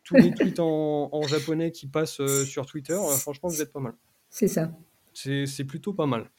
tous 0.04 0.15
les 0.15 0.32
tweets 0.34 0.60
en, 0.60 1.10
en 1.12 1.21
japonais 1.24 1.71
qui 1.71 1.88
passent 1.88 2.19
euh, 2.19 2.45
sur 2.45 2.65
Twitter. 2.67 2.98
Franchement, 3.19 3.50
vous 3.50 3.62
êtes 3.62 3.71
pas 3.74 3.80
mal. 3.80 3.93
C'est 4.30 4.48
ça. 4.48 4.71
C'est 5.13 5.63
plutôt 5.63 5.93
pas 5.93 6.06
mal. 6.06 6.30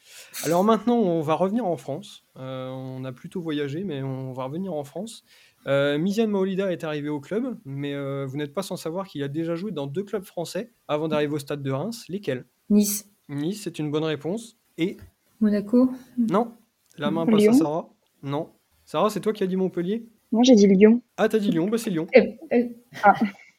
Alors 0.45 0.63
maintenant, 0.63 0.97
on 0.99 1.23
va 1.23 1.35
revenir 1.35 1.65
en 1.65 1.79
France. 1.79 2.27
On 2.37 3.03
a 3.07 3.13
plutôt 3.13 3.41
voyagé, 3.41 3.85
mais 3.85 4.03
on 4.03 4.33
va 4.35 4.45
revenir 4.45 4.75
en 4.75 4.85
France. 4.85 5.25
Euh, 5.67 5.97
Miziane 5.99 6.31
Maolida 6.31 6.71
est 6.71 6.85
arrivé 6.85 7.09
au 7.09 7.19
club, 7.19 7.57
mais 7.65 7.95
vous 8.27 8.37
n'êtes 8.37 8.53
pas 8.53 8.63
sans 8.63 8.77
savoir 8.77 9.07
qu'il 9.09 9.23
a 9.23 9.29
déjà 9.29 9.55
joué 9.55 9.73
dans 9.73 9.87
deux 9.87 10.03
clubs 10.05 10.25
français 10.25 10.73
avant 10.89 11.09
d'arriver 11.09 11.33
au 11.33 11.39
stade 11.39 11.63
de 11.63 11.71
Reims. 11.71 12.05
Lesquels? 12.11 12.45
Nice. 12.69 13.09
Nice, 13.31 13.63
c'est 13.65 13.79
une 13.79 13.91
bonne 13.91 14.05
réponse. 14.05 14.59
Et 14.77 14.99
Monaco? 15.41 15.91
non, 16.19 16.53
la 16.99 17.11
main 17.11 17.25
passe 17.25 17.49
à 17.49 17.53
Sarah. 17.55 17.89
Non. 18.27 18.53
Sarah, 18.85 19.09
c'est 19.09 19.21
toi 19.21 19.33
qui 19.33 19.43
as 19.45 19.47
dit 19.47 19.57
Montpellier? 19.57 20.09
Moi, 20.33 20.43
j'ai 20.45 20.57
dit 20.57 20.67
Lyon. 20.67 21.01
Ah, 21.17 21.29
t'as 21.29 21.39
dit 21.39 21.51
Lyon, 21.53 21.69
bah 21.69 21.79
c'est 21.79 21.91
Lyon. 21.91 22.09
Eh, 22.13 22.37
eh, 22.51 22.77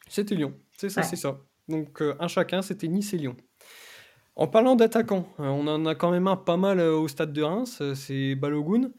C'était 0.08 0.34
Lyon, 0.34 0.54
c'est 0.76 0.90
ça, 0.90 1.00
Ouais. 1.00 1.06
c'est 1.06 1.16
ça. 1.16 1.40
Donc 1.68 2.02
euh, 2.02 2.14
un 2.20 2.28
chacun, 2.28 2.60
c'était 2.62 2.86
Nice 2.88 3.12
et 3.14 3.16
Lyon. 3.18 3.36
En 4.36 4.46
parlant 4.46 4.76
d'attaquants, 4.76 5.26
euh, 5.40 5.44
on 5.48 5.66
en 5.66 5.86
a 5.86 5.94
quand 5.94 6.10
même 6.10 6.26
un 6.26 6.36
pas 6.36 6.56
mal 6.58 6.78
euh, 6.80 6.96
au 6.96 7.08
stade 7.08 7.32
de 7.32 7.42
Reims, 7.42 7.82
c'est 7.94 8.34
Balogun. 8.34 8.90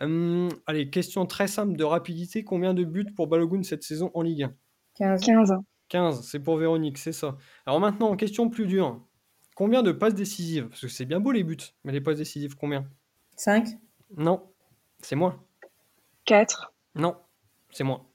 Hum, 0.00 0.48
allez, 0.66 0.88
question 0.88 1.26
très 1.26 1.46
simple 1.46 1.76
de 1.76 1.84
rapidité, 1.84 2.42
combien 2.44 2.72
de 2.72 2.84
buts 2.84 3.12
pour 3.14 3.26
Balogun 3.28 3.62
cette 3.62 3.82
saison 3.82 4.10
en 4.14 4.22
Ligue 4.22 4.44
1 4.44 4.54
15. 4.94 5.20
15. 5.20 5.52
15, 5.88 6.22
c'est 6.26 6.40
pour 6.40 6.56
Véronique, 6.56 6.96
c'est 6.96 7.12
ça. 7.12 7.36
Alors 7.66 7.78
maintenant, 7.80 8.16
question 8.16 8.48
plus 8.48 8.66
dure. 8.66 9.06
Combien 9.54 9.82
de 9.82 9.92
passes 9.92 10.14
décisives? 10.14 10.68
Parce 10.68 10.80
que 10.80 10.88
c'est 10.88 11.04
bien 11.04 11.20
beau 11.20 11.32
les 11.32 11.44
buts, 11.44 11.58
mais 11.84 11.92
les 11.92 12.00
passes 12.00 12.16
décisives, 12.16 12.56
combien? 12.56 12.86
5. 13.36 13.68
Non, 14.16 14.42
c'est 15.02 15.16
moins. 15.16 15.40
4. 16.24 16.72
Non, 16.94 17.16
c'est 17.70 17.84
moins. 17.84 18.06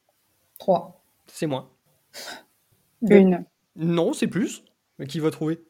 3. 0.60 1.04
C'est 1.28 1.48
moins. 1.48 1.70
2. 3.04 3.16
Une. 3.16 3.46
Non, 3.76 4.14
c'est 4.14 4.28
plus. 4.28 4.64
Mais 4.98 5.06
qui 5.08 5.20
va 5.20 5.30
trouver? 5.32 5.64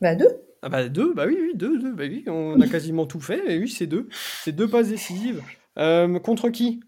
Bah 0.00 0.14
2. 0.14 0.26
Ah 0.62 0.68
bah 0.68 0.88
deux, 0.88 1.14
bah 1.14 1.24
oui, 1.26 1.36
oui, 1.40 1.52
deux, 1.54 1.78
deux, 1.78 1.92
bah 1.94 2.02
oui, 2.08 2.24
on 2.26 2.60
a 2.60 2.66
quasiment 2.66 3.06
tout 3.06 3.20
fait, 3.20 3.40
et 3.54 3.58
oui, 3.60 3.68
c'est 3.68 3.86
deux. 3.86 4.08
C'est 4.42 4.50
deux 4.50 4.68
passes 4.68 4.88
décisives. 4.88 5.40
Euh, 5.78 6.18
contre 6.18 6.48
qui? 6.50 6.80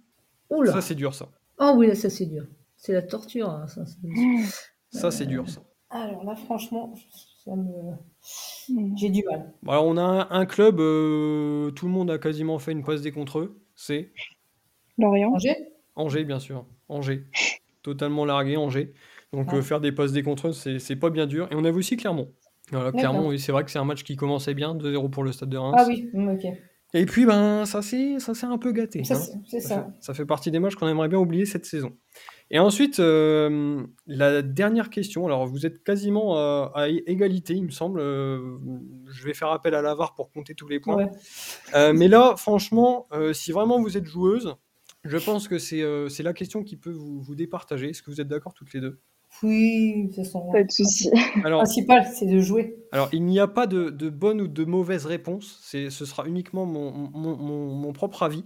Oula. 0.51 0.73
Ça, 0.73 0.81
c'est 0.81 0.97
dur, 0.97 1.14
ça. 1.14 1.29
Oh 1.61 1.75
oui, 1.77 1.87
là, 1.87 1.95
ça 1.95 2.11
c'est 2.11 2.27
dur. 2.27 2.47
C'est 2.77 2.93
la 2.93 3.03
torture. 3.03 3.49
hein, 3.49 3.69
ça, 3.69 3.85
c'est- 3.87 4.99
Ça, 4.99 5.11
c'est 5.12 5.27
dur, 5.27 5.49
ça. 5.49 5.61
Alors 5.90 6.25
là, 6.25 6.35
franchement, 6.35 6.95
ça 7.45 7.55
me... 7.55 7.93
Mm. 8.68 8.96
j'ai 8.96 9.09
du 9.11 9.22
mal. 9.24 9.52
Bon, 9.62 9.72
alors, 9.72 9.87
on 9.87 9.96
a 9.96 10.02
un, 10.02 10.28
un 10.30 10.46
club, 10.46 10.78
euh, 10.80 11.70
tout 11.72 11.87
le 11.87 11.92
monde 11.92 12.11
a 12.11 12.18
quasiment 12.18 12.59
fait 12.59 12.72
une 12.72 12.85
passe 12.85 13.02
des 13.02 13.12
contre 13.12 13.38
eux. 13.40 13.61
C'est 13.74 14.12
Lorient. 14.98 15.33
Angers? 15.35 15.56
Angers, 15.96 16.24
bien 16.24 16.38
sûr. 16.38 16.66
Angers. 16.88 17.24
Totalement 17.83 18.24
largué, 18.24 18.56
Angers. 18.56 18.92
Donc, 19.33 19.48
Ah. 19.50 19.56
euh, 19.56 19.62
faire 19.62 19.80
des 19.80 19.92
passes 19.92 20.12
des 20.12 20.22
contre 20.22 20.48
eux, 20.48 20.52
c'est 20.52 20.78
c'est 20.78 20.96
pas 20.96 21.11
bien 21.11 21.26
dur. 21.26 21.48
Et 21.50 21.54
on 21.54 21.64
avait 21.64 21.76
aussi 21.78 21.96
Clermont. 21.96 22.33
Voilà. 22.70 22.92
Clermont, 22.92 23.28
oui, 23.28 23.38
c'est 23.40 23.52
vrai 23.52 23.64
que 23.64 23.70
c'est 23.70 23.78
un 23.78 23.85
match 23.85 24.04
qui 24.04 24.14
commençait 24.16 24.54
bien, 24.54 24.74
2-0 24.74 25.09
pour 25.09 25.24
le 25.24 25.33
Stade 25.33 25.48
de 25.48 25.56
Reims. 25.56 25.74
Ah 25.78 25.85
oui, 25.88 26.09
mm, 26.12 26.28
ok. 26.28 26.44
Et 26.92 27.06
puis, 27.06 27.24
ben, 27.24 27.64
ça 27.66 27.83
s'est 27.83 28.18
ça 28.18 28.35
s'est 28.35 28.46
un 28.46 28.59
peu 28.59 28.72
gâté. 28.72 29.02
Ça, 29.04 29.14
hein. 29.14 29.18
Ça 29.46 29.61
ça. 29.61 29.83
fait, 29.85 29.90
ça 30.00 30.14
fait 30.14 30.26
partie 30.26 30.50
des 30.50 30.59
matchs 30.59 30.74
qu'on 30.74 30.88
aimerait 30.88 31.09
bien 31.09 31.18
oublier 31.18 31.46
cette 31.46 31.64
saison. 31.64 31.96
Et 32.53 32.59
ensuite, 32.59 32.99
euh, 32.99 33.83
la 34.07 34.43
dernière 34.43 34.91
question. 34.91 35.25
Alors, 35.27 35.47
vous 35.47 35.67
êtes 35.67 35.85
quasiment 35.85 36.37
à, 36.37 36.73
à 36.75 36.89
égalité, 36.89 37.55
il 37.55 37.65
me 37.65 37.71
semble. 37.71 38.01
Euh, 38.01 38.59
je 39.13 39.25
vais 39.25 39.35
faire 39.35 39.51
appel 39.51 39.75
à 39.75 39.83
l'avare 39.83 40.15
pour 40.15 40.33
compter 40.33 40.55
tous 40.55 40.67
les 40.67 40.81
points. 40.81 40.97
Ouais. 40.97 41.11
Euh, 41.75 41.93
mais 41.93 42.09
là, 42.09 42.35
franchement, 42.37 43.07
euh, 43.13 43.33
si 43.33 43.53
vraiment 43.53 43.81
vous 43.81 43.97
êtes 43.97 44.07
joueuse, 44.07 44.57
je 45.05 45.17
pense 45.17 45.47
que 45.47 45.59
c'est 45.59 45.83
euh, 45.83 46.09
c'est 46.09 46.25
la 46.25 46.33
question 46.33 46.65
qui 46.65 46.77
peut 46.77 46.91
vous, 46.91 47.21
vous 47.21 47.35
départager. 47.37 47.91
Est-ce 47.91 48.03
que 48.03 48.11
vous 48.11 48.21
êtes 48.21 48.29
d'accord 48.29 48.53
toutes 48.53 48.73
les 48.73 48.81
deux? 48.81 49.01
Oui, 49.45 50.09
toute 50.09 50.17
façon. 50.25 50.51
Pas 50.51 50.65
de 50.65 50.73
souci. 50.73 51.09
Le 51.37 51.47
alors, 51.47 51.63
principal, 51.63 52.05
c'est 52.13 52.27
de 52.27 52.41
jouer. 52.41 52.79
alors, 52.91 53.09
il 53.13 53.25
n'y 53.25 53.39
a 53.39 53.47
pas 53.47 53.69
de, 53.69 53.91
de 53.91 54.11
bonne 54.11 54.41
ou 54.41 54.49
de 54.49 54.65
mauvaise 54.65 55.07
réponse. 55.07 55.61
C'est, 55.63 55.89
ce 55.89 56.05
sera 56.05 56.27
uniquement 56.27 56.67
mon, 56.67 56.91
mon- 56.91 57.37
mon- 57.37 57.75
mon 57.77 57.93
propre 57.93 58.25
avis. 58.25 58.45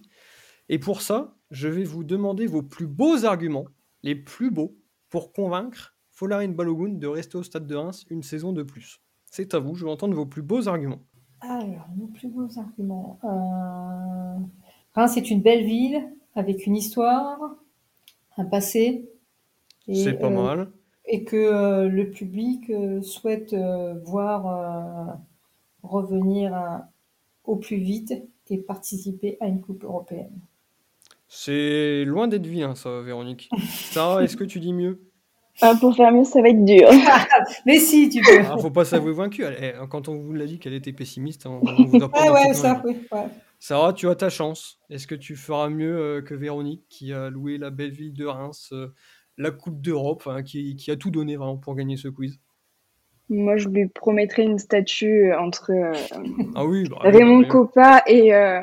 Et 0.69 0.79
pour 0.79 1.01
ça, 1.01 1.37
je 1.51 1.69
vais 1.69 1.85
vous 1.85 2.05
demander 2.05 2.47
vos 2.47 2.62
plus 2.62 2.87
beaux 2.87 3.25
arguments, 3.25 3.64
les 4.05 4.14
plus 4.14 4.51
beaux, 4.51 4.77
pour 5.09 5.33
convaincre 5.33 5.97
Folarin 6.11 6.49
Balogun 6.49 6.93
de 6.99 7.07
rester 7.07 7.38
au 7.38 7.43
stade 7.43 7.67
de 7.67 7.75
Reims 7.75 8.05
une 8.11 8.23
saison 8.23 8.53
de 8.53 8.62
plus. 8.62 9.01
C'est 9.25 9.55
à 9.55 9.59
vous, 9.59 9.75
je 9.75 9.85
veux 9.85 9.90
entendre 9.90 10.14
vos 10.14 10.27
plus 10.27 10.43
beaux 10.43 10.69
arguments. 10.69 11.01
Alors, 11.40 11.88
nos 11.97 12.07
plus 12.09 12.29
beaux 12.29 12.59
arguments. 12.59 13.19
Euh... 13.25 14.38
Reims, 14.94 15.13
c'est 15.15 15.31
une 15.31 15.40
belle 15.40 15.65
ville 15.65 16.07
avec 16.35 16.67
une 16.67 16.77
histoire, 16.77 17.57
un 18.37 18.44
passé. 18.44 19.09
Et, 19.88 19.94
C'est 19.94 20.13
pas 20.13 20.27
euh, 20.27 20.42
mal. 20.42 20.73
Et 21.07 21.25
que 21.25 21.37
euh, 21.37 21.88
le 21.88 22.11
public 22.11 22.71
souhaite 23.02 23.55
voir 24.05 25.19
revenir 25.83 26.55
à- 26.55 26.88
au 27.44 27.57
plus 27.57 27.77
vite 27.77 28.13
et 28.50 28.59
participer 28.59 29.38
à 29.40 29.48
une 29.48 29.61
Coupe 29.61 29.85
européenne. 29.85 30.38
C'est 31.37 32.04
loin 32.04 32.28
d'être 32.28 32.46
vilain, 32.46 32.76
ça, 32.76 33.00
Véronique. 33.00 33.50
Sarah, 33.90 34.22
est-ce 34.22 34.37
que 34.37 34.44
tu 34.44 34.60
dis 34.60 34.72
mieux? 34.72 35.00
Ah, 35.60 35.74
pour 35.80 35.94
faire 35.96 36.12
mieux, 36.12 36.22
ça 36.24 36.40
va 36.40 36.48
être 36.50 36.64
dur. 36.64 36.88
Mais 37.66 37.78
si, 37.78 38.08
tu 38.08 38.20
peux. 38.22 38.40
Ah, 38.48 38.56
faut 38.56 38.70
pas 38.70 38.85
s'avouer 38.85 39.12
vaincu. 39.12 39.44
Quand 39.90 40.08
on 40.08 40.16
vous 40.16 40.32
l'a 40.32 40.46
dit 40.46 40.58
qu'elle 40.60 40.74
était 40.74 40.92
pessimiste, 40.92 41.46
on, 41.46 41.60
on 41.66 41.85
vous 41.87 42.02
a 42.02 42.08
pas 42.08 42.22
Ouais, 42.22 42.28
menti 42.30 42.46
ouais, 42.48 42.54
ça, 42.54 42.82
oui. 42.85 42.96
ouais. 43.10 43.26
Sarah, 43.58 43.92
tu 43.92 44.08
as 44.08 44.14
ta 44.14 44.28
chance. 44.30 44.78
Est-ce 44.90 45.06
que 45.08 45.14
tu 45.16 45.35
feras 45.35 45.68
mieux 45.70 45.96
euh, 45.96 46.22
que 46.22 46.35
Véronique, 46.35 46.85
qui 46.88 47.12
a 47.12 47.30
loué 47.30 47.58
la 47.58 47.70
belle 47.70 47.90
ville 47.92 48.12
de 48.14 48.26
Reims, 48.26 48.70
euh, 48.72 48.88
la 49.37 49.50
Coupe 49.50 49.80
d'Europe, 49.80 50.22
hein, 50.26 50.42
qui, 50.44 50.76
qui 50.76 50.90
a 50.92 50.96
tout 50.96 51.10
donné 51.10 51.37
vraiment 51.37 51.56
pour 51.56 51.74
gagner 51.74 51.96
ce 51.96 52.08
quiz? 52.08 52.38
Moi, 53.28 53.56
je 53.56 53.68
lui 53.68 53.88
promettrais 53.88 54.42
une 54.44 54.58
statue 54.58 55.32
entre 55.35 55.70
euh, 55.72 55.92
Ah 56.54 56.64
oui, 56.64 56.88
bah, 56.88 56.98
Raymond 57.00 57.44
Coppa 57.48 58.02
et, 58.06 58.35
euh, 58.35 58.60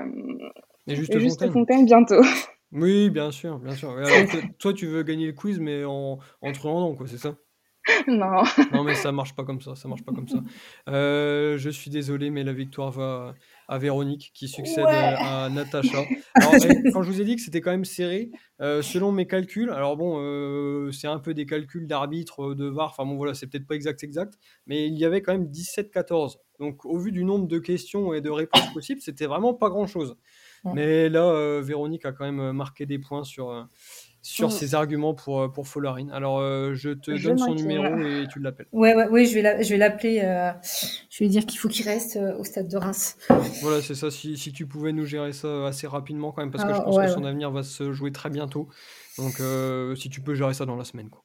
et 0.88 0.95
Juste 0.95 1.15
et 1.15 1.19
Juste 1.19 1.39
Fontaine. 1.39 1.51
Fontaine 1.53 1.86
bientôt. 1.86 2.22
Oui, 2.72 3.09
bien 3.09 3.32
sûr, 3.32 3.59
bien 3.59 3.76
sûr. 3.76 3.99
Et 3.99 4.03
alors 4.05 4.28
que 4.30 4.38
toi, 4.57 4.74
tu 4.74 4.88
veux 4.88 5.03
gagner 5.03 5.28
le 5.28 5.34
quiz, 5.34 5.59
mais 5.59 5.84
en, 5.84 6.19
en 6.41 6.51
truandant, 6.51 6.95
quoi, 6.95 7.07
c'est 7.07 7.17
ça? 7.17 7.36
Non. 8.07 8.43
Non, 8.69 8.84
mais 8.84 8.93
ça 8.95 9.11
marche 9.11 9.36
pas 9.36 9.43
comme 9.43 9.59
ça, 9.59 9.76
ça 9.76 9.88
marche 9.88 10.03
pas 10.03 10.13
comme 10.13 10.28
ça. 10.28 10.43
Euh, 10.88 11.57
je 11.57 11.69
suis 11.69 11.89
désolé, 11.91 12.30
mais 12.30 12.43
la 12.43 12.53
victoire 12.53 12.91
va 12.91 13.34
à 13.67 13.78
Véronique, 13.80 14.32
qui 14.34 14.47
succède 14.47 14.93
Ouais. 14.93 14.93
euh, 14.93 15.17
à 15.19 15.49
Natacha. 15.49 16.11
Alors, 16.38 16.63
eh, 16.63 16.86
quand 16.91 17.01
je 17.01 17.11
vous 17.11 17.22
ai 17.22 17.26
dit 17.26 17.36
que 17.36 17.41
c'était 17.41 17.59
quand 17.59 17.72
même 17.72 17.84
serré, 17.86 18.32
euh, 18.61 18.82
selon 18.82 19.11
mes 19.11 19.26
calculs, 19.28 19.72
alors 19.72 19.97
bon, 19.97 20.91
c'est 20.91 21.07
un 21.07 21.19
peu 21.19 21.34
des 21.34 21.45
calculs 21.45 21.88
d'arbitre, 21.88 22.53
de 22.53 22.65
VAR, 22.65 22.89
enfin 22.91 23.05
bon 23.05 23.15
voilà, 23.17 23.34
c'est 23.34 23.47
peut-être 23.47 23.67
pas 23.67 23.76
exact 23.76 24.03
exact, 24.03 24.36
mais 24.67 24.88
il 24.88 24.97
y 24.97 25.03
avait 25.05 25.22
quand 25.22 25.34
même 25.34 25.47
17-14. 25.47 26.38
Donc 26.59 26.86
au 26.86 26.97
vu 26.99 27.11
du 27.11 27.24
nombre 27.26 27.47
de 27.47 27.57
questions 27.59 28.13
et 28.13 28.22
de 28.22 28.30
réponses 28.30 28.72
possibles, 28.74 29.01
c'était 29.01 29.26
vraiment 29.26 29.53
pas 29.55 29.69
grand-chose. 29.69 30.15
Ouais. 30.64 30.72
Mais 30.76 31.09
là, 31.09 31.24
euh, 31.26 31.62
Véronique 31.64 32.05
a 32.05 32.12
quand 32.12 32.24
même 32.26 32.39
euh, 32.39 32.53
marqué 32.53 32.86
des 32.86 32.99
points 32.99 33.24
sur, 33.24 33.49
euh, 33.49 33.64
sur 34.22 34.49
Mm. 34.49 34.51
ses 34.51 34.76
arguments 34.76 35.14
pour, 35.16 35.51
pour 35.51 35.68
Follarine. 35.68 36.12
Alors 36.12 36.39
je 36.76 36.89
te 36.91 37.16
Je 37.16 37.30
donne 37.30 37.38
son 37.39 37.55
numéro 37.55 37.84
et 37.97 38.28
tu 38.32 38.39
l'appelles. 38.39 38.68
Ouais, 38.72 38.93
ouais, 38.93 39.07
oui, 39.09 39.26
je 39.26 39.34
vais 39.34 39.41
la- 39.41 39.62
je 39.64 39.70
vais 39.72 39.78
l'appeler. 39.78 40.20
je 41.09 41.18
vais 41.20 41.26
lui 41.26 41.30
dire 41.30 41.45
qu'il 41.47 41.57
faut 41.59 41.68
qu'il 41.68 41.86
reste 41.88 42.20
au 42.38 42.43
stade 42.43 42.68
de 42.68 42.78
Reims. 42.78 43.18
Voilà, 43.64 43.82
c'est 43.82 43.95
ça. 43.95 44.12
Si, 44.12 44.38
si 44.38 44.53
tu 44.53 44.68
pouvais 44.68 44.91
nous 44.93 45.05
gérer 45.05 45.34
ça 45.34 45.66
assez 45.66 45.88
rapidement 45.88 46.32
quand 46.32 46.41
même, 46.43 46.51
parce 46.51 46.64
que 46.64 46.70
je 46.74 46.78
Ah, 46.80 46.82
pense 46.84 46.95
ouais, 46.97 47.05
que 47.05 47.12
son 47.12 47.24
ouais. 47.24 47.30
avenir 47.30 47.49
va 47.49 47.64
se 47.64 47.91
jouer 47.93 48.12
très 48.12 48.30
bientôt. 48.30 48.68
Donc 49.18 49.41
si 49.97 50.09
tu 50.12 50.22
peux 50.22 50.36
gérer 50.36 50.53
ça 50.53 50.66
dans 50.68 50.76
la 50.76 50.84
semaine, 50.84 51.09
quoi. 51.09 51.24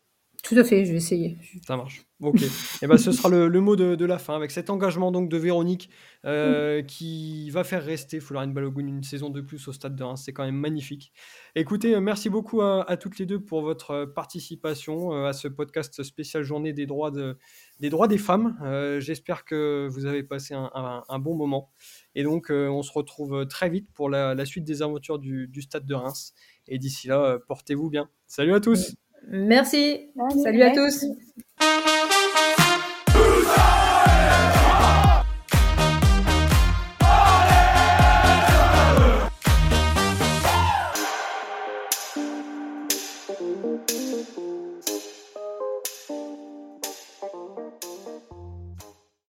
Tout 0.48 0.54
à 0.56 0.64
fait, 0.64 0.84
je 0.84 0.92
vais 0.92 0.98
essayer. 0.98 1.36
Ça 1.66 1.76
marche. 1.76 2.02
Ok. 2.20 2.40
Et 2.82 2.86
ben 2.86 2.96
ce 2.96 3.10
sera 3.12 3.28
le, 3.28 3.48
le 3.48 3.60
mot 3.60 3.74
de, 3.76 3.94
de 3.96 4.04
la 4.04 4.18
fin 4.18 4.34
avec 4.36 4.50
cet 4.50 4.70
engagement 4.70 5.10
donc 5.12 5.28
de 5.28 5.36
Véronique 5.36 5.90
euh, 6.24 6.82
qui 6.82 7.50
va 7.50 7.64
faire 7.64 7.84
rester 7.84 8.20
Florine 8.20 8.54
Balogun 8.54 8.86
une 8.86 9.02
saison 9.02 9.28
de 9.28 9.40
plus 9.40 9.66
au 9.68 9.72
stade 9.72 9.96
de 9.96 10.04
Reims. 10.04 10.22
C'est 10.24 10.32
quand 10.32 10.44
même 10.44 10.56
magnifique. 10.56 11.12
Écoutez, 11.56 11.94
euh, 11.96 12.00
merci 12.00 12.30
beaucoup 12.30 12.62
à, 12.62 12.88
à 12.88 12.96
toutes 12.96 13.18
les 13.18 13.26
deux 13.26 13.40
pour 13.40 13.60
votre 13.62 13.90
euh, 13.90 14.06
participation 14.06 15.12
euh, 15.12 15.26
à 15.26 15.32
ce 15.32 15.48
podcast 15.48 16.02
spécial 16.04 16.42
journée 16.44 16.72
des 16.72 16.86
droits, 16.86 17.10
de, 17.10 17.36
des, 17.80 17.90
droits 17.90 18.08
des 18.08 18.18
femmes. 18.18 18.56
Euh, 18.62 19.00
J'espère 19.00 19.44
que 19.44 19.88
vous 19.90 20.06
avez 20.06 20.22
passé 20.22 20.54
un, 20.54 20.70
un- 20.74 21.02
un 21.08 21.18
bon 21.18 21.34
moment. 21.34 21.70
Et 22.14 22.22
donc 22.22 22.46
on 22.50 22.82
se 22.82 22.92
retrouve 22.92 23.46
très 23.46 23.68
vite 23.68 23.88
pour 23.92 24.08
la, 24.08 24.34
la 24.34 24.44
suite 24.46 24.64
des 24.64 24.80
aventures 24.82 25.18
du, 25.18 25.48
du 25.48 25.60
stade 25.60 25.84
de 25.86 25.94
Reims. 25.94 26.32
Et 26.68 26.78
d'ici 26.78 27.08
là, 27.08 27.38
portez-vous 27.48 27.90
bien. 27.90 28.08
Salut 28.26 28.54
à 28.54 28.60
tous. 28.60 28.94
Merci. 29.28 30.10
Allez, 30.18 30.42
Salut 30.42 30.62
à 30.62 30.70
tous. 30.70 31.04